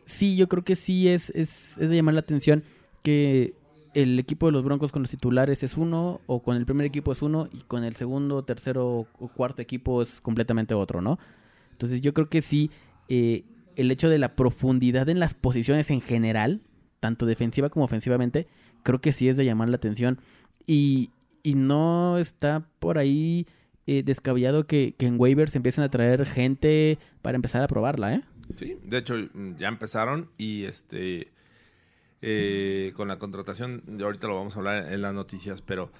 sí, 0.03 0.35
yo 0.35 0.49
creo 0.49 0.65
que 0.65 0.75
sí 0.75 1.07
es, 1.07 1.29
es, 1.29 1.77
es 1.77 1.89
de 1.89 1.95
llamar 1.95 2.15
la 2.15 2.19
atención 2.19 2.65
que 3.01 3.53
el 3.93 4.19
equipo 4.19 4.47
de 4.47 4.51
los 4.51 4.65
Broncos 4.65 4.91
con 4.91 5.03
los 5.03 5.09
titulares 5.09 5.63
es 5.63 5.77
uno, 5.77 6.19
o 6.25 6.43
con 6.43 6.57
el 6.57 6.65
primer 6.65 6.85
equipo 6.85 7.13
es 7.13 7.21
uno, 7.21 7.47
y 7.53 7.61
con 7.61 7.85
el 7.85 7.95
segundo, 7.95 8.43
tercero 8.43 9.07
o 9.19 9.27
cuarto 9.29 9.61
equipo 9.61 10.01
es 10.01 10.19
completamente 10.19 10.73
otro, 10.73 10.99
¿no? 10.99 11.17
Entonces 11.71 12.01
yo 12.01 12.13
creo 12.13 12.27
que 12.27 12.41
sí, 12.41 12.71
el 13.75 13.91
hecho 13.91 14.09
de 14.09 14.17
la 14.17 14.35
profundidad 14.35 15.09
en 15.09 15.19
las 15.19 15.33
posiciones 15.33 15.89
en 15.89 16.01
general, 16.01 16.61
tanto 16.99 17.25
defensiva 17.25 17.69
como 17.69 17.85
ofensivamente, 17.85 18.47
creo 18.83 19.01
que 19.01 19.11
sí 19.11 19.29
es 19.29 19.37
de 19.37 19.45
llamar 19.45 19.69
la 19.69 19.77
atención. 19.77 20.19
Y, 20.67 21.11
y 21.43 21.55
no 21.55 22.17
está 22.17 22.67
por 22.79 22.97
ahí 22.97 23.47
eh, 23.87 24.03
descabellado 24.03 24.65
que, 24.65 24.95
que 24.97 25.05
en 25.05 25.19
waivers 25.19 25.55
empiecen 25.55 25.83
a 25.83 25.89
traer 25.89 26.25
gente 26.25 26.97
para 27.21 27.35
empezar 27.35 27.61
a 27.61 27.67
probarla, 27.67 28.15
¿eh? 28.15 28.21
Sí, 28.55 28.77
de 28.83 28.97
hecho 28.99 29.15
ya 29.57 29.67
empezaron 29.67 30.29
y 30.37 30.65
este 30.65 31.31
eh, 32.21 32.93
con 32.95 33.07
la 33.07 33.19
contratación, 33.19 33.83
ahorita 34.01 34.27
lo 34.27 34.35
vamos 34.35 34.55
a 34.55 34.59
hablar 34.59 34.91
en 34.91 35.01
las 35.01 35.13
noticias, 35.13 35.61
pero 35.61 35.91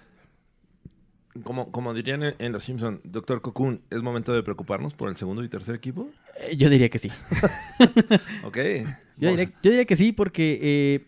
como, 1.43 1.71
como 1.71 1.93
dirían 1.93 2.24
en, 2.24 2.36
en 2.39 2.52
Los 2.52 2.63
Simpson, 2.63 3.02
doctor 3.04 3.41
Cocoon, 3.41 3.82
¿es 3.89 4.02
momento 4.02 4.34
de 4.34 4.43
preocuparnos 4.43 4.93
por 4.93 5.10
el 5.10 5.15
segundo 5.15 5.43
y 5.43 5.50
tercer 5.50 5.76
equipo? 5.76 6.10
Eh, 6.39 6.56
yo 6.58 6.69
diría 6.69 6.89
que 6.89 7.00
sí. 7.00 7.12
Ok. 8.43 8.58
Yo 9.17 9.30
diría, 9.30 9.45
yo 9.45 9.71
diría 9.71 9.86
que 9.86 9.95
sí, 9.95 10.12
porque 10.12 10.60
eh, 10.62 11.06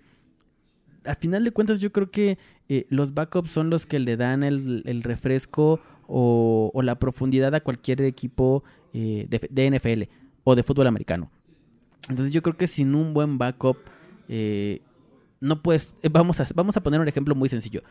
a 1.04 1.16
final 1.16 1.44
de 1.44 1.52
cuentas 1.52 1.80
yo 1.80 1.92
creo 1.92 2.10
que 2.10 2.38
eh, 2.70 2.86
los 2.90 3.13
backups 3.13 3.52
son 3.52 3.70
los 3.70 3.86
que 3.86 4.00
le 4.00 4.16
dan 4.16 4.44
el, 4.44 4.82
el 4.86 5.04
refresco 5.04 5.82
o, 6.08 6.72
o 6.74 6.82
la 6.82 6.96
profundidad 7.00 7.54
a 7.54 7.60
cualquier 7.60 8.02
equipo 8.04 8.63
eh, 8.94 9.26
de, 9.30 9.48
de 9.52 9.78
NFL 9.78 10.04
o 10.46 10.56
de 10.56 10.63
fútbol 10.63 10.88
americano. 10.88 11.30
Entonces 12.10 12.34
yo 12.34 12.42
creo 12.42 12.56
que 12.56 12.68
sin 12.68 12.96
un 12.96 13.13
buen 13.13 13.38
backup 13.38 13.78
eh, 14.30 14.82
no 15.42 15.62
puedes... 15.62 15.94
vamos, 16.10 16.40
a, 16.40 16.48
vamos 16.56 16.78
a 16.78 16.82
poner 16.82 17.00
un 17.02 17.08
ejemplo 17.08 17.36
muy 17.36 17.50
sencillo. 17.50 17.84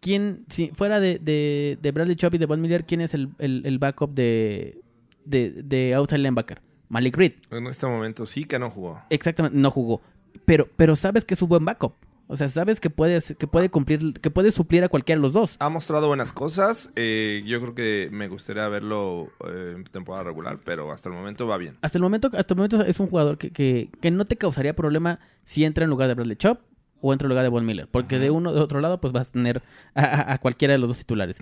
¿Quién, 0.00 0.44
si 0.48 0.68
fuera 0.70 0.98
de, 1.00 1.18
de, 1.18 1.78
de 1.80 1.92
Bradley 1.92 2.16
Chubb 2.16 2.34
y 2.34 2.38
de 2.38 2.46
Von 2.46 2.60
Miller, 2.60 2.84
quién 2.86 3.00
es 3.00 3.14
el, 3.14 3.28
el, 3.38 3.62
el 3.66 3.78
backup 3.78 4.14
de, 4.14 4.80
de, 5.24 5.62
de 5.62 5.94
outside 5.94 6.18
linebacker? 6.18 6.60
Malik 6.88 7.16
Reed. 7.16 7.32
En 7.50 7.66
este 7.66 7.86
momento 7.86 8.26
sí 8.26 8.44
que 8.44 8.58
no 8.58 8.70
jugó. 8.70 9.00
Exactamente, 9.10 9.56
no 9.56 9.70
jugó. 9.70 10.00
Pero, 10.44 10.68
pero 10.76 10.96
sabes 10.96 11.24
que 11.24 11.34
es 11.34 11.42
un 11.42 11.48
buen 11.48 11.64
backup. 11.64 11.92
O 12.26 12.36
sea, 12.36 12.46
sabes 12.46 12.78
que 12.78 12.90
puede, 12.90 13.20
que 13.20 13.46
puede 13.48 13.70
cumplir, 13.70 14.20
que 14.20 14.30
puede 14.30 14.52
suplir 14.52 14.84
a 14.84 14.88
cualquiera 14.88 15.18
de 15.18 15.22
los 15.22 15.32
dos. 15.32 15.56
Ha 15.58 15.68
mostrado 15.68 16.06
buenas 16.06 16.32
cosas. 16.32 16.92
eh, 16.94 17.42
yo 17.44 17.60
creo 17.60 17.74
que 17.74 18.08
me 18.12 18.28
gustaría 18.28 18.68
verlo 18.68 19.32
eh, 19.48 19.74
en 19.76 19.84
temporada 19.84 20.24
regular, 20.24 20.60
pero 20.64 20.92
hasta 20.92 21.08
el 21.08 21.14
momento 21.16 21.48
va 21.48 21.56
bien. 21.58 21.76
Hasta 21.82 21.98
el 21.98 22.02
momento, 22.02 22.30
hasta 22.32 22.54
el 22.54 22.56
momento 22.56 22.84
es 22.84 23.00
un 23.00 23.08
jugador 23.08 23.36
que, 23.36 23.50
que, 23.50 23.90
que 24.00 24.10
no 24.12 24.24
te 24.24 24.36
causaría 24.36 24.76
problema 24.76 25.18
si 25.42 25.64
entra 25.64 25.82
en 25.84 25.90
lugar 25.90 26.06
de 26.08 26.14
Bradley 26.14 26.36
Chop 26.36 26.60
o 27.00 27.12
entra 27.12 27.26
en 27.26 27.30
lugar 27.30 27.42
de 27.44 27.48
Von 27.50 27.64
Miller. 27.66 27.88
Porque 27.90 28.18
de 28.18 28.30
uno 28.30 28.52
de 28.52 28.60
otro 28.60 28.80
lado, 28.80 29.00
pues 29.00 29.12
vas 29.12 29.28
a 29.28 29.32
tener 29.32 29.62
a, 29.94 30.04
a- 30.04 30.32
a 30.34 30.38
cualquiera 30.38 30.72
de 30.72 30.78
los 30.78 30.88
dos 30.88 30.98
titulares. 30.98 31.38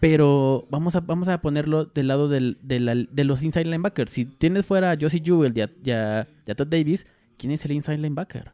Pero 0.00 0.66
vamos 0.70 0.96
a, 0.96 1.00
vamos 1.00 1.28
a 1.28 1.40
ponerlo 1.40 1.84
del 1.84 2.08
lado 2.08 2.28
del, 2.28 2.58
de, 2.62 2.80
la- 2.80 2.94
de 2.94 3.24
los 3.24 3.42
inside 3.42 3.64
linebackers. 3.66 4.10
Si 4.10 4.24
tienes 4.24 4.66
fuera 4.66 4.90
a 4.90 4.96
Josie 5.00 5.22
Jewell 5.24 5.56
y 5.56 5.60
a, 5.60 5.70
y 5.84 5.90
a- 5.92 6.26
y 6.46 6.50
a 6.50 6.54
Todd 6.54 6.66
Davis, 6.68 7.06
¿quién 7.38 7.52
es 7.52 7.64
el 7.64 7.72
inside 7.72 7.98
linebacker? 7.98 8.52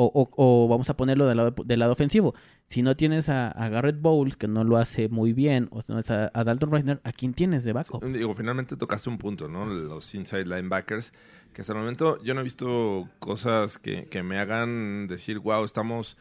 O, 0.00 0.04
o- 0.14 0.30
o 0.36 0.68
vamos 0.68 0.88
a 0.90 0.96
ponerlo 0.96 1.26
del 1.26 1.36
lado, 1.38 1.54
del 1.64 1.80
lado 1.80 1.92
ofensivo. 1.92 2.32
Si 2.68 2.82
no 2.82 2.94
tienes 2.96 3.28
a, 3.28 3.50
Garrett 3.68 4.00
Bowles, 4.00 4.36
que 4.36 4.46
no 4.46 4.62
lo 4.62 4.76
hace 4.76 5.08
muy 5.08 5.32
bien, 5.32 5.66
o 5.72 5.82
si 5.82 5.92
no 5.92 5.98
es 5.98 6.08
a, 6.10 6.30
Dalton 6.32 6.70
Reisner, 6.70 7.00
¿a 7.02 7.10
quién 7.10 7.34
tienes 7.34 7.64
de 7.64 7.72
backup? 7.72 8.04
Digo, 8.04 8.32
finalmente 8.36 8.76
tocaste 8.76 9.10
un 9.10 9.18
punto, 9.18 9.48
¿no? 9.48 9.66
Los 9.66 10.14
inside 10.14 10.44
linebackers, 10.44 11.12
que 11.52 11.62
hasta 11.62 11.72
el 11.72 11.80
momento 11.80 12.22
yo 12.22 12.34
no 12.34 12.40
he 12.40 12.44
visto 12.44 13.08
cosas 13.18 13.76
que, 13.78 14.04
que 14.04 14.22
me 14.22 14.38
hagan 14.38 15.08
decir, 15.08 15.40
wow, 15.40 15.64
estamos 15.64 16.16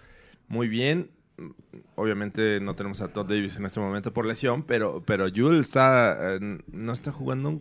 muy 0.48 0.68
bien. 0.68 1.12
Obviamente 1.96 2.60
no 2.60 2.74
tenemos 2.76 3.02
a 3.02 3.10
Todd 3.10 3.28
Davis 3.28 3.58
en 3.58 3.66
este 3.68 3.80
momento 3.80 4.12
por 4.12 4.26
lesión, 4.26 4.64
pero, 4.64 5.04
pero 5.06 5.28
Jules 5.30 5.68
está, 5.68 6.40
no 6.72 6.94
está 6.94 7.12
jugando. 7.12 7.60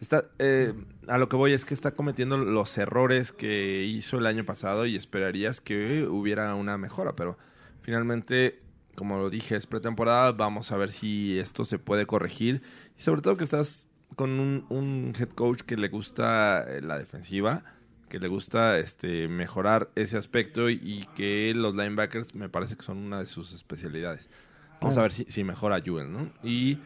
Está, 0.00 0.26
eh, 0.38 0.74
a 1.08 1.16
lo 1.18 1.28
que 1.28 1.36
voy 1.36 1.52
es 1.52 1.64
que 1.64 1.72
está 1.72 1.92
cometiendo 1.92 2.36
los 2.36 2.76
errores 2.76 3.32
que 3.32 3.84
hizo 3.84 4.18
el 4.18 4.26
año 4.26 4.44
pasado 4.44 4.84
y 4.84 4.94
esperarías 4.94 5.60
que 5.60 6.06
hubiera 6.06 6.54
una 6.54 6.76
mejora, 6.76 7.16
pero 7.16 7.38
finalmente, 7.80 8.60
como 8.94 9.16
lo 9.16 9.30
dije, 9.30 9.56
es 9.56 9.66
pretemporada, 9.66 10.32
vamos 10.32 10.70
a 10.70 10.76
ver 10.76 10.92
si 10.92 11.38
esto 11.38 11.64
se 11.64 11.78
puede 11.78 12.04
corregir 12.04 12.62
y 12.98 13.02
sobre 13.02 13.22
todo 13.22 13.36
que 13.36 13.44
estás 13.44 13.88
con 14.16 14.38
un, 14.38 14.66
un 14.68 15.14
head 15.18 15.28
coach 15.30 15.62
que 15.62 15.76
le 15.76 15.88
gusta 15.88 16.64
eh, 16.68 16.82
la 16.82 16.98
defensiva, 16.98 17.64
que 18.08 18.18
le 18.18 18.28
gusta 18.28 18.78
este 18.78 19.28
mejorar 19.28 19.90
ese 19.94 20.16
aspecto 20.18 20.68
y, 20.70 20.74
y 20.82 21.08
que 21.16 21.52
los 21.56 21.74
linebackers 21.74 22.34
me 22.34 22.48
parece 22.48 22.76
que 22.76 22.82
son 22.82 22.98
una 22.98 23.18
de 23.18 23.26
sus 23.26 23.54
especialidades. 23.54 24.28
Vamos 24.80 24.98
a 24.98 25.02
ver 25.02 25.12
si, 25.12 25.24
si 25.24 25.42
mejora 25.42 25.80
Jewel, 25.80 26.12
¿no? 26.12 26.30
Y 26.42 26.78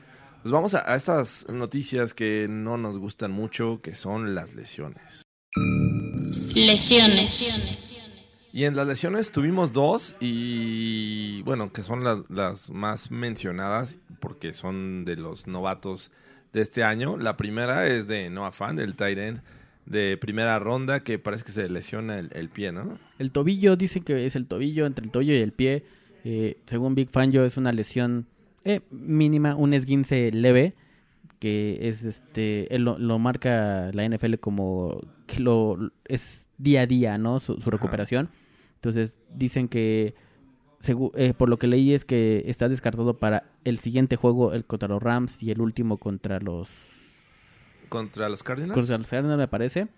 pues 0.43 0.53
vamos 0.53 0.75
a, 0.75 0.91
a 0.91 0.97
estas 0.97 1.47
noticias 1.49 2.15
que 2.15 2.47
no 2.49 2.77
nos 2.77 2.99
gustan 2.99 3.31
mucho, 3.31 3.81
que 3.83 3.95
son 3.95 4.35
las 4.35 4.55
lesiones. 4.55 5.23
Lesiones. 6.55 7.99
Y 8.53 8.65
en 8.65 8.75
las 8.75 8.87
lesiones 8.87 9.31
tuvimos 9.31 9.73
dos 9.73 10.17
y 10.21 11.43
bueno, 11.43 11.73
que 11.73 11.83
son 11.83 12.03
las, 12.03 12.19
las 12.29 12.71
más 12.71 13.11
mencionadas 13.11 13.99
porque 14.19 14.55
son 14.55 15.05
de 15.05 15.17
los 15.17 15.47
novatos 15.47 16.11
de 16.53 16.63
este 16.63 16.83
año. 16.83 17.17
La 17.17 17.37
primera 17.37 17.87
es 17.87 18.09
de 18.09 18.29
Noah 18.29 18.53
Fan, 18.53 18.77
del 18.77 18.97
tight 18.97 19.19
end 19.19 19.43
de 19.87 20.17
primera 20.17 20.59
ronda, 20.59 21.01
que 21.01 21.19
parece 21.19 21.45
que 21.45 21.53
se 21.53 21.69
lesiona 21.69 22.19
el, 22.19 22.31
el 22.33 22.49
pie, 22.49 22.71
¿no? 22.71 22.99
El 23.19 23.33
tobillo, 23.33 23.77
dicen 23.77 24.05
que 24.05 24.25
es 24.25 24.37
el 24.37 24.47
tobillo, 24.47 24.87
entre 24.87 25.05
el 25.05 25.11
tobillo 25.11 25.35
y 25.35 25.39
el 25.41 25.53
pie. 25.53 25.85
Eh, 26.25 26.59
según 26.67 26.95
Big 26.95 27.11
Fangio, 27.11 27.45
es 27.45 27.57
una 27.57 27.73
lesión 27.73 28.27
eh, 28.65 28.81
mínima, 28.91 29.55
un 29.57 29.75
esguince 29.75 30.31
leve, 30.33 30.75
que 31.39 31.89
es 31.89 32.05
este, 32.05 32.75
él 32.75 32.85
lo, 32.85 32.99
lo 32.99 33.19
marca 33.19 33.91
la 33.93 34.05
NFL 34.09 34.35
como 34.37 35.01
que 35.27 35.41
lo 35.41 35.79
es 36.07 36.47
día 36.59 36.83
a 36.83 36.87
día, 36.87 37.19
¿no? 37.19 37.41
Su, 37.41 37.57
su 37.61 37.71
recuperación. 37.71 38.29
Entonces 38.75 39.15
dicen 39.35 39.69
que, 39.69 40.15
segu- 40.83 41.13
eh, 41.15 41.33
por 41.35 41.49
lo 41.49 41.59
que 41.59 41.67
leí, 41.67 41.93
es 41.95 42.05
que 42.05 42.43
está 42.47 42.69
descartado 42.69 43.19
para 43.19 43.45
el 43.65 43.79
siguiente 43.79 44.17
juego, 44.17 44.53
el 44.53 44.65
contra 44.65 44.89
los 44.89 45.03
Rams 45.03 45.43
y 45.43 45.51
el 45.51 45.61
último 45.61 45.97
contra 45.97 46.41
los 46.41 46.89
Contra 47.89 48.29
los 48.29 48.43
Cardinals. 48.43 48.75
Contra 48.75 48.99
los 48.99 49.09
Cardinals, 49.09 49.39
me 49.39 49.49
parece. 49.49 49.89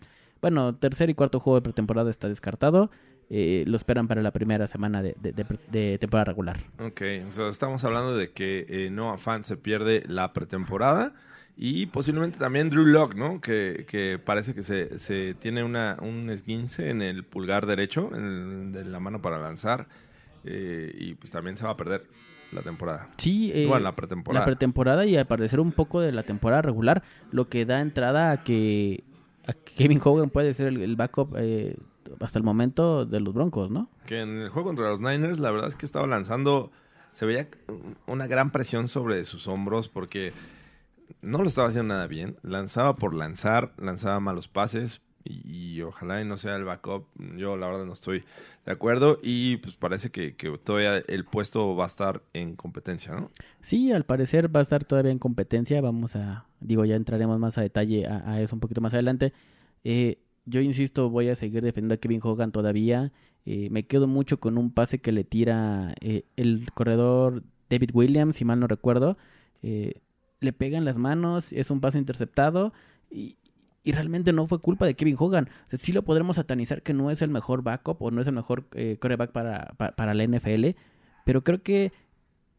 Bueno, 0.41 0.75
tercer 0.77 1.11
y 1.11 1.15
cuarto 1.15 1.41
juego 1.41 1.57
de 1.59 1.63
pretemporada 1.63 2.11
está 2.11 2.29
descartado. 2.29 2.91
Eh, 3.35 3.65
lo 3.67 3.77
esperan 3.79 4.09
para 4.09 4.21
la 4.21 4.31
primera 4.31 4.67
semana 4.67 5.03
de, 5.03 5.17
de- 5.19 5.33
de 5.33 5.45
pre- 5.47 5.59
de 5.71 5.97
temporada 5.99 6.27
regular. 6.27 6.59
Ok, 6.79 7.01
o 7.27 7.31
sea, 7.31 7.49
estamos 7.49 7.83
hablando 7.83 8.15
de 8.15 8.31
que 8.31 8.67
eh, 8.69 8.91
Noah 8.91 9.17
Fan 9.17 9.45
se 9.47 9.57
pierde 9.57 10.03
la 10.07 10.35
pretemporada 10.35 11.15
y 11.57 11.87
posiblemente 11.87 12.39
también 12.39 12.69
Drew 12.69 12.85
Lock, 12.85 13.15
¿no? 13.15 13.41
Que, 13.41 13.87
que 13.89 14.19
parece 14.23 14.53
que 14.53 14.63
se, 14.63 14.99
se 14.99 15.33
tiene 15.33 15.65
una, 15.65 15.97
un 16.03 16.29
esguince 16.29 16.91
en 16.91 17.01
el 17.01 17.25
pulgar 17.25 17.65
derecho, 17.65 18.11
en 18.15 18.25
el- 18.25 18.73
de 18.73 18.85
la 18.85 19.01
mano 19.01 19.23
para 19.23 19.39
lanzar, 19.39 19.87
eh, 20.45 20.95
y 20.99 21.15
pues 21.15 21.31
también 21.31 21.57
se 21.57 21.65
va 21.65 21.71
a 21.71 21.77
perder 21.77 22.05
la 22.53 22.61
temporada. 22.61 23.09
Sí, 23.17 23.51
eh, 23.55 23.65
Bueno, 23.67 23.85
la 23.85 23.93
pretemporada. 23.93 24.41
la 24.41 24.47
pretemporada 24.47 25.07
y 25.07 25.17
al 25.17 25.27
parecer 25.27 25.59
un 25.59 25.73
poco 25.73 26.01
de 26.03 26.13
la 26.13 26.23
temporada 26.23 26.61
regular, 26.61 27.03
lo 27.31 27.49
que 27.49 27.65
da 27.65 27.81
entrada 27.81 28.31
a 28.31 28.45
que 28.45 29.05
Kevin 29.77 30.01
Hogan 30.03 30.31
puede 30.31 30.55
ser 30.55 30.69
el, 30.69 30.97
backup 30.97 31.35
eh, 31.39 31.77
hasta 32.21 32.39
el 32.39 32.45
momento 32.45 33.05
de 33.05 33.21
los 33.21 33.35
Broncos, 33.35 33.71
¿no? 33.71 33.89
Que 34.07 34.21
en 34.21 34.41
el 34.41 34.49
juego 34.51 34.69
contra 34.69 34.89
los 34.89 35.01
Niners, 35.01 35.41
la 35.41 35.51
verdad 35.51 35.69
es 35.69 35.77
que 35.77 35.87
estaba 35.87 36.07
lanzando, 36.07 36.71
se 37.13 37.27
veía 37.27 37.49
una 38.07 38.27
gran 38.27 38.51
presión 38.51 38.89
sobre 38.89 39.25
sus 39.25 39.49
hombros 39.49 39.89
porque 39.89 40.33
no 41.21 41.39
lo 41.39 41.49
estaba 41.49 41.69
haciendo 41.69 41.95
nada 41.95 42.07
bien. 42.07 42.37
Lanzaba 42.43 42.95
por 42.95 43.15
lanzar, 43.15 43.73
lanzaba 43.79 44.21
malos 44.21 44.49
pases 44.49 45.01
y, 45.25 45.81
ojalá 45.83 46.21
y 46.21 46.25
no 46.25 46.37
sea 46.37 46.57
el 46.57 46.65
backup. 46.65 47.07
Yo 47.37 47.57
la 47.57 47.67
verdad 47.67 47.85
no 47.85 47.93
estoy 47.93 48.25
de 48.65 48.73
acuerdo 48.73 49.19
y 49.23 49.57
pues 49.59 49.75
parece 49.75 50.11
que, 50.11 50.33
todavía 50.63 50.97
el 51.09 51.25
puesto 51.25 51.75
va 51.77 51.85
a 51.85 51.87
estar 51.87 52.23
en 52.33 52.55
competencia, 52.55 53.13
¿no? 53.15 53.31
Sí, 53.61 53.93
al 53.93 54.05
parecer 54.05 54.55
va 54.55 54.61
a 54.61 54.63
estar 54.63 54.85
todavía 54.85 55.13
en 55.13 55.19
competencia. 55.19 55.81
Vamos 55.81 56.17
a, 56.17 56.47
digo, 56.61 56.85
ya 56.85 56.97
entraremos 56.97 57.39
más 57.39 57.59
a 57.59 57.63
detalle 57.63 58.07
a, 58.07 58.41
eso 58.41 58.57
un 58.57 58.61
poquito 58.61 58.81
más 58.81 58.95
adelante. 58.95 59.33
Eh, 59.85 60.19
yo 60.45 60.61
insisto, 60.61 61.09
voy 61.11 61.29
a 61.29 61.37
seguir 61.37 61.63
defendiendo 61.63 61.95
a 61.95 61.99
Kevin 61.99 62.21
Hogan 62.23 62.53
todavía. 62.53 63.13
Eh, 63.45 63.69
me 63.71 63.85
quedo 63.85 64.07
mucho 64.07 64.39
con 64.39 64.59
un 64.59 64.73
pase 64.73 64.99
que 64.99 65.13
le 65.13 65.25
tira 65.25 65.95
eh, 66.01 66.25
el 66.37 66.71
corredor 66.75 67.43
David 67.71 67.91
Williams, 67.93 68.37
si 68.37 68.45
mal 68.45 68.61
no 68.61 68.67
recuerdo. 68.67 69.17
Le 69.63 70.53
pega 70.53 70.77
en 70.77 70.85
las 70.85 70.97
manos, 70.97 71.53
es 71.53 71.71
un 71.71 71.81
pase 71.81 71.99
interceptado 71.99 72.73
y 73.85 73.93
realmente 73.93 74.33
no 74.33 74.47
fue 74.47 74.61
culpa 74.61 74.87
de 74.87 74.95
Kevin 74.95 75.17
Hogan. 75.19 75.49
O 75.67 75.71
sea, 75.71 75.79
sí 75.79 75.93
lo 75.93 76.03
podremos 76.03 76.37
satanizar 76.37 76.83
que 76.83 76.93
no 76.95 77.11
es 77.11 77.21
el 77.23 77.31
mejor 77.31 77.63
backup 77.63 78.01
o 78.03 78.11
no 78.11 78.21
es 78.21 78.27
el 78.29 78.35
mejor 78.35 78.65
eh, 78.75 78.97
quarterback 79.01 79.33
para, 79.33 79.75
para, 79.77 79.97
para 79.97 80.15
la 80.15 80.25
NFL, 80.25 80.71
pero 81.25 81.43
creo 81.43 81.63
que 81.63 81.93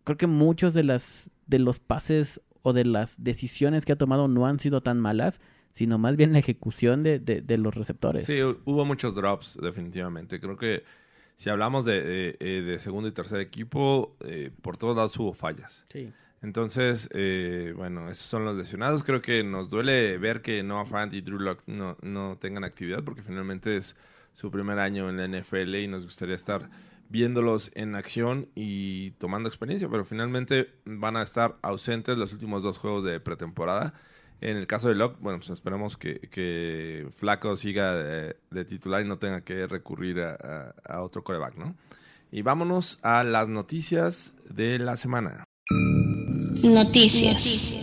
creo 0.04 0.18
que 0.18 0.28
muchos 0.28 0.74
de 0.74 0.84
las 0.84 1.30
de 1.48 1.60
los 1.60 1.80
pases 1.80 2.42
o 2.62 2.74
de 2.74 2.86
las 2.86 3.22
decisiones 3.24 3.86
que 3.86 3.92
ha 3.94 3.98
tomado 3.98 4.28
no 4.28 4.46
han 4.48 4.60
sido 4.60 4.82
tan 4.82 5.00
malas, 5.00 5.40
sino 5.74 5.98
más 5.98 6.16
bien 6.18 6.34
la 6.34 6.40
ejecución 6.40 7.04
de, 7.04 7.20
de, 7.20 7.42
de 7.42 7.58
los 7.58 7.74
receptores. 7.76 8.26
Sí, 8.26 8.34
hu- 8.40 8.58
hubo 8.66 8.86
muchos 8.86 9.16
drops, 9.16 9.58
definitivamente. 9.62 10.40
Creo 10.40 10.56
que 10.58 10.84
si 11.36 11.50
hablamos 11.50 11.84
de, 11.84 12.02
de- 12.02 12.38
eh, 12.40 12.62
de 12.62 12.80
segundo 12.80 13.08
y 13.10 13.12
tercer 13.12 13.40
equipo, 13.40 14.16
eh, 14.22 14.52
por 14.62 14.78
todos 14.78 14.96
lados 14.96 15.18
hubo 15.20 15.34
fallas. 15.34 15.84
Sí. 15.92 16.12
Entonces, 16.44 17.10
eh, 17.14 17.74
bueno, 17.76 18.10
esos 18.10 18.28
son 18.28 18.46
los 18.46 18.56
lesionados. 18.58 19.04
Creo 19.04 19.22
que 19.22 19.44
nos 19.44 19.70
duele 19.70 20.18
ver 20.18 20.42
que 20.42 20.62
Noah 20.62 20.86
Fant 20.86 21.14
y 21.14 21.22
Drew 21.22 21.40
Lock 21.40 21.62
no, 21.68 21.98
no 22.02 22.38
tengan 22.38 22.64
actividad 22.66 23.04
porque 23.04 23.24
finalmente 23.24 23.78
es 23.78 23.96
su 24.34 24.52
primer 24.52 24.78
año 24.80 25.10
en 25.10 25.18
la 25.18 25.26
NFL 25.40 25.76
y 25.76 25.88
nos 25.88 26.04
gustaría 26.04 26.36
estar 26.36 26.70
viéndolos 27.10 27.72
en 27.76 27.96
acción 27.96 28.50
y 28.56 29.12
tomando 29.12 29.48
experiencia, 29.48 29.88
pero 29.90 30.04
finalmente 30.04 30.70
van 30.86 31.16
a 31.16 31.22
estar 31.22 31.56
ausentes 31.62 32.18
los 32.18 32.34
últimos 32.34 32.62
dos 32.64 32.78
juegos 32.78 33.04
de 33.04 33.20
pretemporada. 33.20 33.94
En 34.42 34.58
el 34.58 34.68
caso 34.68 34.90
de 34.90 34.96
Locke, 34.96 35.18
bueno, 35.22 35.40
pues 35.40 35.50
esperamos 35.52 35.96
que, 35.96 36.20
que 36.20 37.08
Flaco 37.16 37.56
siga 37.56 37.96
de, 37.96 38.66
titular 38.68 39.02
y 39.02 39.08
no 39.08 39.18
tenga 39.18 39.42
que 39.42 39.66
recurrir 39.68 40.20
a, 40.20 40.34
a- 40.86 40.96
a 40.96 41.02
otro 41.02 41.24
coreback, 41.24 41.56
¿no? 41.56 41.76
Y 42.32 42.42
vámonos 42.42 43.00
a 43.04 43.24
las 43.24 43.48
noticias 43.48 44.34
de 44.50 44.80
la 44.80 44.98
semana. 44.98 45.46
Noticias. 46.64 47.76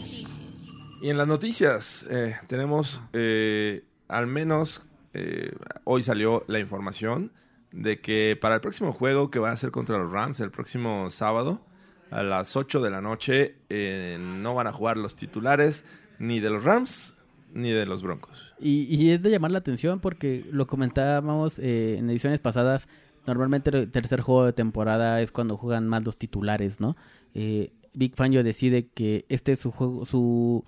Y 1.02 1.08
en 1.10 1.18
las 1.18 1.28
noticias 1.28 2.06
eh, 2.10 2.36
tenemos 2.46 3.00
eh, 3.12 3.84
al 4.08 4.26
menos 4.26 4.82
eh, 5.14 5.52
hoy 5.84 6.02
salió 6.02 6.44
la 6.48 6.58
información 6.58 7.32
de 7.72 8.00
que 8.00 8.36
para 8.40 8.56
el 8.56 8.60
próximo 8.60 8.92
juego 8.92 9.30
que 9.30 9.38
va 9.38 9.52
a 9.52 9.56
ser 9.56 9.70
contra 9.70 9.98
los 9.98 10.10
Rams 10.10 10.40
el 10.40 10.50
próximo 10.50 11.08
sábado 11.10 11.60
a 12.10 12.22
las 12.22 12.56
8 12.56 12.80
de 12.80 12.90
la 12.90 13.00
noche 13.00 13.56
eh, 13.68 14.18
no 14.20 14.54
van 14.54 14.66
a 14.66 14.72
jugar 14.72 14.96
los 14.96 15.14
titulares 15.14 15.84
ni 16.18 16.40
de 16.40 16.50
los 16.50 16.64
Rams 16.64 17.14
ni 17.52 17.70
de 17.70 17.86
los 17.86 18.02
Broncos. 18.02 18.52
Y, 18.58 18.84
y 18.94 19.10
es 19.10 19.22
de 19.22 19.30
llamar 19.30 19.50
la 19.50 19.58
atención 19.58 20.00
porque 20.00 20.44
lo 20.50 20.66
comentábamos 20.66 21.58
eh, 21.58 21.96
en 21.98 22.10
ediciones 22.10 22.40
pasadas. 22.40 22.88
Normalmente 23.26 23.70
el 23.70 23.90
tercer 23.90 24.20
juego 24.20 24.44
de 24.44 24.52
temporada 24.52 25.20
es 25.20 25.32
cuando 25.32 25.56
juegan 25.56 25.88
más 25.88 26.04
los 26.04 26.16
titulares, 26.16 26.80
¿no? 26.80 26.96
Eh, 27.34 27.72
Big 27.94 28.14
Fangio 28.14 28.42
decide 28.44 28.88
que 28.88 29.24
este 29.28 29.52
es 29.52 29.60
su 29.60 29.70
juego, 29.70 30.04
su 30.04 30.64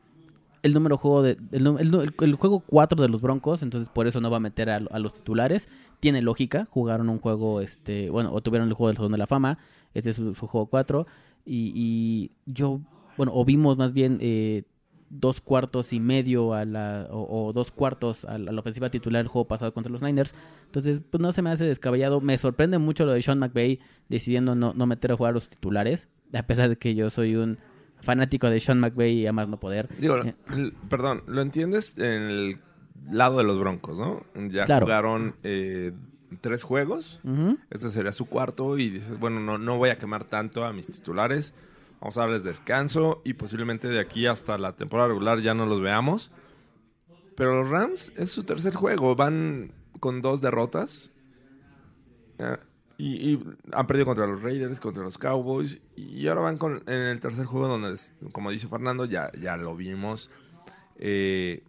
el 0.63 0.75
número 0.75 0.97
juego 0.97 1.23
de 1.23 1.39
el, 1.53 1.67
el 1.67 2.15
el- 2.21 2.35
juego 2.35 2.61
4 2.61 3.01
de 3.03 3.09
los 3.09 3.21
Broncos, 3.21 3.63
entonces 3.63 3.89
por 3.93 4.07
eso 4.07 4.21
no 4.21 4.31
va 4.31 4.37
a 4.37 4.41
meter 4.41 4.71
a, 4.71 4.81
los 4.81 5.13
titulares. 5.13 5.69
Tiene 6.01 6.23
lógica, 6.23 6.67
jugaron 6.71 7.09
un 7.09 7.19
juego 7.19 7.61
este, 7.61 8.11
bueno, 8.11 8.33
o 8.33 8.41
tuvieron 8.41 8.69
el 8.69 8.75
juego 8.75 8.89
del 8.89 8.97
Salón 8.97 9.13
de 9.13 9.19
la 9.19 9.27
Fama, 9.27 9.59
este 9.95 10.11
es 10.11 10.17
su, 10.17 10.35
juego 10.35 10.67
4 10.67 11.07
y, 11.45 11.73
y 11.75 12.31
yo 12.47 12.81
bueno, 13.17 13.33
o 13.35 13.45
vimos 13.45 13.77
más 13.77 13.93
bien 13.93 14.19
eh, 14.21 14.65
dos 15.11 15.41
cuartos 15.41 15.93
y 15.93 16.01
medio 16.01 16.55
a 16.55 16.65
la, 16.65 17.07
o, 17.11 17.49
o 17.49 17.53
dos 17.53 17.71
cuartos 17.71 18.25
a 18.25 18.39
la, 18.39 18.59
ofensiva 18.59 18.89
titular 18.89 19.21
el 19.21 19.29
juego 19.29 19.47
pasado 19.47 19.73
contra 19.75 19.93
los 19.93 20.01
Niners. 20.01 20.35
Entonces, 20.65 21.03
pues 21.09 21.21
no 21.21 21.33
se 21.33 21.43
me 21.43 21.51
hace 21.51 21.67
descabellado. 21.67 22.21
Me 22.21 22.39
sorprende 22.39 22.79
mucho 22.79 23.05
lo 23.05 23.13
de 23.13 23.21
Sean 23.21 23.39
McVay 23.39 23.81
decidiendo 24.09 24.55
no, 24.55 24.73
no 24.73 24.87
meter 24.87 25.13
a 25.13 25.17
jugar 25.17 25.31
a 25.31 25.35
los 25.35 25.51
titulares, 25.51 26.09
a 26.35 26.43
pesar 26.45 26.69
de 26.69 26.77
que 26.77 26.95
yo 26.95 27.11
soy 27.11 27.37
un 27.37 27.59
fanático 28.01 28.49
de 28.51 28.59
Sean 28.61 28.81
McVay 28.81 29.21
y 29.21 29.27
a 29.27 29.33
más 29.33 29.49
no 29.49 29.59
poder. 29.61 29.89
Digo, 29.99 30.17
Eh, 30.25 30.35
perdón, 30.89 31.23
lo 31.27 31.41
entiendes 31.43 31.97
en 31.99 32.05
el 32.23 32.59
lado 33.11 33.39
de 33.39 33.45
los 33.45 33.59
Broncos, 33.59 33.97
¿no? 33.97 34.25
Ya 34.51 34.65
Claro. 34.65 34.87
jugaron 34.87 35.37
eh, 35.43 35.93
tres 36.41 36.63
juegos. 36.63 37.21
Este 37.71 37.91
sería 37.91 38.13
su 38.13 38.27
cuarto 38.27 38.77
y 38.79 38.89
dices, 38.91 39.19
bueno, 39.19 39.39
no, 39.41 39.59
no 39.59 39.77
voy 39.77 39.91
a 39.91 39.99
quemar 39.99 40.25
tanto 40.25 40.65
a 40.65 40.73
mis 40.73 40.87
titulares. 40.87 41.55
Vamos 42.01 42.17
a 42.19 42.23
darles 42.23 42.43
descanso 42.43 43.23
y 43.25 43.35
posiblemente 43.35 43.87
de 43.89 44.01
aquí 44.01 44.27
hasta 44.27 44.59
la 44.59 44.73
temporada 44.75 45.09
regular 45.11 45.39
ya 45.41 45.55
no 45.55 45.67
los 45.67 45.81
veamos. 45.81 46.33
Pero 47.37 47.63
los 47.63 47.71
Rams 47.71 48.13
es 48.17 48.31
su 48.33 48.43
tercer 48.43 48.75
juego. 48.75 49.15
Van 49.15 49.73
con 50.01 50.21
dos 50.23 50.41
derrotas. 50.41 51.13
Y, 53.03 53.33
y 53.33 53.45
han 53.73 53.89
perdido 53.89 54.07
contra 54.07 54.29
los 54.29 54.43
Raiders, 54.43 54.79
contra 54.79 55.03
los 55.03 55.19
Cowboys. 55.19 55.81
Y 55.97 56.29
ahora 56.29 56.43
van 56.43 56.57
con, 56.57 56.85
en 56.87 57.01
el 57.03 57.19
tercer 57.19 57.47
juego 57.47 57.67
donde, 57.67 57.99
como 58.31 58.53
dice 58.53 58.69
Fernando, 58.69 59.07
ya, 59.07 59.33
ya 59.33 59.57
lo 59.57 59.75
vimos. 59.75 60.31
Eh, 60.99 61.65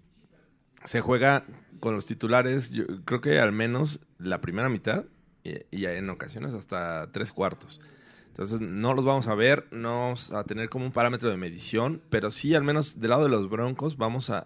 se 0.86 1.02
juega 1.02 1.44
con 1.80 1.96
los 1.96 2.06
titulares, 2.06 2.70
yo 2.70 2.84
creo 3.04 3.20
que 3.20 3.40
al 3.40 3.52
menos 3.52 4.00
la 4.20 4.42
primera 4.42 4.70
mitad 4.70 5.06
y, 5.44 5.56
y 5.72 5.88
en 5.88 6.08
ocasiones 6.12 6.54
hasta 6.54 7.12
tres 7.12 7.34
cuartos. 7.34 7.82
Entonces 8.28 8.62
no 8.62 8.94
los 8.94 9.04
vamos 9.04 9.28
a 9.28 9.34
ver, 9.34 9.68
no 9.72 10.02
vamos 10.02 10.32
a 10.32 10.44
tener 10.44 10.70
como 10.70 10.86
un 10.86 10.92
parámetro 10.92 11.32
de 11.32 11.38
medición, 11.38 12.00
pero 12.12 12.30
sí 12.30 12.54
al 12.54 12.64
menos 12.64 13.00
del 13.00 13.10
lado 13.10 13.24
de 13.24 13.30
los 13.30 13.50
Broncos 13.50 13.98
vamos 13.98 14.30
a, 14.30 14.46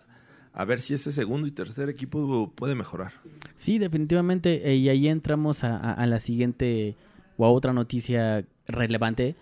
a 0.60 0.66
ver 0.66 0.80
si 0.80 0.96
ese 0.96 1.12
segundo 1.12 1.48
y 1.48 1.52
tercer 1.52 1.88
equipo 1.88 2.52
puede 2.56 2.74
mejorar. 2.74 3.12
Sí, 3.58 3.78
definitivamente. 3.78 4.70
eh, 4.72 4.76
y 4.76 4.90
ahí 4.90 5.08
entramos 5.08 5.64
a, 5.64 5.78
a- 5.78 5.94
a 5.94 6.06
la 6.08 6.20
siguiente 6.20 6.96
o 7.38 7.46
a 7.46 7.50
otra 7.52 7.74
noticia 7.74 8.44
relevante. 8.68 9.36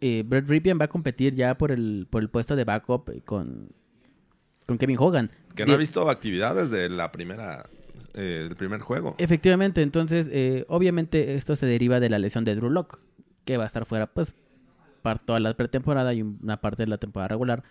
Eh, 0.00 0.24
Brett 0.26 0.48
Ripien 0.48 0.78
va 0.80 0.86
a 0.86 0.88
competir 0.88 1.34
ya 1.34 1.56
por 1.56 1.70
el, 1.70 2.06
por 2.10 2.22
el 2.22 2.28
puesto 2.30 2.56
de 2.56 2.64
backup 2.64 3.22
con, 3.24 3.68
con 4.66 4.76
Kevin 4.78 4.96
Hogan. 4.98 5.30
Que 5.54 5.64
no 5.66 5.74
ha 5.74 5.76
visto 5.76 6.08
actividad 6.10 6.56
desde 6.56 6.88
la 6.88 7.12
primera, 7.12 7.66
eh, 8.14 8.46
el 8.50 8.56
primer 8.56 8.80
juego. 8.80 9.14
Efectivamente, 9.18 9.82
entonces, 9.82 10.28
eh, 10.32 10.64
obviamente 10.68 11.34
esto 11.34 11.54
se 11.54 11.66
deriva 11.66 12.00
de 12.00 12.08
la 12.08 12.18
lesión 12.18 12.44
de 12.44 12.56
Drew 12.56 12.70
Lock, 12.70 12.98
que 13.44 13.56
va 13.56 13.64
a 13.64 13.66
estar 13.66 13.84
fuera, 13.86 14.06
pues, 14.08 14.34
para 15.02 15.18
toda 15.20 15.38
la 15.38 15.54
pretemporada 15.54 16.12
y 16.14 16.22
una 16.22 16.60
parte 16.60 16.82
de 16.82 16.88
la 16.88 16.98
temporada 16.98 17.28
regular. 17.28 17.62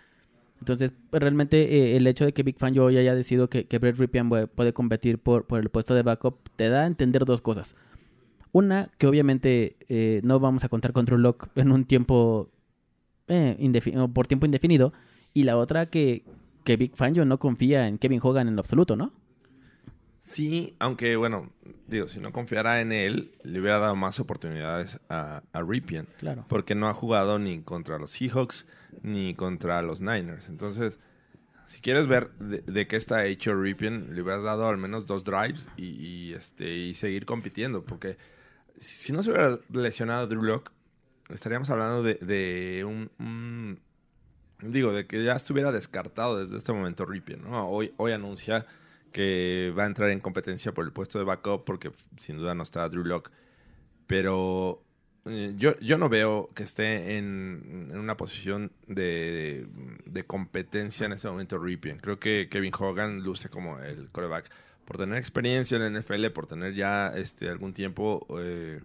Entonces, 0.60 0.92
realmente 1.10 1.62
eh, 1.74 1.96
el 1.96 2.06
hecho 2.06 2.24
de 2.24 2.32
que 2.32 2.42
Big 2.42 2.58
Fan 2.58 2.74
yo 2.74 2.86
haya 2.86 3.14
decidido 3.14 3.48
que, 3.48 3.66
que 3.66 3.78
Brett 3.78 3.96
Ripien 3.96 4.28
puede, 4.28 4.46
puede 4.46 4.72
competir 4.72 5.18
por, 5.18 5.46
por 5.46 5.60
el 5.60 5.70
puesto 5.70 5.94
de 5.94 6.02
backup 6.02 6.36
te 6.56 6.68
da 6.68 6.82
a 6.82 6.86
entender 6.86 7.24
dos 7.24 7.40
cosas. 7.40 7.74
Una, 8.52 8.90
que 8.98 9.06
obviamente 9.06 9.76
eh, 9.88 10.20
no 10.22 10.38
vamos 10.38 10.64
a 10.64 10.68
contar 10.68 10.92
con 10.92 11.06
Drew 11.06 11.18
Lock 11.18 11.48
en 11.54 11.72
un 11.72 11.84
tiempo 11.84 12.50
eh, 13.28 13.56
por 14.12 14.26
tiempo 14.26 14.44
indefinido. 14.46 14.92
Y 15.32 15.44
la 15.44 15.56
otra, 15.56 15.86
que, 15.86 16.24
que 16.64 16.76
Big 16.76 16.96
Fangio 16.96 17.24
no 17.24 17.38
confía 17.38 17.86
en 17.86 17.98
Kevin 17.98 18.20
Hogan 18.22 18.48
en 18.48 18.56
lo 18.56 18.60
absoluto, 18.60 18.96
¿no? 18.96 19.12
Sí, 20.24 20.74
aunque 20.78 21.16
bueno, 21.16 21.50
digo, 21.88 22.06
si 22.06 22.20
no 22.20 22.32
confiara 22.32 22.80
en 22.80 22.92
él, 22.92 23.32
le 23.42 23.60
hubiera 23.60 23.78
dado 23.78 23.96
más 23.96 24.20
oportunidades 24.20 25.00
a, 25.08 25.42
a 25.52 25.62
Ripien. 25.62 26.06
Claro. 26.18 26.44
Porque 26.48 26.74
no 26.74 26.88
ha 26.88 26.94
jugado 26.94 27.38
ni 27.38 27.60
contra 27.62 27.98
los 27.98 28.12
Seahawks 28.12 28.66
ni 29.02 29.34
contra 29.34 29.82
los 29.82 30.00
Niners. 30.00 30.48
Entonces, 30.48 30.98
si 31.66 31.80
quieres 31.80 32.06
ver 32.06 32.32
de, 32.32 32.86
qué 32.88 32.96
está 32.96 33.24
hecho 33.26 33.54
Ripien, 33.54 34.14
le 34.14 34.22
hubieras 34.22 34.42
dado 34.42 34.68
al 34.68 34.76
menos 34.76 35.06
dos 35.06 35.24
drives 35.24 35.68
y, 35.76 36.32
este, 36.32 36.68
y 36.68 36.94
seguir 36.94 37.26
compitiendo. 37.26 37.84
Porque 37.84 38.16
si 38.78 39.12
no 39.12 39.22
se 39.22 39.30
hubiera 39.30 39.58
lesionado 39.72 40.26
Drew 40.26 40.42
Lock, 40.42 40.72
estaríamos 41.28 41.70
hablando 41.70 42.02
de, 42.02 42.14
de 42.14 42.84
un, 42.84 43.80
Digo, 44.62 44.92
de 44.92 45.06
que 45.06 45.24
ya 45.24 45.34
estuviera 45.34 45.72
descartado 45.72 46.38
desde 46.38 46.56
este 46.56 46.72
momento 46.72 47.06
Ripien. 47.06 47.44
Hoy, 47.46 47.94
hoy 47.96 48.12
anuncia 48.12 48.66
que 49.12 49.72
va 49.76 49.84
a 49.84 49.86
entrar 49.86 50.10
en 50.10 50.20
competencia 50.20 50.72
por 50.72 50.84
el 50.84 50.92
puesto 50.92 51.18
de 51.18 51.24
backup 51.24 51.64
porque 51.64 51.92
sin 52.18 52.36
duda 52.36 52.54
no 52.54 52.62
está 52.62 52.88
Drew 52.88 53.04
Lock. 53.04 53.30
Pero 54.06 54.82
eh, 55.26 55.54
yo, 55.56 55.78
yo 55.80 55.98
no 55.98 56.08
veo 56.08 56.50
que 56.54 56.62
esté 56.62 57.16
en, 57.18 57.88
en 57.92 57.98
una 57.98 58.16
posición 58.16 58.70
de, 58.86 59.66
de 60.06 60.24
competencia 60.24 61.06
en 61.06 61.12
ese 61.12 61.28
momento 61.28 61.58
Ripien. 61.58 61.98
Creo 61.98 62.18
que 62.18 62.48
Kevin 62.50 62.72
Hogan 62.78 63.22
luce 63.22 63.48
como 63.48 63.78
el 63.80 64.08
coreback 64.10 64.50
por 64.84 64.96
tener 64.96 65.18
experiencia 65.18 65.76
en 65.76 65.92
la 65.92 66.00
NFL, 66.00 66.26
por 66.30 66.46
tener 66.46 66.74
ya 66.74 67.08
este 67.14 67.48
algún 67.48 67.72
tiempo, 67.72 68.26
eh, 68.40 68.80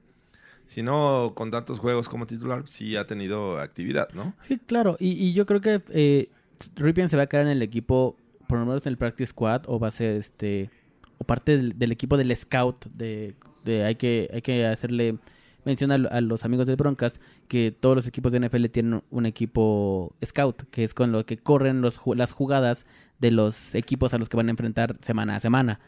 si 0.67 0.83
no 0.83 1.31
con 1.35 1.49
tantos 1.51 1.79
juegos 1.79 2.09
como 2.09 2.27
titular, 2.27 2.67
sí 2.67 2.95
ha 2.95 3.07
tenido 3.07 3.59
actividad, 3.59 4.09
¿no? 4.13 4.35
Claro. 4.67 4.97
Y, 4.99 5.11
y 5.11 5.33
yo 5.33 5.45
creo 5.47 5.61
que 5.61 5.81
eh, 5.89 6.29
Ripien 6.75 7.09
se 7.09 7.17
va 7.17 7.23
a 7.23 7.27
quedar 7.27 7.45
en 7.45 7.51
el 7.53 7.61
equipo, 7.61 8.15
por 8.47 8.59
lo 8.59 8.65
menos 8.65 8.85
en 8.85 8.91
el 8.91 8.97
practice 8.97 9.31
squad, 9.31 9.63
o 9.67 9.79
va 9.79 9.87
a 9.87 9.91
ser 9.91 10.17
este 10.17 10.69
o 11.17 11.23
parte 11.23 11.57
del, 11.57 11.79
del 11.79 11.91
equipo 11.91 12.17
del 12.17 12.35
scout. 12.35 12.85
De, 12.87 13.33
de- 13.63 13.83
hay 13.85 13.95
que 13.95 14.29
hay 14.33 14.41
que 14.43 14.65
hacerle 14.65 15.17
mención 15.65 15.91
a, 15.91 15.97
lo- 15.97 16.11
a 16.11 16.21
los 16.21 16.45
amigos 16.45 16.65
de 16.67 16.75
Broncas 16.75 17.19
que 17.47 17.75
todos 17.77 17.95
los 17.95 18.07
equipos 18.07 18.31
de 18.31 18.39
NFL 18.39 18.65
tienen 18.67 19.01
un 19.11 19.25
equipo 19.25 20.15
scout, 20.23 20.63
que 20.71 20.83
es 20.83 20.93
con 20.93 21.11
lo 21.11 21.25
que 21.25 21.37
corren 21.37 21.81
los, 21.81 21.99
las 22.15 22.31
jugadas 22.31 22.85
de 23.19 23.31
los 23.31 23.73
equipos 23.75 24.13
a 24.13 24.17
los 24.17 24.29
que 24.29 24.37
van 24.37 24.47
a 24.47 24.51
enfrentar 24.51 24.97
semana 25.01 25.35
a 25.35 25.39
semana. 25.39 25.79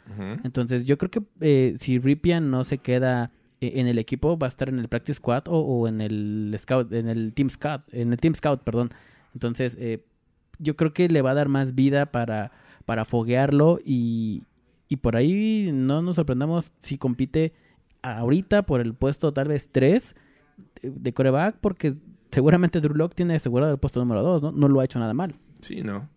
Entonces, 0.43 0.85
yo 0.85 0.97
creo 0.97 1.11
que 1.11 1.21
eh, 1.41 1.75
si 1.79 1.99
Ripien 1.99 2.49
no 2.49 2.63
se 2.63 2.77
queda 2.77 3.31
eh, 3.59 3.73
en 3.75 3.87
el 3.87 3.97
equipo, 3.97 4.37
va 4.37 4.47
a 4.47 4.49
estar 4.49 4.69
en 4.69 4.79
el 4.79 4.87
practice 4.87 5.15
squad 5.17 5.43
o, 5.47 5.59
o 5.59 5.87
en 5.87 5.99
el 6.01 6.55
scout, 6.59 6.91
en 6.93 7.09
el 7.09 7.33
team 7.33 7.49
scout, 7.49 7.81
en 7.93 8.11
el 8.13 8.19
team 8.19 8.33
scout, 8.35 8.61
perdón. 8.63 8.91
Entonces, 9.33 9.75
eh, 9.79 10.03
yo 10.59 10.75
creo 10.75 10.93
que 10.93 11.07
le 11.09 11.21
va 11.21 11.31
a 11.31 11.35
dar 11.35 11.49
más 11.49 11.75
vida 11.75 12.07
para 12.07 12.51
para 12.85 13.03
foguearlo 13.03 13.79
y, 13.83 14.43
y 14.87 14.95
por 14.95 15.17
ahí 15.17 15.71
no 15.73 16.01
nos 16.01 16.15
sorprendamos 16.15 16.71
si 16.79 16.97
compite 16.97 17.51
ahorita 18.01 18.63
por 18.63 18.81
el 18.81 18.93
puesto 18.93 19.33
tal 19.33 19.47
vez 19.47 19.69
3 19.71 20.15
de, 20.81 20.89
de 20.91 21.13
coreback 21.13 21.57
porque 21.61 21.95
seguramente 22.31 22.79
Drew 22.81 22.95
Lock 22.95 23.15
tiene 23.15 23.35
asegurado 23.35 23.71
el 23.71 23.79
puesto 23.79 23.99
número 23.99 24.23
2, 24.23 24.41
¿no? 24.41 24.51
No 24.51 24.67
lo 24.67 24.79
ha 24.79 24.85
hecho 24.85 24.99
nada 24.99 25.13
mal. 25.13 25.35
Sí, 25.61 25.81
¿no? 25.81 26.09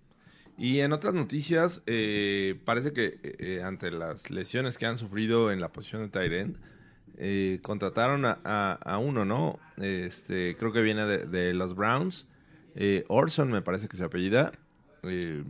Y 0.58 0.80
en 0.80 0.92
otras 0.92 1.14
noticias, 1.14 1.82
eh, 1.86 2.60
parece 2.66 2.92
que 2.92 3.18
eh, 3.22 3.62
ante 3.64 3.90
las 3.90 4.30
lesiones 4.30 4.76
que 4.76 4.84
han 4.86 4.98
sufrido 4.98 5.50
en 5.52 5.60
la 5.60 5.72
posición 5.72 6.02
de 6.02 6.08
Tyrant, 6.08 6.56
eh, 7.16 7.60
contrataron 7.62 8.24
a, 8.26 8.38
a- 8.74 8.98
uno, 8.98 9.24
¿no? 9.24 9.58
Este, 9.78 10.56
creo 10.58 10.72
que 10.72 10.82
viene 10.82 11.06
de, 11.06 11.24
de 11.26 11.54
los 11.54 11.74
Browns. 11.74 12.26
Eh, 12.74 13.04
Orson 13.08 13.50
me 13.50 13.62
parece 13.62 13.88
que 13.88 13.96
se 13.96 14.04
apellida. 14.04 14.52
Eh, 15.02 15.42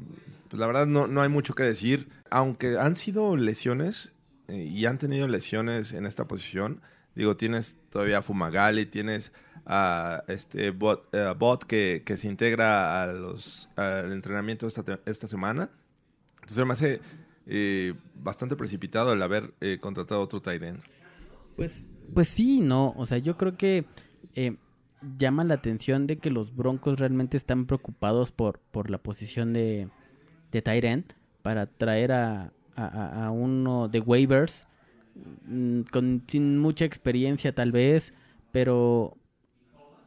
pues 0.48 0.60
la 0.60 0.66
verdad 0.68 0.86
no, 0.86 1.06
no 1.08 1.22
hay 1.22 1.28
mucho 1.28 1.54
que 1.54 1.64
decir. 1.64 2.08
Aunque 2.30 2.78
han 2.78 2.94
sido 2.96 3.36
lesiones 3.36 4.12
eh, 4.12 4.12
y 4.50 4.84
han 4.86 4.98
tenido 4.98 5.28
lesiones 5.28 5.92
en 5.92 6.06
esta 6.06 6.26
posición. 6.26 6.80
Digo, 7.14 7.36
tienes 7.36 7.76
todavía 7.90 8.18
a 8.18 8.22
Fumagalli, 8.22 8.86
tienes 8.86 9.32
a 9.66 10.22
este 10.28 10.70
bot, 10.70 11.12
eh, 11.14 11.34
bot 11.36 11.64
que, 11.64 12.02
que 12.04 12.16
se 12.16 12.28
integra 12.28 13.02
a 13.02 13.06
los, 13.12 13.68
al 13.76 14.12
entrenamiento 14.12 14.66
esta, 14.66 15.00
esta 15.06 15.26
semana. 15.26 15.70
Entonces 16.42 16.66
me 16.66 16.72
hace 16.72 17.00
eh, 17.46 17.94
bastante 18.14 18.56
precipitado 18.56 19.12
el 19.12 19.22
haber 19.22 19.52
eh, 19.60 19.78
contratado 19.80 20.20
otro 20.22 20.40
tight 20.40 20.62
end. 20.62 20.80
Pues, 21.56 21.84
pues 22.14 22.28
sí, 22.28 22.60
no. 22.60 22.94
O 22.96 23.06
sea, 23.06 23.18
yo 23.18 23.36
creo 23.36 23.56
que 23.56 23.84
eh, 24.34 24.56
llama 25.18 25.44
la 25.44 25.54
atención 25.54 26.06
de 26.06 26.18
que 26.18 26.30
los 26.30 26.54
Broncos 26.54 26.98
realmente 26.98 27.36
están 27.36 27.66
preocupados 27.66 28.30
por, 28.30 28.58
por 28.58 28.90
la 28.90 28.98
posición 28.98 29.52
de, 29.52 29.88
de 30.52 30.62
end 30.64 31.12
para 31.42 31.66
traer 31.66 32.12
a, 32.12 32.52
a- 32.76 33.30
uno 33.30 33.88
de 33.88 34.00
waivers 34.00 34.66
mm, 35.46 35.80
con, 35.92 36.22
sin 36.26 36.58
mucha 36.58 36.84
experiencia 36.84 37.54
tal 37.54 37.72
vez, 37.72 38.12
pero 38.52 39.16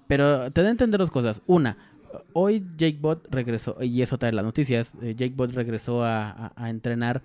pero 0.08 0.52
te 0.52 0.62
da 0.62 0.68
a 0.68 0.72
entender 0.72 1.00
dos 1.00 1.12
cosas. 1.12 1.42
Una, 1.48 1.78
hoy 2.34 2.64
Jake 2.78 2.98
Bott 3.00 3.26
regresó, 3.32 3.78
y 3.82 4.02
eso 4.02 4.18
trae 4.18 4.32
las 4.32 4.46
noticias, 4.46 4.92
eh, 5.02 5.16
Jake 5.16 5.34
Bott 5.36 5.52
regresó 5.54 6.04
a, 6.04 6.52
a- 6.56 6.70
entrenar, 6.70 7.22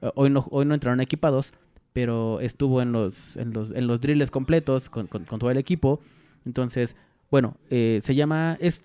eh, 0.00 0.10
hoy 0.14 0.30
no, 0.30 0.46
hoy 0.50 0.64
no 0.64 0.74
entraron 0.74 1.00
equipados, 1.00 1.52
pero 1.92 2.40
estuvo 2.40 2.80
en 2.80 2.92
los, 2.92 3.36
en 3.36 3.52
los, 3.52 3.70
en 3.70 3.86
los 3.86 4.00
drills 4.00 4.30
completos 4.30 4.88
con, 4.88 5.06
con- 5.06 5.24
con 5.24 5.38
todo 5.38 5.50
el 5.50 5.58
equipo. 5.58 6.00
Entonces, 6.46 6.96
bueno, 7.30 7.56
eh, 7.70 8.00
se 8.02 8.14
llama, 8.14 8.56
es 8.60 8.80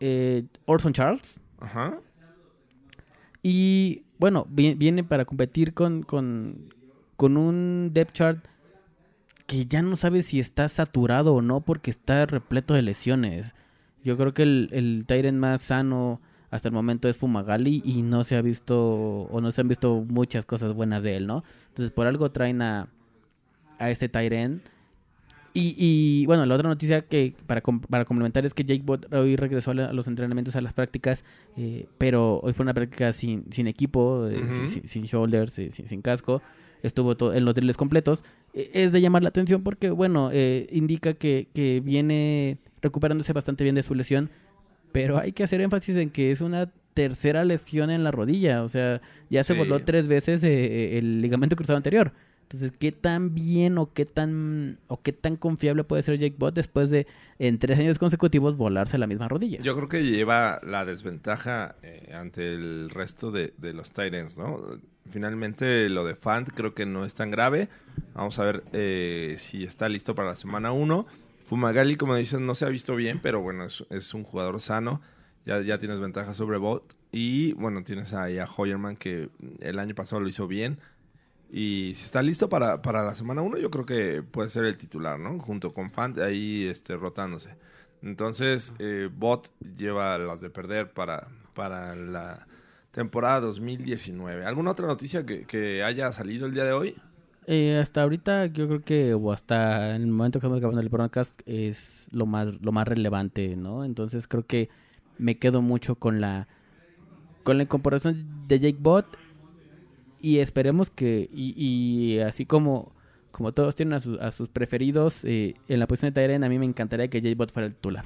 eh, 0.00 0.44
Orson 0.64 0.92
Charles, 0.92 1.34
Ajá. 1.60 1.98
Y 3.42 4.02
bueno, 4.18 4.46
vi- 4.48 4.74
viene 4.74 5.04
para 5.04 5.24
competir 5.24 5.74
con, 5.74 6.02
con, 6.02 6.72
con 7.16 7.36
un 7.36 7.90
depth 7.92 8.12
chart 8.12 8.44
que 9.46 9.66
ya 9.66 9.82
no 9.82 9.96
sabe 9.96 10.22
si 10.22 10.40
está 10.40 10.68
saturado 10.68 11.34
o 11.34 11.42
no 11.42 11.60
porque 11.60 11.90
está 11.90 12.24
repleto 12.26 12.74
de 12.74 12.82
lesiones. 12.82 13.54
Yo 14.04 14.16
creo 14.16 14.32
que 14.34 14.42
el, 14.44 14.68
el 14.72 15.04
Tyrant 15.06 15.38
más 15.38 15.62
sano 15.62 16.20
hasta 16.50 16.68
el 16.68 16.74
momento 16.74 17.08
es 17.08 17.16
Fumagalli 17.16 17.82
y 17.84 18.02
no 18.02 18.24
se 18.24 18.36
ha 18.36 18.42
visto 18.42 18.78
o 19.22 19.40
no 19.40 19.52
se 19.52 19.60
han 19.60 19.68
visto 19.68 20.04
muchas 20.08 20.44
cosas 20.46 20.72
buenas 20.74 21.02
de 21.02 21.16
él, 21.16 21.26
¿no? 21.26 21.44
Entonces 21.68 21.90
por 21.92 22.06
algo 22.06 22.30
traen 22.30 22.62
a, 22.62 22.88
a 23.78 23.90
este 23.90 24.08
Tyrant. 24.08 24.62
Y, 25.54 25.74
y 25.76 26.24
bueno, 26.26 26.46
la 26.46 26.54
otra 26.54 26.68
noticia 26.70 27.02
que 27.02 27.34
para, 27.46 27.60
para 27.60 28.04
complementar 28.06 28.46
es 28.46 28.54
que 28.54 28.64
Jake 28.64 28.82
Bott 28.84 29.12
hoy 29.12 29.36
regresó 29.36 29.72
a, 29.72 29.74
la- 29.74 29.86
a 29.90 29.92
los 29.92 30.06
entrenamientos, 30.06 30.56
a 30.56 30.62
las 30.62 30.72
prácticas, 30.72 31.24
eh, 31.58 31.86
pero 31.98 32.40
hoy 32.40 32.54
fue 32.54 32.62
una 32.62 32.72
práctica 32.72 33.12
sin, 33.12 33.44
sin 33.52 33.66
equipo, 33.66 34.26
eh, 34.28 34.42
sin, 34.50 34.70
sin- 34.70 34.88
sin 34.88 35.02
shoulders, 35.04 35.58
eh, 35.58 35.70
sin, 35.70 35.88
sin 35.88 36.00
casco. 36.00 36.40
Estuvo 36.82 37.16
to- 37.16 37.34
en 37.34 37.44
los 37.44 37.54
drills 37.54 37.76
completos. 37.76 38.24
Eh, 38.54 38.70
es 38.72 38.92
de 38.92 39.02
llamar 39.02 39.22
la 39.22 39.28
atención 39.28 39.62
porque, 39.62 39.90
bueno, 39.90 40.30
eh, 40.32 40.66
indica 40.72 41.12
que, 41.12 41.48
que 41.54 41.80
viene 41.84 42.56
recuperándose 42.80 43.34
bastante 43.34 43.62
bien 43.62 43.74
de 43.74 43.82
su 43.82 43.94
lesión, 43.94 44.30
pero 44.90 45.18
hay 45.18 45.32
que 45.32 45.42
hacer 45.44 45.60
énfasis 45.60 45.96
en 45.96 46.08
que 46.10 46.30
es 46.30 46.40
una 46.40 46.70
tercera 46.94 47.44
lesión 47.44 47.90
en 47.90 48.04
la 48.04 48.10
rodilla. 48.10 48.62
O 48.62 48.68
sea, 48.68 49.02
ya 49.28 49.42
se 49.42 49.52
Sí. 49.52 49.58
voló 49.58 49.80
tres 49.84 50.08
veces 50.08 50.42
el 50.44 51.20
ligamento 51.20 51.56
cruzado 51.56 51.76
anterior. 51.76 52.12
Entonces, 52.52 52.76
¿qué 52.78 52.92
tan 52.92 53.34
bien 53.34 53.78
o 53.78 53.92
qué 53.92 54.04
tan 54.04 54.78
o 54.88 55.00
qué 55.00 55.12
tan 55.12 55.36
confiable 55.36 55.84
puede 55.84 56.02
ser 56.02 56.18
Jake 56.18 56.36
Bott 56.38 56.54
después 56.54 56.90
de 56.90 57.06
en 57.38 57.58
tres 57.58 57.78
años 57.78 57.98
consecutivos 57.98 58.56
volarse 58.56 58.98
la 58.98 59.06
misma 59.06 59.26
rodilla? 59.26 59.60
Yo 59.62 59.74
creo 59.74 59.88
que 59.88 60.04
lleva 60.04 60.60
la 60.62 60.84
desventaja 60.84 61.76
eh, 61.82 62.12
ante 62.14 62.52
el 62.52 62.90
resto 62.90 63.30
de, 63.30 63.52
los 63.72 63.90
Titans, 63.90 64.36
¿no? 64.36 64.60
Finalmente 65.10 65.88
lo 65.88 66.04
de 66.04 66.14
Fant 66.14 66.50
creo 66.50 66.74
que 66.74 66.84
no 66.84 67.06
es 67.06 67.14
tan 67.14 67.30
grave. 67.30 67.68
Vamos 68.14 68.38
a 68.38 68.44
ver 68.44 68.64
eh, 68.72 69.36
si 69.38 69.64
está 69.64 69.88
listo 69.88 70.14
para 70.14 70.28
la 70.28 70.36
semana 70.36 70.72
1. 70.72 71.06
Fumagalli, 71.44 71.96
como 71.96 72.14
dices, 72.16 72.38
no 72.38 72.54
se 72.54 72.66
ha 72.66 72.68
visto 72.68 72.94
bien, 72.96 73.18
pero 73.22 73.40
bueno, 73.40 73.64
es, 73.64 73.84
es 73.88 74.12
un 74.12 74.24
jugador 74.24 74.60
sano. 74.60 75.00
Ya, 75.46 75.60
ya 75.62 75.78
tienes 75.78 76.00
ventaja 76.00 76.34
sobre 76.34 76.58
Bot. 76.58 76.94
Y 77.10 77.52
bueno, 77.54 77.82
tienes 77.82 78.14
ahí 78.14 78.38
a 78.38 78.46
Hoyerman 78.46 78.96
que 78.96 79.28
el 79.60 79.78
año 79.78 79.94
pasado 79.94 80.20
lo 80.20 80.28
hizo 80.28 80.46
bien. 80.46 80.78
Y 81.54 81.92
si 81.96 82.04
está 82.04 82.22
listo 82.22 82.48
para, 82.48 82.80
para 82.80 83.04
la 83.04 83.14
semana 83.14 83.42
1, 83.42 83.58
yo 83.58 83.70
creo 83.70 83.84
que 83.84 84.22
puede 84.22 84.48
ser 84.48 84.64
el 84.64 84.78
titular, 84.78 85.18
¿no? 85.18 85.38
Junto 85.38 85.74
con 85.74 85.90
Fant 85.90 86.18
ahí 86.18 86.64
este, 86.64 86.96
rotándose. 86.96 87.50
Entonces, 88.02 88.72
eh, 88.78 89.10
Bot 89.14 89.50
lleva 89.76 90.16
las 90.16 90.40
de 90.40 90.48
perder 90.48 90.92
para, 90.92 91.28
para 91.52 91.94
la 91.94 92.46
temporada 92.90 93.40
2019. 93.40 94.46
¿Alguna 94.46 94.70
otra 94.70 94.86
noticia 94.86 95.26
que, 95.26 95.44
que 95.44 95.84
haya 95.84 96.10
salido 96.10 96.46
el 96.46 96.54
día 96.54 96.64
de 96.64 96.72
hoy? 96.72 96.96
Eh, 97.46 97.78
hasta 97.82 98.02
ahorita 98.02 98.46
yo 98.46 98.66
creo 98.68 98.82
que 98.82 99.14
o 99.14 99.32
hasta 99.32 99.94
en 99.94 100.02
el 100.02 100.08
momento 100.08 100.38
que 100.38 100.46
estamos 100.46 100.60
grabando 100.60 100.80
el 100.80 100.90
podcast 100.90 101.38
es 101.44 102.06
lo 102.12 102.24
más 102.24 102.46
lo 102.62 102.72
más 102.72 102.86
relevante, 102.86 103.56
¿no? 103.56 103.84
Entonces 103.84 104.28
creo 104.28 104.46
que 104.46 104.70
me 105.18 105.38
quedo 105.38 105.60
mucho 105.60 105.96
con 105.96 106.20
la 106.20 106.46
con 107.42 107.56
la 107.56 107.64
incorporación 107.64 108.46
de 108.46 108.60
Jake 108.60 108.78
Bott 108.80 109.06
y 110.22 110.38
esperemos 110.38 110.88
que 110.90 111.28
y, 111.32 111.52
y 111.56 112.20
así 112.20 112.46
como 112.46 112.94
como 113.32 113.52
todos 113.52 113.74
tienen 113.74 113.94
a, 113.94 114.00
sus- 114.00 114.20
a 114.20 114.30
sus 114.30 114.48
preferidos 114.48 115.24
eh, 115.24 115.54
en 115.68 115.78
la 115.80 115.86
posición 115.86 116.12
de 116.14 116.20
Tyren 116.20 116.44
a 116.44 116.48
mí 116.48 116.58
me 116.58 116.66
encantaría 116.66 117.08
que 117.08 117.20
Jake 117.20 117.34
Bott 117.34 117.50
fuera 117.52 117.66
el 117.66 117.74
titular. 117.74 118.04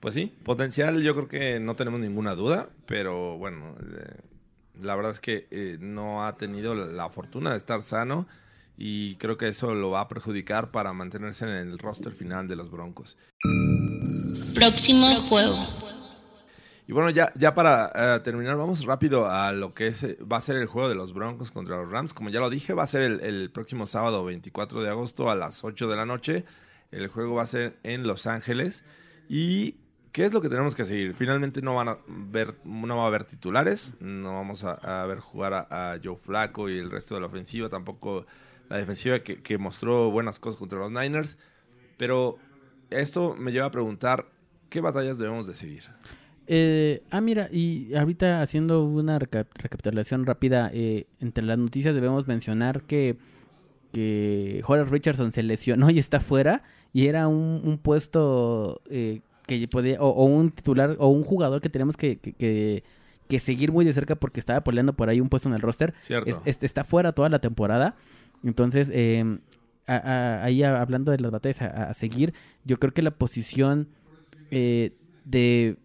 Pues 0.00 0.14
sí, 0.14 0.32
potencial 0.44 1.02
yo 1.02 1.14
creo 1.14 1.28
que 1.28 1.58
no 1.60 1.74
tenemos 1.74 1.98
ninguna 2.00 2.34
duda, 2.34 2.68
pero 2.86 3.38
bueno, 3.38 3.74
eh, 3.80 4.20
la 4.82 4.94
verdad 4.94 5.10
es 5.12 5.20
que 5.20 5.46
eh, 5.50 5.78
no 5.80 6.24
ha 6.24 6.36
tenido 6.36 6.74
la, 6.74 6.86
la 6.86 7.08
fortuna 7.10 7.50
de 7.50 7.56
estar 7.56 7.82
sano 7.82 8.28
y 8.78 9.16
creo 9.16 9.36
que 9.36 9.48
eso 9.48 9.74
lo 9.74 9.90
va 9.90 10.02
a 10.02 10.08
perjudicar 10.08 10.70
para 10.70 10.92
mantenerse 10.92 11.44
en 11.46 11.50
el 11.50 11.78
roster 11.78 12.12
final 12.12 12.46
de 12.46 12.56
los 12.56 12.70
Broncos. 12.70 13.16
Próximo 14.54 15.14
juego. 15.28 15.56
Y 16.88 16.92
bueno, 16.92 17.10
ya, 17.10 17.32
ya 17.34 17.52
para 17.54 17.90
eh, 17.94 18.20
terminar, 18.20 18.56
vamos 18.56 18.84
rápido 18.84 19.28
a 19.28 19.50
lo 19.52 19.74
que 19.74 19.88
es, 19.88 20.04
eh, 20.04 20.16
va 20.20 20.36
a 20.36 20.40
ser 20.40 20.56
el 20.56 20.66
juego 20.66 20.88
de 20.88 20.94
los 20.94 21.12
Broncos 21.12 21.50
contra 21.50 21.76
los 21.76 21.90
Rams. 21.90 22.14
Como 22.14 22.30
ya 22.30 22.38
lo 22.38 22.48
dije, 22.48 22.74
va 22.74 22.84
a 22.84 22.86
ser 22.86 23.02
el, 23.02 23.20
el 23.20 23.50
próximo 23.50 23.86
sábado 23.86 24.24
24 24.24 24.82
de 24.82 24.90
agosto 24.90 25.28
a 25.28 25.34
las 25.34 25.64
8 25.64 25.88
de 25.88 25.96
la 25.96 26.06
noche. 26.06 26.44
El 26.92 27.08
juego 27.08 27.34
va 27.34 27.42
a 27.42 27.46
ser 27.46 27.76
en 27.82 28.06
Los 28.06 28.28
Ángeles. 28.28 28.84
¿Y 29.28 29.76
qué 30.12 30.26
es 30.26 30.32
lo 30.32 30.40
que 30.40 30.48
tenemos 30.48 30.76
que 30.76 30.84
seguir? 30.84 31.14
Finalmente 31.14 31.60
no, 31.60 31.74
van 31.74 31.88
a 31.88 31.98
ver, 32.06 32.54
no 32.64 32.96
va 32.96 33.02
a 33.02 33.06
haber 33.08 33.24
titulares. 33.24 33.96
No 33.98 34.34
vamos 34.34 34.62
a, 34.62 35.04
ver 35.06 35.18
jugar 35.18 35.54
a, 35.54 35.98
Joe 36.02 36.16
Flaco 36.16 36.68
y 36.68 36.78
el 36.78 36.92
resto 36.92 37.16
de 37.16 37.20
la 37.20 37.26
ofensiva. 37.26 37.68
Tampoco 37.68 38.26
la 38.68 38.76
defensiva 38.76 39.18
que, 39.20 39.42
que 39.42 39.58
mostró 39.58 40.12
buenas 40.12 40.38
cosas 40.38 40.56
contra 40.56 40.78
los 40.78 40.92
Niners. 40.92 41.36
Pero 41.96 42.38
esto 42.90 43.34
me 43.34 43.50
lleva 43.50 43.66
a 43.66 43.70
preguntar, 43.72 44.26
¿qué 44.70 44.80
batallas 44.80 45.18
debemos 45.18 45.48
de 45.48 45.54
seguir? 45.54 45.82
Eh, 46.48 47.02
ah, 47.10 47.20
mira, 47.20 47.48
y 47.50 47.94
ahorita 47.94 48.40
haciendo 48.42 48.84
una 48.84 49.18
reca- 49.18 49.46
recapitulación 49.54 50.24
rápida, 50.26 50.70
eh, 50.72 51.06
entre 51.20 51.44
las 51.44 51.58
noticias 51.58 51.94
debemos 51.94 52.26
mencionar 52.28 52.82
que, 52.82 53.16
que 53.92 54.62
Horace 54.66 54.90
Richardson 54.90 55.32
se 55.32 55.42
lesionó 55.42 55.90
y 55.90 55.98
está 55.98 56.20
fuera, 56.20 56.62
y 56.92 57.06
era 57.06 57.28
un, 57.28 57.60
un 57.64 57.78
puesto 57.78 58.80
eh, 58.90 59.20
que 59.46 59.66
podía, 59.68 60.00
o, 60.00 60.08
o 60.08 60.24
un 60.24 60.50
titular, 60.50 60.96
o 60.98 61.08
un 61.08 61.24
jugador 61.24 61.60
que 61.60 61.68
tenemos 61.68 61.96
que, 61.96 62.16
que, 62.18 62.32
que- 62.32 62.84
que 63.28 63.40
seguir 63.40 63.72
muy 63.72 63.84
de 63.84 63.92
cerca 63.92 64.14
porque 64.14 64.38
estaba 64.38 64.60
peleando 64.62 64.92
por 64.92 65.08
ahí 65.08 65.20
un 65.20 65.28
puesto 65.28 65.48
en 65.48 65.54
el 65.56 65.60
roster. 65.60 65.94
Cierto. 65.98 66.30
Es- 66.30 66.38
es- 66.44 66.62
está 66.62 66.84
fuera 66.84 67.10
toda 67.10 67.28
la 67.28 67.40
temporada. 67.40 67.96
Entonces, 68.44 68.88
eh, 68.92 69.38
a- 69.88 69.96
a- 69.96 70.44
ahí 70.44 70.62
a- 70.62 70.80
hablando 70.80 71.10
de 71.10 71.18
las 71.18 71.32
batallas 71.32 71.60
a, 71.62 71.88
a 71.90 71.94
seguir, 71.94 72.34
yo 72.64 72.76
creo 72.76 72.92
que 72.94 73.02
la 73.02 73.10
posición 73.10 73.88
eh, 74.52 74.92
de 75.24 75.76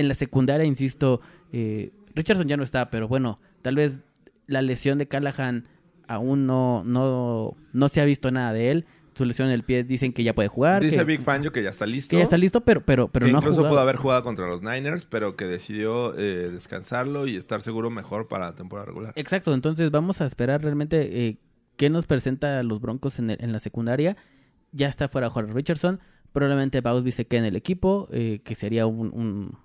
en 0.00 0.08
la 0.08 0.14
secundaria, 0.14 0.64
insisto, 0.66 1.20
eh, 1.52 1.92
Richardson 2.14 2.48
ya 2.48 2.56
no 2.56 2.62
está, 2.64 2.90
pero 2.90 3.06
bueno, 3.08 3.38
tal 3.62 3.76
vez 3.76 4.02
la 4.46 4.62
lesión 4.62 4.98
de 4.98 5.06
Callahan 5.06 5.66
aún 6.08 6.46
no, 6.46 6.82
no, 6.84 7.56
no 7.72 7.88
se 7.88 8.00
ha 8.00 8.04
visto 8.04 8.30
nada 8.32 8.52
de 8.52 8.70
él. 8.72 8.84
su 9.14 9.24
lesión 9.24 9.48
en 9.48 9.54
el 9.54 9.62
pie 9.62 9.84
dicen 9.84 10.12
que 10.12 10.24
ya 10.24 10.34
puede 10.34 10.48
jugar. 10.48 10.82
Dice 10.82 10.96
que, 10.98 11.04
Big 11.04 11.20
Fangio 11.22 11.52
que 11.52 11.62
ya 11.62 11.70
está 11.70 11.84
listo. 11.86 12.10
que 12.10 12.16
ya 12.18 12.22
está 12.24 12.36
listo, 12.38 12.62
pero, 12.62 12.80
pero, 12.84 13.08
pero 13.08 13.26
que 13.26 13.32
no 13.32 13.38
ha 13.38 13.40
incluso 13.40 13.58
jugado. 13.58 13.74
pudo 13.74 13.80
haber 13.80 13.96
jugado 13.96 14.22
contra 14.22 14.46
los 14.48 14.62
Niners, 14.62 15.04
pero 15.04 15.36
que 15.36 15.44
decidió 15.46 16.16
eh, 16.18 16.48
descansarlo 16.50 17.26
y 17.26 17.36
estar 17.36 17.60
seguro 17.62 17.90
mejor 17.90 18.26
para 18.28 18.46
la 18.46 18.54
temporada 18.54 18.86
regular. 18.86 19.12
Exacto, 19.16 19.52
entonces 19.54 19.90
vamos 19.90 20.20
a 20.20 20.24
esperar 20.24 20.62
realmente 20.62 21.26
eh, 21.28 21.36
qué 21.76 21.90
nos 21.90 22.06
presenta 22.06 22.62
los 22.62 22.80
Broncos 22.80 23.18
en, 23.18 23.30
el- 23.30 23.38
en 23.44 23.52
la 23.52 23.58
secundaria. 23.60 24.16
Ya 24.72 24.88
está 24.88 25.08
fuera 25.08 25.28
Jorge 25.30 25.52
Richardson. 25.52 26.00
Probablemente 26.32 26.80
Bausby 26.80 27.12
se 27.12 27.26
quede 27.26 27.40
en 27.40 27.46
el 27.46 27.56
equipo, 27.56 28.08
eh, 28.12 28.40
que 28.44 28.54
sería 28.54 28.86
un... 28.86 29.10
un... 29.12 29.58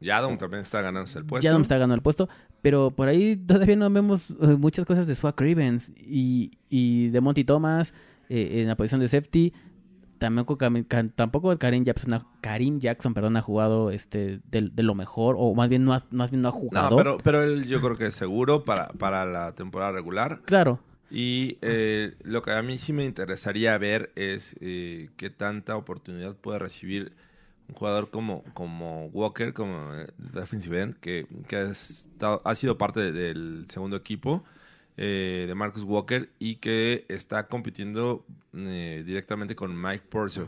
Yadom 0.00 0.38
también 0.38 0.60
está 0.60 0.80
ganándose 0.82 1.18
el 1.18 1.24
puesto. 1.24 1.44
Ya 1.44 1.52
no 1.52 1.60
está 1.60 1.76
ganando 1.76 1.94
el 1.96 2.02
puesto, 2.02 2.28
pero 2.62 2.90
por 2.90 3.08
ahí 3.08 3.36
todavía 3.36 3.76
no 3.76 3.90
vemos 3.90 4.30
eh, 4.30 4.56
muchas 4.58 4.86
cosas 4.86 5.06
de 5.06 5.14
Swag 5.14 5.40
Rivens 5.40 5.90
y, 5.96 6.52
y 6.68 7.08
de 7.08 7.20
Monty 7.20 7.44
Thomas 7.44 7.92
eh, 8.28 8.60
en 8.62 8.68
la 8.68 8.76
posición 8.76 9.00
de 9.00 9.08
safety. 9.08 9.52
Tampoco, 10.18 10.58
tampoco 11.14 11.56
Karim 11.58 11.84
Jackson, 11.84 12.14
ha- 12.14 12.26
Karim 12.40 12.80
Jackson 12.80 13.14
perdón, 13.14 13.36
ha 13.36 13.40
jugado 13.40 13.92
este, 13.92 14.40
de, 14.50 14.68
de 14.72 14.82
lo 14.82 14.96
mejor, 14.96 15.36
o 15.38 15.54
más 15.54 15.68
bien 15.68 15.84
no 15.84 15.94
ha, 15.94 16.02
más 16.10 16.32
bien 16.32 16.42
no 16.42 16.48
ha 16.48 16.52
jugado. 16.52 16.90
No, 16.90 16.96
pero, 16.96 17.18
pero 17.18 17.42
él 17.44 17.66
yo 17.66 17.80
creo 17.80 17.96
que 17.96 18.06
es 18.06 18.14
seguro 18.16 18.64
para, 18.64 18.88
para 18.88 19.24
la 19.26 19.52
temporada 19.54 19.92
regular. 19.92 20.40
Claro, 20.44 20.80
Y 21.08 21.56
eh, 21.62 22.16
lo 22.24 22.42
que 22.42 22.50
a 22.50 22.60
mí 22.62 22.78
sí 22.78 22.92
me 22.92 23.04
interesaría 23.04 23.78
ver 23.78 24.10
es 24.16 24.56
eh, 24.60 25.08
qué 25.16 25.30
tanta 25.30 25.76
oportunidad 25.76 26.34
puede 26.34 26.58
recibir 26.58 27.12
un 27.68 27.74
jugador 27.74 28.10
como, 28.10 28.44
como 28.54 29.06
Walker, 29.08 29.52
como 29.52 29.94
eh, 29.94 30.08
defensive 30.18 30.80
end, 30.82 30.96
que, 31.00 31.26
que 31.48 31.56
ha, 31.56 31.62
estado- 31.70 32.42
ha 32.44 32.54
sido 32.54 32.78
parte 32.78 33.00
de- 33.00 33.12
del 33.12 33.66
segundo 33.68 33.96
equipo 33.96 34.44
eh, 34.96 35.44
de 35.46 35.54
Marcus 35.54 35.82
Walker 35.84 36.30
y 36.38 36.56
que 36.56 37.04
está 37.08 37.46
compitiendo 37.48 38.24
eh, 38.54 39.02
directamente 39.06 39.54
con 39.56 39.80
Mike 39.80 40.06
Purcell. 40.08 40.46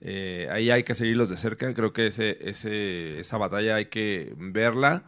Eh, 0.00 0.48
ahí 0.50 0.70
hay 0.70 0.82
que 0.84 0.94
seguirlos 0.94 1.28
de 1.30 1.36
cerca. 1.36 1.72
Creo 1.74 1.92
que 1.92 2.06
ese, 2.06 2.38
ese, 2.48 3.20
esa 3.20 3.36
batalla 3.38 3.76
hay 3.76 3.86
que 3.86 4.34
verla. 4.36 5.04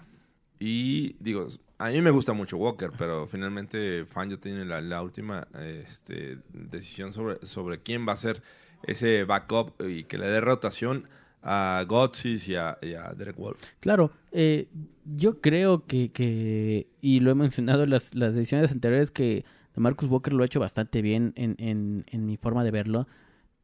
Y 0.59 1.16
digo, 1.20 1.49
a 1.78 1.88
mí 1.88 2.01
me 2.03 2.11
gusta 2.11 2.32
mucho 2.32 2.57
Walker, 2.57 2.93
pero 2.97 3.26
finalmente 3.26 4.05
Fangio 4.07 4.38
tiene 4.38 4.64
la, 4.64 4.80
la 4.80 5.03
última 5.03 5.49
este, 5.61 6.38
decisión 6.53 7.12
sobre, 7.12 7.45
sobre 7.47 7.80
quién 7.80 8.07
va 8.09 8.12
a 8.12 8.16
ser 8.16 8.43
ese 8.84 9.24
backup 9.24 9.74
y 9.88 10.05
que 10.05 10.18
le 10.18 10.28
dé 10.28 10.40
rotación 10.40 11.09
a 11.43 11.84
Gotsis 11.88 12.49
y 12.49 12.55
a, 12.55 12.78
Derek 13.16 13.36
Wolf. 13.36 13.59
Claro, 13.80 14.11
eh, 14.30 14.68
yo 15.05 15.40
creo 15.40 15.86
que, 15.86 16.11
que, 16.12 16.86
y 17.01 17.20
lo 17.20 17.30
he 17.30 17.34
mencionado 17.34 17.84
en 17.84 17.90
las, 17.90 18.14
las 18.14 18.34
ediciones 18.34 18.70
anteriores, 18.70 19.11
que 19.11 19.45
Marcus 19.76 20.09
Walker 20.09 20.32
lo 20.32 20.43
ha 20.43 20.47
hecho 20.47 20.61
bastante 20.61 21.03
bien 21.03 21.32
en, 21.36 21.57
en, 21.59 22.05
en 22.11 22.26
mi 22.26 22.36
forma 22.36 22.64
de 22.64 22.70
verlo. 22.70 23.07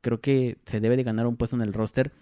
Creo 0.01 0.21
que 0.21 0.59
se 0.65 0.81
debe 0.81 0.97
de 0.97 1.05
ganar 1.05 1.27
un 1.27 1.37
puesto 1.37 1.57
en 1.57 1.63
el 1.63 1.73
roster. 1.73 2.13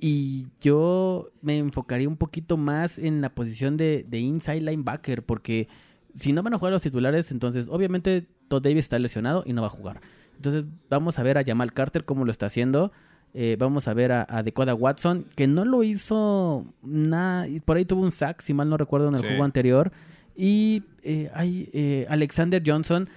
Y 0.00 0.46
yo 0.60 1.30
me 1.42 1.58
enfocaría 1.58 2.08
un 2.08 2.16
poquito 2.16 2.56
más 2.56 2.98
en 2.98 3.20
la 3.20 3.34
posición 3.34 3.76
de, 3.76 4.04
de 4.08 4.18
inside 4.18 4.60
linebacker, 4.60 5.22
porque 5.22 5.68
si 6.16 6.32
no 6.32 6.42
van 6.42 6.54
a 6.54 6.58
jugar 6.58 6.72
los 6.72 6.82
titulares, 6.82 7.30
entonces 7.30 7.66
obviamente 7.68 8.26
Todd 8.48 8.62
Davis 8.62 8.86
está 8.86 8.98
lesionado 8.98 9.44
y 9.46 9.52
no 9.52 9.62
va 9.62 9.68
a 9.68 9.70
jugar. 9.70 10.00
Entonces 10.36 10.64
vamos 10.90 11.18
a 11.18 11.22
ver 11.22 11.38
a 11.38 11.44
Jamal 11.44 11.72
Carter 11.72 12.04
cómo 12.04 12.24
lo 12.24 12.30
está 12.30 12.46
haciendo. 12.46 12.92
Eh, 13.34 13.56
vamos 13.58 13.88
a 13.88 13.94
ver 13.94 14.12
a, 14.12 14.26
a 14.28 14.42
Dakota 14.42 14.74
Watson, 14.74 15.24
que 15.34 15.46
no 15.46 15.64
lo 15.64 15.82
hizo 15.82 16.66
nada. 16.82 17.46
Por 17.64 17.76
ahí 17.78 17.84
tuvo 17.84 18.02
un 18.02 18.10
sack, 18.12 18.40
si 18.42 18.52
mal 18.54 18.68
no 18.68 18.76
recuerdo, 18.76 19.08
en 19.08 19.14
el 19.14 19.20
Sí. 19.20 19.26
juego 19.26 19.44
anterior. 19.44 19.90
Y 20.36 20.82
eh, 21.02 21.30
hay 21.34 21.68
eh, 21.72 22.06
Alexander 22.08 22.62
Johnson. 22.64 23.08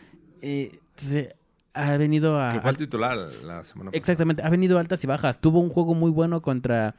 eh, 0.42 0.80
se- 0.96 1.36
ha 1.74 1.98
venido 1.98 2.40
a, 2.40 2.54
Que 2.54 2.62
fue 2.62 2.72
el 2.72 2.78
titular 2.78 3.18
la 3.18 3.28
semana 3.64 3.92
pasada. 3.92 3.98
Exactamente, 3.98 4.42
ha 4.44 4.50
venido 4.50 4.80
altas 4.80 5.04
y 5.04 5.08
bajas. 5.08 5.42
Tuvo 5.42 5.60
un 5.60 5.68
juego 5.70 5.94
muy 5.94 6.10
bueno 6.12 6.42
contra, 6.42 6.96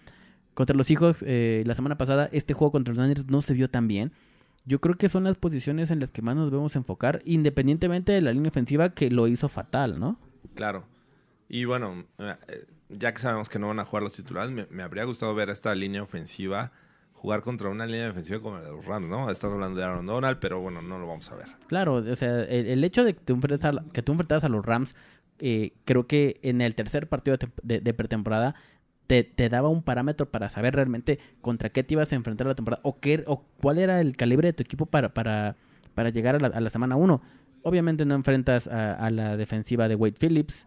contra 0.53 0.77
los 0.77 0.91
hijos 0.91 1.19
eh, 1.27 1.63
la 1.67 1.75
semana 1.75 1.97
pasada. 1.97 2.29
Este 2.33 2.53
juego 2.53 2.73
contra 2.73 2.93
los 2.93 3.03
Niners 3.03 3.27
no 3.31 3.41
se 3.41 3.55
vio 3.55 3.71
tan 3.71 3.89
bien. 3.89 4.13
Yo 4.67 4.81
creo 4.81 4.97
que 4.97 5.09
son 5.09 5.25
las 5.25 5.37
posiciones 5.37 5.91
en 5.91 6.01
las 6.01 6.11
que 6.11 6.21
más 6.21 6.37
nos 6.37 6.51
debemos 6.51 6.77
enfocar, 6.77 7.23
independientemente 7.25 8.13
de 8.13 8.21
la 8.21 8.33
línea 8.33 8.51
ofensiva 8.51 8.91
que 8.91 9.11
lo 9.11 9.29
hizo 9.29 9.49
fatal, 9.49 9.99
¿no? 9.99 10.19
Claro. 10.55 10.85
Y 11.49 11.65
bueno, 11.65 12.05
eh, 12.19 12.35
ya 12.89 13.13
que 13.13 13.21
sabemos 13.21 13.49
que 13.49 13.59
no 13.59 13.69
van 13.69 13.79
a 13.79 13.85
jugar 13.85 14.03
los 14.03 14.15
titulares, 14.15 14.51
me, 14.51 14.67
me 14.71 14.83
habría 14.83 15.05
gustado 15.05 15.35
ver 15.35 15.51
esta 15.51 15.75
línea 15.75 16.03
ofensiva 16.03 16.73
jugar 17.13 17.41
contra 17.41 17.71
una 17.71 17.87
línea 17.87 18.07
defensiva 18.07 18.41
como 18.41 18.59
la 18.59 18.65
de 18.65 18.71
los 18.71 18.85
Rams, 18.85 19.09
¿no? 19.09 19.31
Estás 19.31 19.51
hablando 19.51 19.79
de 19.79 19.85
Aaron 19.85 20.07
Donald, 20.07 20.39
pero 20.39 20.61
bueno, 20.61 20.83
no 20.83 20.99
lo 20.99 21.07
vamos 21.07 21.31
a 21.33 21.35
ver. 21.35 21.47
Claro, 21.67 21.95
o 21.95 22.17
sea, 22.17 22.43
el, 22.43 22.67
el 22.67 22.85
hecho 22.85 23.05
de 23.05 23.15
que 23.15 23.21
tú 23.21 23.33
enfrentas 23.35 23.75
a, 23.75 23.85
que 23.93 24.03
tú 24.03 24.13
enfrentas 24.13 24.45
a 24.45 24.49
los 24.49 24.65
Rams, 24.65 24.95
eh, 25.39 25.73
creo 25.85 26.07
que 26.07 26.39
en 26.43 26.61
el 26.61 26.75
tercer 26.75 27.09
partido 27.09 27.39
de, 27.63 27.81
de- 27.81 27.95
pretemporada 27.95 28.55
te, 29.07 29.25
te 29.25 29.49
daba 29.49 29.71
un 29.71 29.83
parámetro 29.83 30.31
para 30.31 30.49
saber 30.51 30.75
realmente 30.75 31.19
contra 31.41 31.71
qué 31.71 31.83
te 31.83 31.95
ibas 31.95 32.13
a 32.13 32.17
enfrentar 32.17 32.47
la 32.47 32.55
temporada 32.55 32.81
o, 32.85 33.01
qué, 33.01 33.25
o 33.27 33.45
cuál 33.63 33.79
era 33.79 34.01
el 34.01 34.15
calibre 34.17 34.49
de 34.49 34.53
tu 34.53 34.63
equipo 34.63 34.87
para, 34.87 35.15
para, 35.15 35.57
para 35.95 36.11
llegar 36.11 36.37
a 36.37 36.61
la, 36.61 36.71
semana 36.71 36.97
1. 36.97 37.23
Obviamente 37.63 38.05
no 38.05 38.15
enfrentas 38.15 38.69
a 38.69 39.11
la 39.11 39.37
defensiva 39.37 39.89
de 39.89 39.95
Wade 39.95 40.17
Phillips 40.21 40.67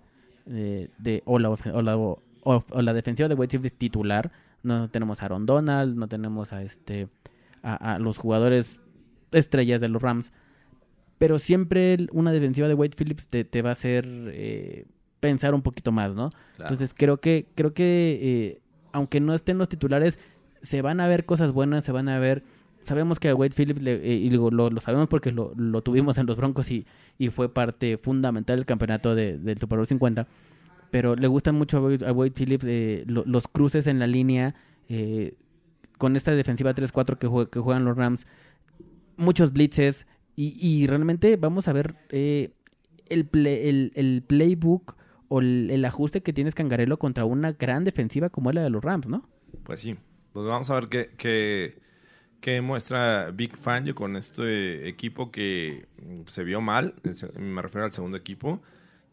eh, 0.49 0.89
de, 0.97 1.21
o, 1.25 1.39
la, 1.39 1.49
o, 1.49 1.81
la, 1.81 1.97
o- 1.97 2.21
o 2.43 2.81
la 2.81 2.93
defensiva 2.93 3.27
de 3.29 3.35
Wade 3.35 3.57
Phillips 3.59 3.77
titular. 3.77 4.31
No 4.63 4.89
tenemos 4.89 5.21
a 5.21 5.25
Aaron 5.25 5.45
Donald, 5.45 5.95
no 5.95 6.07
tenemos 6.07 6.51
a 6.53 6.61
este 6.63 7.07
a, 7.63 7.95
a 7.95 7.99
los 7.99 8.17
jugadores 8.17 8.81
estrellas 9.31 9.79
de 9.81 9.89
los 9.89 10.01
Rams 10.01 10.33
pero 11.17 11.37
siempre 11.37 11.97
una 12.13 12.31
defensiva 12.31 12.69
de 12.69 12.73
Wade 12.75 12.95
Phillips 12.97 13.27
te, 13.27 13.43
te 13.43 13.61
va 13.61 13.69
a 13.69 13.71
hacer 13.73 14.05
eh, 14.07 14.85
pensar 15.19 15.53
un 15.53 15.61
poquito 15.61 15.91
más, 15.91 16.15
¿no? 16.15 16.29
Entonces 16.63 16.93
creo 16.97 17.17
que 17.17 17.45
creo 17.55 17.73
que 17.73 18.19
eh, 18.21 18.61
aunque 18.93 19.19
no 19.19 19.33
estén 19.33 19.57
los 19.57 19.67
titulares 19.67 20.17
se 20.61 20.81
van 20.81 21.01
a 21.01 21.07
ver 21.09 21.25
cosas 21.25 21.51
buenas, 21.51 21.83
se 21.83 21.91
van 21.91 22.07
a 22.07 22.19
ver 22.19 22.43
sabemos 22.83 23.19
que 23.19 23.29
a 23.29 23.35
Wade 23.35 23.53
Phillips 23.55 23.81
le- 23.81 23.95
eh, 23.95 24.15
y 24.15 24.29
digo, 24.29 24.49
lo, 24.51 24.69
lo 24.69 24.79
sabemos 24.81 25.07
porque 25.07 25.31
lo, 25.31 25.53
lo 25.55 25.81
tuvimos 25.81 26.17
en 26.17 26.25
los 26.25 26.37
Broncos 26.37 26.69
y, 26.71 26.85
y 27.17 27.29
fue 27.29 27.53
parte 27.53 27.97
fundamental 27.97 28.57
del 28.57 28.65
campeonato 28.65 29.15
de- 29.15 29.37
del 29.37 29.57
Super 29.57 29.77
Bowl 29.77 29.87
50 29.87 30.27
pero 30.91 31.15
le 31.15 31.27
gustan 31.27 31.53
mucho 31.55 31.77
a 31.77 31.81
Wade, 31.81 32.05
a 32.07 32.11
Wade 32.11 32.31
Phillips 32.31 32.65
eh, 32.67 33.03
lo- 33.07 33.23
los 33.25 33.47
cruces 33.47 33.85
en 33.85 33.99
la 33.99 34.07
línea 34.07 34.55
eh, 34.87 35.35
con 35.99 36.15
esta 36.15 36.31
defensiva 36.31 36.73
3-4 36.73 37.17
que, 37.19 37.27
jue- 37.27 37.49
que 37.49 37.59
juegan 37.59 37.85
los 37.85 37.95
Rams 37.95 38.25
muchos 39.17 39.53
blitzes 39.53 40.07
y, 40.35 40.55
y 40.59 40.87
realmente 40.87 41.35
vamos 41.37 41.67
a 41.67 41.73
ver 41.73 41.95
eh, 42.09 42.51
el, 43.09 43.27
el, 43.33 43.91
el 43.95 44.23
playbook 44.25 44.95
o 45.27 45.41
el, 45.41 45.83
ajuste 45.85 46.21
que 46.21 46.33
tienes 46.33 46.55
Cangarelo 46.55 46.97
contra 46.97 47.25
una 47.25 47.51
gran 47.51 47.83
defensiva 47.83 48.29
como 48.29 48.51
la 48.51 48.63
de 48.63 48.69
los 48.71 48.83
Rams, 48.83 49.07
¿no? 49.07 49.27
Pues 49.63 49.81
sí, 49.81 49.95
pues 50.33 50.45
vamos 50.47 50.69
a 50.69 50.75
ver 50.75 50.87
qué, 50.87 51.11
qué, 51.17 51.77
qué 52.41 52.61
muestra 52.61 53.31
Big 53.31 53.57
Fangio 53.57 53.95
con 53.95 54.15
este 54.15 54.87
equipo 54.87 55.31
que 55.31 55.87
mm, 56.01 56.27
se 56.27 56.43
vio 56.43 56.61
mal, 56.61 56.95
me 57.37 57.61
refiero 57.61 57.85
al 57.85 57.91
segundo 57.91 58.17
equipo, 58.17 58.61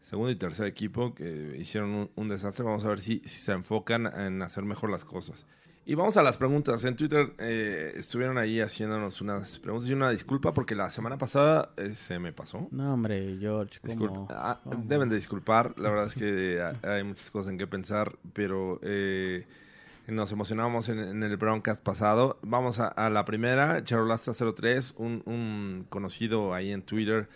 segundo 0.01 0.31
y 0.31 0.35
tercer 0.35 0.67
equipo 0.67 1.13
que 1.13 1.55
hicieron 1.57 1.89
un, 1.91 2.09
un 2.15 2.29
desastre, 2.29 2.63
vamos 2.63 2.85
a 2.85 2.89
ver 2.89 2.99
si, 2.99 3.19
si 3.25 3.41
se 3.41 3.51
enfocan 3.51 4.05
en 4.05 4.41
hacer 4.41 4.63
mejor 4.63 4.89
las 4.89 5.05
cosas. 5.05 5.45
Y 5.89 5.95
vamos 5.95 6.17
a 6.17 6.21
las 6.21 6.37
preguntas. 6.37 6.83
En 6.83 6.97
Twitter 6.97 7.33
eh, 7.37 7.93
estuvieron 7.95 8.37
ahí 8.37 8.59
haciéndonos 8.59 9.21
unas 9.21 9.57
preguntas 9.57 9.89
y 9.89 9.93
una 9.93 10.09
disculpa 10.09 10.51
porque 10.51 10.75
la 10.75 10.89
semana 10.89 11.17
pasada 11.17 11.71
eh, 11.77 11.91
se 11.95 12.19
me 12.19 12.33
pasó. 12.33 12.67
No, 12.71 12.93
hombre, 12.93 13.37
George, 13.39 13.79
Disculpa. 13.81 14.13
¿cómo? 14.15 14.27
Ah, 14.29 14.59
¿Cómo? 14.65 14.83
deben 14.85 15.07
de 15.07 15.15
disculpar, 15.15 15.73
la 15.79 15.89
verdad 15.89 16.07
es 16.07 16.15
que 16.15 16.61
hay 16.85 17.03
muchas 17.05 17.31
cosas 17.31 17.53
en 17.53 17.57
qué 17.57 17.67
pensar, 17.67 18.17
pero 18.33 18.81
eh, 18.83 19.47
nos 20.07 20.31
emocionamos 20.31 20.89
en, 20.89 20.99
en 20.99 21.23
el 21.23 21.37
broadcast 21.37 21.83
pasado. 21.83 22.39
Vamos 22.41 22.79
a, 22.79 22.87
a 22.87 23.09
la 23.09 23.25
primera, 23.25 23.83
Charolasta03, 23.83 24.93
un, 24.97 25.21
un 25.25 25.85
conocido 25.89 26.53
ahí 26.53 26.71
en 26.71 26.81
Twitter 26.81 27.27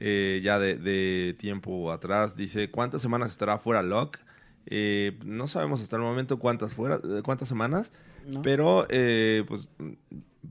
eh, 0.00 0.40
ya 0.42 0.58
de, 0.58 0.76
de 0.76 1.34
tiempo 1.38 1.90
atrás, 1.90 2.36
dice, 2.36 2.70
¿cuántas 2.70 3.02
semanas 3.02 3.30
estará 3.30 3.58
fuera 3.58 3.82
Locke? 3.82 4.20
Eh, 4.66 5.18
no 5.24 5.48
sabemos 5.48 5.80
hasta 5.80 5.96
el 5.96 6.02
momento 6.02 6.38
cuántas 6.38 6.74
fuera, 6.74 7.00
eh, 7.02 7.22
cuántas 7.24 7.48
semanas, 7.48 7.92
¿No? 8.26 8.42
pero 8.42 8.86
eh, 8.90 9.44
pues 9.48 9.68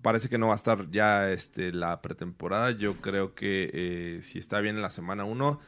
parece 0.01 0.27
que 0.27 0.37
no 0.37 0.47
va 0.47 0.53
a 0.53 0.57
estar 0.57 0.89
ya 0.89 1.31
este 1.31 1.71
la 1.71 2.01
pretemporada. 2.01 2.71
Yo 2.71 2.95
creo 2.97 3.35
que 3.35 3.69
eh, 3.73 4.19
si 4.21 4.39
está 4.39 4.59
bien 4.59 4.75
en 4.75 4.81
la 4.81 4.89
semana 4.89 5.23
1, 5.23 5.59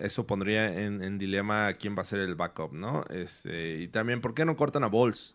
eso 0.00 0.26
pondría 0.26 0.80
en, 0.82 1.02
en 1.02 1.18
dilema 1.18 1.72
quién 1.74 1.96
va 1.96 2.02
a 2.02 2.04
ser 2.04 2.20
el 2.20 2.34
backup, 2.34 2.72
¿no? 2.72 3.04
Este, 3.10 3.78
y 3.80 3.88
también, 3.88 4.20
¿por 4.20 4.34
qué 4.34 4.44
no 4.44 4.56
cortan 4.56 4.84
a 4.84 4.88
Balls? 4.88 5.34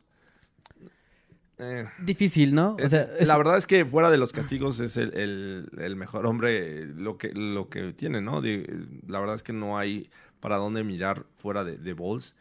Eh, 1.57 1.85
Difícil, 1.99 2.53
¿no? 2.53 2.75
O 2.75 2.79
es- 2.79 2.89
sea, 2.89 3.03
es- 3.17 3.27
La 3.27 3.37
verdad 3.37 3.57
es 3.57 3.65
que 3.67 3.85
fuera 3.85 4.09
de 4.11 4.17
los 4.17 4.33
castigos 4.33 4.79
es 4.81 4.97
el, 4.97 5.13
el- 5.17 5.69
el 5.77 5.95
mejor 5.95 6.25
hombre 6.25 6.85
lo 6.85 7.17
que, 7.17 7.29
lo 7.33 7.69
que 7.69 7.93
tiene, 7.93 8.21
¿no? 8.21 8.41
La 9.07 9.19
verdad 9.19 9.35
es 9.35 9.43
que 9.43 9.53
no 9.53 9.77
hay 9.77 10.09
para 10.41 10.57
dónde 10.57 10.83
mirar 10.83 11.25
fuera 11.37 11.63
de, 11.63 11.77
de 11.77 11.93
Balls. 11.93 12.35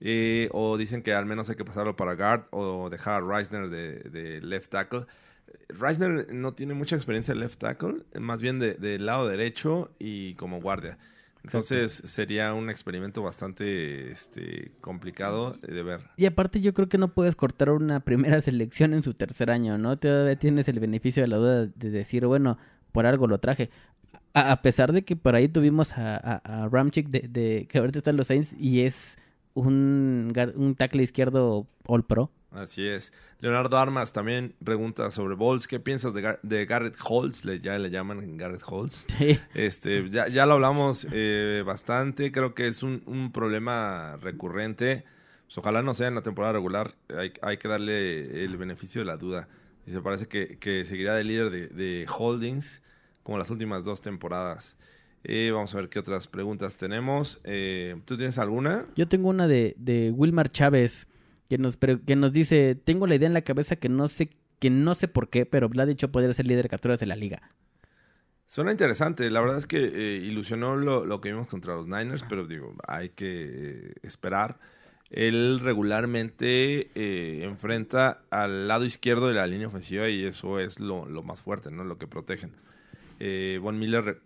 Eh, 0.00 0.48
o 0.52 0.76
dicen 0.76 1.02
que 1.02 1.14
al 1.14 1.26
menos 1.26 1.48
hay 1.48 1.54
que 1.56 1.64
pasarlo 1.64 1.96
para 1.96 2.14
guard 2.14 2.46
o 2.50 2.90
dejar 2.90 3.22
a 3.22 3.26
Reisner 3.26 3.68
de, 3.70 4.00
de 4.00 4.40
left 4.42 4.70
tackle. 4.70 5.06
Reisner 5.68 6.32
no 6.34 6.52
tiene 6.54 6.74
mucha 6.74 6.96
experiencia 6.96 7.32
en 7.32 7.40
left 7.40 7.58
tackle, 7.60 8.02
más 8.20 8.42
bien 8.42 8.58
de- 8.58 8.74
del 8.74 9.06
lado 9.06 9.28
derecho 9.28 9.92
y 9.98 10.34
como 10.34 10.60
guardia. 10.60 10.98
Entonces 11.44 11.92
sería 12.06 12.54
un 12.54 12.70
experimento 12.70 13.22
bastante 13.22 14.12
este, 14.12 14.72
complicado 14.80 15.56
de 15.60 15.82
ver. 15.82 16.00
Y 16.16 16.26
aparte 16.26 16.60
yo 16.60 16.72
creo 16.72 16.88
que 16.88 16.98
no 16.98 17.08
puedes 17.14 17.34
cortar 17.34 17.70
una 17.70 18.00
primera 18.00 18.40
selección 18.42 18.94
en 18.94 19.02
su 19.02 19.14
tercer 19.14 19.50
año, 19.50 19.76
¿no? 19.78 19.98
Todavía 19.98 20.36
tienes 20.36 20.68
el 20.68 20.78
beneficio 20.80 21.22
de 21.22 21.28
la 21.28 21.36
duda 21.36 21.66
de 21.66 21.90
decir, 21.90 22.26
bueno, 22.26 22.58
por 22.92 23.06
algo 23.06 23.26
lo 23.26 23.38
traje. 23.38 23.70
A, 24.34 24.52
a 24.52 24.62
pesar 24.62 24.92
de 24.92 25.02
que 25.04 25.16
por 25.16 25.34
ahí 25.34 25.48
tuvimos 25.48 25.92
a, 25.98 26.16
a, 26.16 26.64
a 26.64 26.68
Ramchick 26.68 27.08
de, 27.08 27.26
de- 27.28 27.66
que 27.68 27.78
ahorita 27.78 27.98
está 27.98 28.10
en 28.10 28.16
los 28.16 28.28
Saints 28.28 28.54
y 28.58 28.82
es 28.82 29.16
un, 29.54 30.32
un 30.54 30.74
tackle 30.76 31.02
izquierdo 31.02 31.66
All 31.86 32.04
Pro. 32.04 32.30
Así 32.54 32.86
es. 32.86 33.12
Leonardo 33.40 33.78
Armas 33.78 34.12
también 34.12 34.54
pregunta 34.62 35.10
sobre 35.10 35.34
Bowles. 35.34 35.66
¿Qué 35.66 35.80
piensas 35.80 36.12
de, 36.12 36.22
Gar- 36.22 36.40
de 36.42 36.66
Garrett 36.66 36.96
Holtz? 37.02 37.44
Le, 37.44 37.60
ya 37.60 37.78
le 37.78 37.90
llaman 37.90 38.36
Garrett 38.36 38.62
Holtz. 38.66 39.06
Sí. 39.18 39.38
Este, 39.54 40.10
ya, 40.10 40.28
ya 40.28 40.44
lo 40.46 40.52
hablamos 40.54 41.06
eh, 41.12 41.62
bastante. 41.64 42.30
Creo 42.30 42.54
que 42.54 42.68
es 42.68 42.82
un, 42.82 43.02
un 43.06 43.32
problema 43.32 44.16
recurrente. 44.20 45.04
Pues 45.46 45.58
ojalá 45.58 45.82
no 45.82 45.94
sea 45.94 46.08
en 46.08 46.14
la 46.14 46.22
temporada 46.22 46.52
regular. 46.52 46.94
Hay, 47.16 47.32
hay 47.40 47.56
que 47.56 47.68
darle 47.68 48.44
el 48.44 48.56
beneficio 48.56 49.00
de 49.00 49.06
la 49.06 49.16
duda. 49.16 49.48
Y 49.86 49.90
se 49.90 50.00
parece 50.00 50.28
que, 50.28 50.58
que 50.58 50.84
seguirá 50.84 51.14
de 51.16 51.24
líder 51.24 51.50
de, 51.50 51.68
de 51.68 52.06
Holdings 52.06 52.82
como 53.22 53.38
las 53.38 53.50
últimas 53.50 53.82
dos 53.82 54.02
temporadas. 54.02 54.76
Eh, 55.24 55.50
vamos 55.52 55.72
a 55.74 55.78
ver 55.78 55.88
qué 55.88 56.00
otras 56.00 56.26
preguntas 56.28 56.76
tenemos. 56.76 57.40
Eh, 57.44 57.96
¿Tú 58.04 58.16
tienes 58.16 58.38
alguna? 58.38 58.86
Yo 58.96 59.08
tengo 59.08 59.28
una 59.28 59.46
de, 59.48 59.74
de 59.78 60.10
Wilmar 60.10 60.50
Chávez 60.50 61.06
que 61.52 61.58
nos, 61.58 61.76
pre- 61.76 62.00
que 62.00 62.16
nos 62.16 62.32
dice, 62.32 62.74
tengo 62.82 63.06
la 63.06 63.14
idea 63.14 63.26
en 63.26 63.34
la 63.34 63.42
cabeza 63.42 63.76
que 63.76 63.90
no 63.90 64.08
sé, 64.08 64.30
que 64.58 64.70
no 64.70 64.94
sé 64.94 65.06
por 65.06 65.28
qué, 65.28 65.44
pero 65.44 65.68
Vlad 65.68 65.86
dicho 65.86 66.10
poder 66.10 66.32
ser 66.32 66.46
líder 66.46 66.62
de 66.62 66.70
capturas 66.70 66.98
de 66.98 67.04
la 67.04 67.14
liga. 67.14 67.42
Suena 68.46 68.70
interesante. 68.70 69.30
La 69.30 69.42
verdad 69.42 69.58
es 69.58 69.66
que 69.66 69.84
eh, 69.84 70.16
ilusionó 70.24 70.76
lo, 70.76 71.04
lo 71.04 71.20
que 71.20 71.30
vimos 71.30 71.48
contra 71.48 71.74
los 71.74 71.86
Niners, 71.88 72.24
pero 72.26 72.46
digo, 72.46 72.74
hay 72.88 73.10
que 73.10 73.26
eh, 73.28 73.94
esperar. 74.02 74.60
Él 75.10 75.60
regularmente 75.60 76.90
eh, 76.94 77.44
enfrenta 77.44 78.22
al 78.30 78.66
lado 78.66 78.86
izquierdo 78.86 79.28
de 79.28 79.34
la 79.34 79.46
línea 79.46 79.68
ofensiva 79.68 80.08
y 80.08 80.24
eso 80.24 80.58
es 80.58 80.80
lo, 80.80 81.04
lo 81.04 81.22
más 81.22 81.42
fuerte, 81.42 81.70
¿no? 81.70 81.84
Lo 81.84 81.98
que 81.98 82.06
protegen. 82.06 82.52
Von 83.60 83.78
Miller 83.78 84.22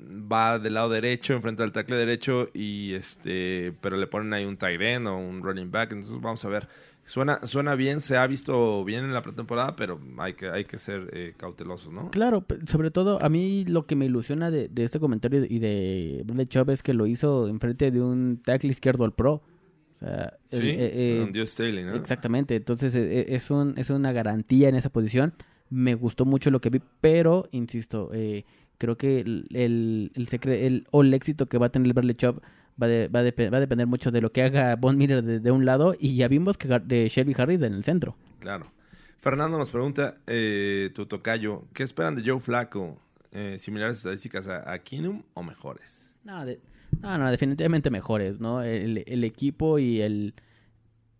va 0.00 0.58
del 0.58 0.74
lado 0.74 0.88
derecho, 0.90 1.34
enfrenta 1.34 1.64
al 1.64 1.72
tackle 1.72 1.96
derecho 1.96 2.48
y 2.54 2.94
este, 2.94 3.72
pero 3.80 3.96
le 3.96 4.06
ponen 4.06 4.32
ahí 4.34 4.44
un 4.44 4.56
tight 4.56 4.80
end 4.80 5.06
o 5.08 5.16
un 5.16 5.42
running 5.42 5.70
back. 5.70 5.92
Entonces 5.92 6.20
vamos 6.20 6.44
a 6.44 6.48
ver. 6.48 6.68
Suena, 7.06 7.38
suena 7.46 7.74
bien, 7.74 8.00
se 8.00 8.16
ha 8.16 8.26
visto 8.26 8.82
bien 8.82 9.04
en 9.04 9.12
la 9.12 9.20
pretemporada, 9.20 9.76
pero 9.76 10.00
hay 10.16 10.32
que, 10.32 10.48
hay 10.48 10.64
que 10.64 10.78
ser 10.78 11.10
eh, 11.12 11.34
cautelosos, 11.36 11.92
¿no? 11.92 12.10
Claro, 12.10 12.46
sobre 12.66 12.90
todo 12.90 13.22
a 13.22 13.28
mí 13.28 13.66
lo 13.66 13.84
que 13.84 13.94
me 13.94 14.06
ilusiona 14.06 14.50
de, 14.50 14.68
de 14.68 14.84
este 14.84 14.98
comentario 14.98 15.44
y 15.46 15.58
de 15.58 16.22
Bradley 16.24 16.46
Chubb 16.46 16.70
es 16.70 16.82
que 16.82 16.94
lo 16.94 17.06
hizo 17.06 17.46
enfrente 17.48 17.90
de 17.90 18.00
un 18.00 18.40
tackle 18.42 18.70
izquierdo 18.70 19.04
al 19.04 19.12
pro. 19.12 19.34
O 19.34 19.96
sea, 19.98 20.38
el- 20.50 20.60
Sí, 20.62 20.68
eh, 20.70 20.76
eh, 20.78 21.18
con 21.20 21.32
Dios 21.32 21.50
Staley, 21.50 21.84
¿no? 21.84 21.94
Exactamente, 21.94 22.56
entonces 22.56 22.94
eh, 22.94 23.20
eh, 23.20 23.26
es, 23.28 23.50
un, 23.50 23.74
es 23.76 23.90
una 23.90 24.10
garantía 24.12 24.70
en 24.70 24.74
esa 24.74 24.88
posición. 24.88 25.34
Me 25.68 25.94
gustó 25.94 26.24
mucho 26.24 26.50
lo 26.50 26.60
que 26.62 26.70
vi, 26.70 26.80
pero, 27.02 27.48
insisto, 27.52 28.10
eh, 28.14 28.46
creo 28.78 28.96
que 28.96 29.20
el, 29.20 29.46
el, 29.52 30.12
el, 30.14 30.28
secre- 30.28 30.62
el- 30.66 30.86
o 30.90 31.02
el 31.02 31.12
éxito 31.14 31.46
que 31.46 31.58
va 31.58 31.66
a 31.66 31.68
tener 31.70 31.86
el 31.86 31.92
Bradley 31.92 32.14
Chubb 32.14 32.40
va, 32.80 32.86
de- 32.86 33.08
va, 33.08 33.20
a 33.20 33.22
depe- 33.24 33.52
va 33.52 33.58
a 33.58 33.60
depender 33.60 33.86
mucho 33.86 34.10
de 34.10 34.20
lo 34.20 34.32
que 34.32 34.42
haga 34.42 34.74
Von 34.76 34.96
Miller 34.98 35.22
de, 35.22 35.40
de 35.40 35.50
un 35.50 35.64
lado 35.64 35.94
y 35.98 36.16
ya 36.16 36.28
vimos 36.28 36.58
que 36.58 36.68
de 36.68 37.08
Shelby 37.08 37.34
Harris 37.36 37.62
en 37.62 37.74
el 37.74 37.84
centro. 37.84 38.16
Claro. 38.40 38.72
Fernando 39.20 39.56
nos 39.56 39.70
pregunta, 39.70 40.18
eh, 40.26 40.90
tu 40.94 41.06
tocayo, 41.06 41.62
¿qué 41.72 41.82
esperan 41.82 42.14
de 42.14 42.22
Joe 42.28 42.40
Flaco? 42.40 43.00
Eh, 43.32 43.56
¿Similares 43.58 43.96
estadísticas 43.96 44.48
a, 44.48 44.70
a 44.70 44.78
Keenum 44.80 45.22
o 45.34 45.42
mejores? 45.42 46.14
No, 46.24 46.44
de- 46.44 46.60
no, 47.00 47.16
no, 47.18 47.30
definitivamente 47.30 47.90
mejores, 47.90 48.38
¿no? 48.38 48.62
El, 48.62 49.02
el 49.06 49.24
equipo 49.24 49.78
y 49.78 50.00
el, 50.00 50.34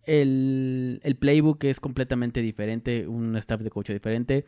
el, 0.04 1.00
el 1.02 1.16
playbook 1.16 1.64
es 1.64 1.80
completamente 1.80 2.42
diferente, 2.42 3.06
un 3.08 3.36
staff 3.36 3.60
de 3.62 3.70
coach 3.70 3.90
diferente. 3.90 4.44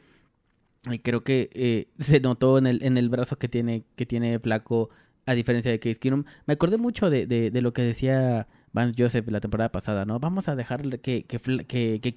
Y 0.93 0.99
creo 1.01 1.25
que 1.25 1.51
eh, 1.53 1.89
se 1.99 2.21
notó 2.21 2.59
en 2.59 2.67
el, 2.67 2.83
en 2.83 2.97
el 2.97 3.09
brazo 3.09 3.39
que 3.39 3.49
tiene, 3.49 3.85
que 3.97 4.07
tiene 4.07 4.39
Flaco, 4.39 4.91
a 5.27 5.35
diferencia 5.35 5.71
de 5.71 5.79
Case 5.81 5.99
Keenum. 5.99 6.25
Me 6.47 6.55
acordé 6.55 6.79
mucho 6.79 7.11
de, 7.11 7.27
de, 7.27 7.51
de 7.51 7.61
lo 7.63 7.73
que 7.73 7.83
decía 7.83 8.47
Vance 8.73 9.03
Joseph 9.03 9.29
la 9.29 9.41
temporada 9.41 9.73
pasada, 9.73 10.05
¿no? 10.05 10.19
Vamos 10.21 10.49
a 10.49 10.55
dejarle 10.57 10.99
que, 11.01 11.25
que, 11.25 11.39
que, 11.41 12.01
que 12.01 12.15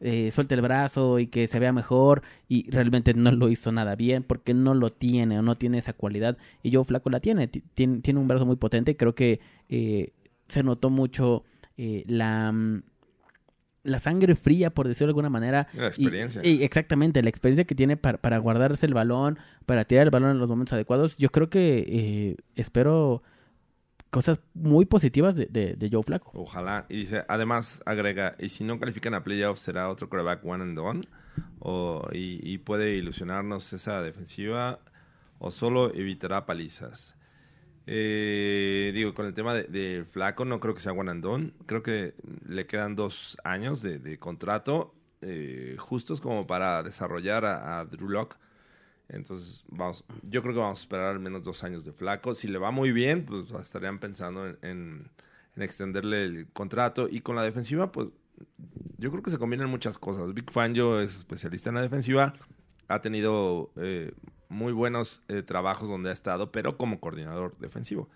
eh, 0.00 0.30
suelte 0.32 0.54
el 0.54 0.60
brazo 0.60 1.18
y 1.18 1.28
que 1.28 1.46
se 1.48 1.58
vea 1.58 1.72
mejor. 1.72 2.22
Y 2.48 2.70
realmente 2.70 3.14
no 3.14 3.30
lo 3.32 3.48
hizo 3.48 3.72
nada 3.72 3.94
bien 3.96 4.22
porque 4.22 4.54
no 4.54 4.74
lo 4.74 4.92
tiene 4.92 5.38
o 5.38 5.42
no 5.42 5.56
tiene 5.56 5.78
esa 5.78 5.92
cualidad. 5.92 6.36
Y 6.62 6.74
Joe 6.74 6.84
Flaco 6.84 7.10
la 7.10 7.20
tiene. 7.20 7.48
Ti- 7.48 7.62
Tiene, 7.74 8.00
tiene 8.00 8.20
un 8.20 8.28
brazo 8.28 8.46
muy 8.46 8.56
potente. 8.56 8.96
Creo 8.96 9.14
que 9.14 9.40
eh, 9.68 10.12
se 10.48 10.62
notó 10.62 10.90
mucho 10.90 11.44
eh, 11.76 12.04
la, 12.06 12.52
mm, 12.52 12.82
la 13.84 13.98
sangre 14.00 14.34
fría, 14.34 14.70
por 14.70 14.88
decirlo 14.88 15.08
de 15.08 15.10
alguna 15.12 15.30
manera. 15.30 15.68
La 15.74 15.84
Y- 15.84 15.86
experiencia. 15.86 16.40
y 16.44 16.62
exactamente, 16.64 17.22
la 17.22 17.28
experiencia 17.28 17.64
que 17.64 17.74
tiene 17.74 17.96
para, 17.96 18.18
para 18.18 18.38
guardarse 18.38 18.84
el 18.86 18.94
balón, 18.94 19.38
para 19.66 19.84
tirar 19.84 20.04
el 20.04 20.10
balón 20.10 20.30
en 20.32 20.38
los 20.38 20.48
momentos 20.48 20.72
adecuados. 20.72 21.16
Yo 21.18 21.28
creo 21.30 21.48
que 21.50 21.84
eh, 21.86 22.36
espero 22.56 23.22
cosas 24.10 24.40
muy 24.54 24.84
positivas 24.86 25.34
de, 25.34 25.46
de, 25.46 25.74
de 25.74 25.90
Joe 25.90 26.02
Flaco. 26.02 26.30
Ojalá. 26.34 26.86
Y 26.88 26.96
dice, 26.98 27.24
además, 27.28 27.82
agrega, 27.84 28.36
¿y 28.38 28.48
si 28.48 28.62
no 28.64 28.78
califican 28.78 29.12
a 29.14 29.24
playoffs 29.24 29.60
será 29.60 29.88
otro 29.90 30.08
quarterback 30.08 30.44
one 30.44 30.62
and 30.62 30.76
done? 30.76 31.08
O, 31.58 32.06
y, 32.12 32.38
y 32.48 32.58
puede 32.58 32.94
ilusionarnos 32.94 33.72
esa 33.72 34.02
defensiva 34.02 34.78
o 35.38 35.50
solo 35.50 35.92
evitará 35.94 36.46
palizas. 36.46 37.16
Eh, 37.86 38.92
digo, 38.94 39.12
con 39.14 39.26
el 39.26 39.34
tema 39.34 39.54
de, 39.54 40.04
Flaco 40.10 40.44
no 40.44 40.60
creo 40.60 40.74
que 40.74 40.80
sea 40.80 40.92
done. 40.92 41.52
Creo 41.66 41.82
que 41.82 42.14
le 42.48 42.66
quedan 42.66 42.96
dos 42.96 43.36
años 43.44 43.82
de, 43.82 44.18
contrato 44.18 44.94
eh, 45.20 45.76
justos 45.78 46.20
como 46.20 46.46
para 46.46 46.82
desarrollar 46.82 47.44
a, 47.44 47.80
a 47.80 47.84
Drew 47.84 48.08
Lock. 48.08 48.36
Entonces, 49.08 49.64
vamos, 49.68 50.04
yo 50.22 50.40
creo 50.42 50.54
que 50.54 50.60
vamos 50.60 50.78
a 50.78 50.82
esperar 50.82 51.10
al 51.10 51.20
menos 51.20 51.42
dos 51.44 51.62
años 51.62 51.84
de 51.84 51.92
Flaco. 51.92 52.34
Si 52.34 52.48
le 52.48 52.58
va 52.58 52.70
muy 52.70 52.90
bien, 52.90 53.26
pues 53.26 53.50
estarían 53.60 53.98
pensando 53.98 54.46
en, 54.46 54.58
en- 54.62 55.10
en 55.56 55.62
extenderle 55.62 56.24
el 56.24 56.46
contrato. 56.52 57.06
Y 57.08 57.20
con 57.20 57.36
la 57.36 57.42
defensiva, 57.42 57.92
pues 57.92 58.08
yo 58.98 59.10
creo 59.10 59.22
que 59.22 59.30
se 59.30 59.38
combinan 59.38 59.68
muchas 59.70 59.98
cosas. 59.98 60.32
Big 60.34 60.50
Fangio 60.50 61.00
es 61.00 61.18
especialista 61.18 61.68
en 61.68 61.76
la 61.76 61.82
defensiva. 61.82 62.34
Ha 62.88 63.00
tenido 63.00 63.70
eh, 63.76 64.12
muy 64.48 64.72
buenos 64.72 65.22
eh, 65.28 65.42
trabajos 65.42 65.88
donde 65.88 66.10
ha 66.10 66.12
estado, 66.12 66.52
pero 66.52 66.76
como 66.76 67.00
coordinador 67.00 67.56
defensivo. 67.58 68.08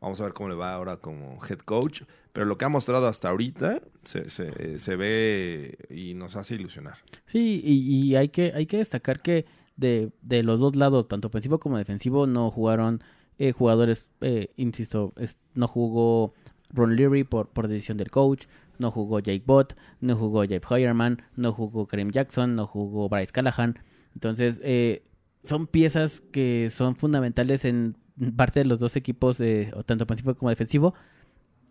Vamos 0.00 0.20
a 0.20 0.24
ver 0.24 0.34
cómo 0.34 0.48
le 0.50 0.54
va 0.54 0.74
ahora 0.74 0.98
como 0.98 1.38
head 1.48 1.58
coach. 1.60 2.02
Pero 2.32 2.44
lo 2.46 2.58
que 2.58 2.64
ha 2.66 2.68
mostrado 2.68 3.06
hasta 3.08 3.30
ahorita 3.30 3.80
se, 4.02 4.28
se- 4.28 4.78
se 4.78 4.96
ve 4.96 5.78
y 5.88 6.12
nos 6.14 6.36
hace 6.36 6.54
ilusionar. 6.56 6.98
Sí, 7.26 7.62
y, 7.64 8.04
y 8.10 8.14
hay, 8.16 8.28
que, 8.28 8.52
hay 8.54 8.66
que 8.66 8.76
destacar 8.78 9.22
que 9.22 9.46
de, 9.76 10.10
de 10.22 10.42
los 10.42 10.60
dos 10.60 10.76
lados, 10.76 11.08
tanto 11.08 11.28
ofensivo 11.28 11.58
como 11.58 11.78
defensivo, 11.78 12.26
no 12.26 12.50
jugaron 12.50 13.02
eh, 13.38 13.52
jugadores, 13.52 14.10
eh, 14.20 14.50
insisto, 14.56 15.14
no 15.54 15.66
jugó 15.66 16.34
Ron 16.74 16.94
Leary 16.96 17.24
por, 17.24 17.48
por 17.48 17.68
decisión 17.68 17.96
del 17.96 18.10
coach, 18.10 18.46
no 18.78 18.90
jugó 18.90 19.20
Jake 19.20 19.44
Bott, 19.46 19.74
no 20.00 20.14
jugó 20.16 20.44
Jeff 20.44 20.70
Hoyerman, 20.70 21.22
no 21.36 21.52
jugó 21.52 21.86
Kareem 21.86 22.10
Jackson, 22.10 22.54
no 22.54 22.66
jugó 22.66 23.08
Bryce 23.08 23.32
Callahan. 23.32 23.78
Entonces, 24.16 24.58
eh, 24.62 25.02
son 25.44 25.66
piezas 25.66 26.22
que 26.32 26.70
son 26.70 26.96
fundamentales 26.96 27.66
en 27.66 27.98
parte 28.34 28.60
de 28.60 28.64
los 28.64 28.78
dos 28.78 28.96
equipos, 28.96 29.42
tanto 29.84 30.04
ofensivo 30.04 30.34
como 30.34 30.48
defensivo, 30.48 30.94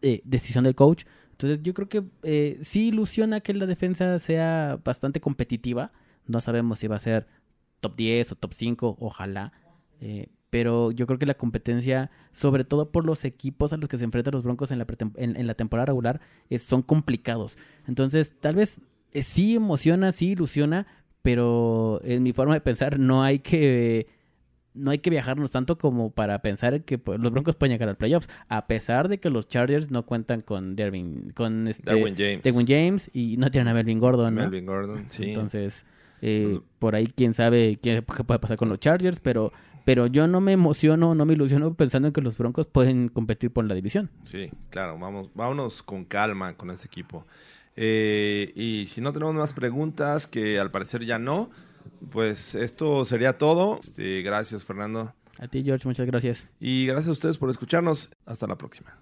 eh, 0.04 0.22
decisión 0.26 0.64
del 0.64 0.76
coach. 0.76 1.06
Entonces 1.32 1.64
yo 1.64 1.74
creo 1.74 1.90
que 1.90 2.04
eh, 2.22 2.60
sí 2.62 2.90
ilusiona 2.90 3.42
que 3.42 3.56
la 3.56 3.66
defensa 3.66 4.20
sea 4.20 4.80
bastante 4.86 5.20
competitiva. 5.20 5.92
No 6.28 6.40
sabemos 6.40 6.78
si 6.78 6.88
va 6.88 6.98
a 6.98 7.00
ser 7.00 7.26
top 7.80 7.96
10 7.96 8.34
o 8.34 8.36
top 8.36 8.54
5, 8.54 8.98
ojalá. 9.00 9.52
Eh, 10.02 10.28
pero 10.52 10.92
yo 10.92 11.08
creo 11.08 11.18
que 11.18 11.26
la 11.26 11.34
competencia, 11.34 12.12
sobre 12.32 12.64
todo 12.66 12.92
por 12.92 13.08
los 13.08 13.26
equipos 13.26 13.74
a 13.74 13.78
los 13.78 13.90
que 13.90 13.98
se 13.98 14.04
enfrentan 14.04 14.36
los 14.36 14.44
Broncos 14.44 14.70
en 14.70 14.78
la, 14.78 14.86
en, 15.16 15.48
la 15.48 15.56
temporada 15.56 15.88
regular, 15.88 16.22
son 16.60 16.84
complicados. 16.84 17.58
Entonces 17.88 18.36
tal 18.40 18.54
vez 18.54 18.80
eh, 19.12 19.24
sí 19.24 19.56
emociona, 19.56 20.12
sí 20.12 20.28
ilusiona, 20.34 20.86
pero 21.26 22.02
en 22.04 22.22
mi 22.22 22.34
forma 22.34 22.54
de 22.54 22.62
pensar 22.62 23.00
no 23.00 23.24
hay 23.24 23.40
que 23.40 24.06
no 24.76 24.92
hay 24.92 25.00
que 25.00 25.10
viajarnos 25.10 25.50
tanto 25.50 25.80
como 25.80 26.12
para 26.12 26.44
pensar 26.44 26.84
que 26.84 27.00
pues, 27.00 27.20
los 27.20 27.32
Broncos 27.32 27.56
pueden 27.56 27.72
llegar 27.74 27.90
al 27.90 27.98
playoffs, 27.98 28.30
a 28.48 28.68
pesar 28.68 29.08
de 29.08 29.20
que 29.20 29.32
los 29.32 29.48
Chargers 29.48 29.90
no 29.90 30.06
cuentan 30.06 30.42
con 30.42 30.76
Derwin, 30.76 31.32
con 31.34 31.68
este 31.68 31.92
Derwin 32.44 32.68
James. 32.68 33.10
Y 33.12 33.38
no 33.38 33.50
tienen 33.50 33.70
a 33.70 33.74
Melvin 33.74 34.00
Gordon, 34.00 34.36
¿no? 34.36 34.42
Melvin 34.42 34.68
Gordon, 34.68 35.06
sí. 35.08 35.24
Entonces, 35.30 35.84
eh, 36.22 36.48
Pues- 36.52 36.62
por 36.78 36.94
ahí 36.96 37.08
quién 37.08 37.34
sabe 37.34 37.78
qué, 37.82 38.04
qué 38.16 38.24
puede 38.24 38.40
pasar 38.40 38.58
con 38.58 38.70
los 38.70 38.80
Chargers, 38.80 39.20
pero 39.20 39.52
pero 39.84 40.08
yo 40.08 40.28
no 40.28 40.42
me 40.42 40.52
emociono, 40.52 41.16
no 41.16 41.26
me 41.26 41.34
ilusiono 41.34 41.74
pensando 41.74 42.08
en 42.08 42.14
que 42.14 42.22
los 42.22 42.38
Broncos 42.38 42.68
pueden 42.68 43.08
competir 43.08 43.52
por 43.52 43.66
la 43.66 43.74
división. 43.76 44.10
Sí, 44.26 44.52
claro, 44.70 44.98
vamos, 45.00 45.30
vámonos 45.34 45.82
con 45.82 46.06
calma 46.06 46.54
con 46.56 46.70
este 46.72 46.86
equipo. 46.88 47.26
Eh, 47.76 48.52
y 48.56 48.88
si 48.88 49.02
no 49.02 49.12
tenemos 49.14 49.36
más 49.36 49.54
preguntas, 49.54 50.28
que 50.28 50.60
al 50.60 50.72
parecer 50.72 51.06
ya 51.06 51.20
no, 51.20 51.50
pues 52.12 52.56
esto 52.56 53.06
sería 53.06 53.38
todo. 53.38 53.80
Este, 53.80 54.22
gracias, 54.22 54.64
Fernando. 54.64 55.14
A 55.38 55.48
ti, 55.48 55.64
George, 55.64 55.88
muchas 55.88 56.08
gracias. 56.08 56.48
Y 56.60 56.86
gracias 56.86 57.10
a 57.10 57.12
ustedes 57.12 57.38
por 57.38 57.50
escucharnos. 57.50 58.10
Hasta 58.26 58.48
la 58.48 58.58
próxima. 58.58 59.00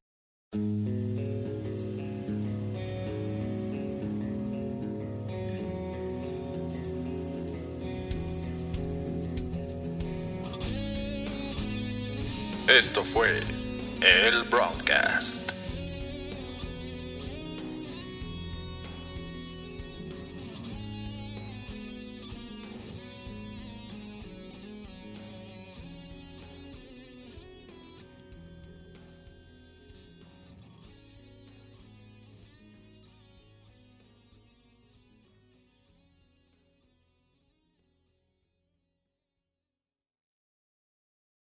Esto 12.67 13.03
fue 13.03 13.41
el 14.01 14.43
broadcast. 14.49 15.42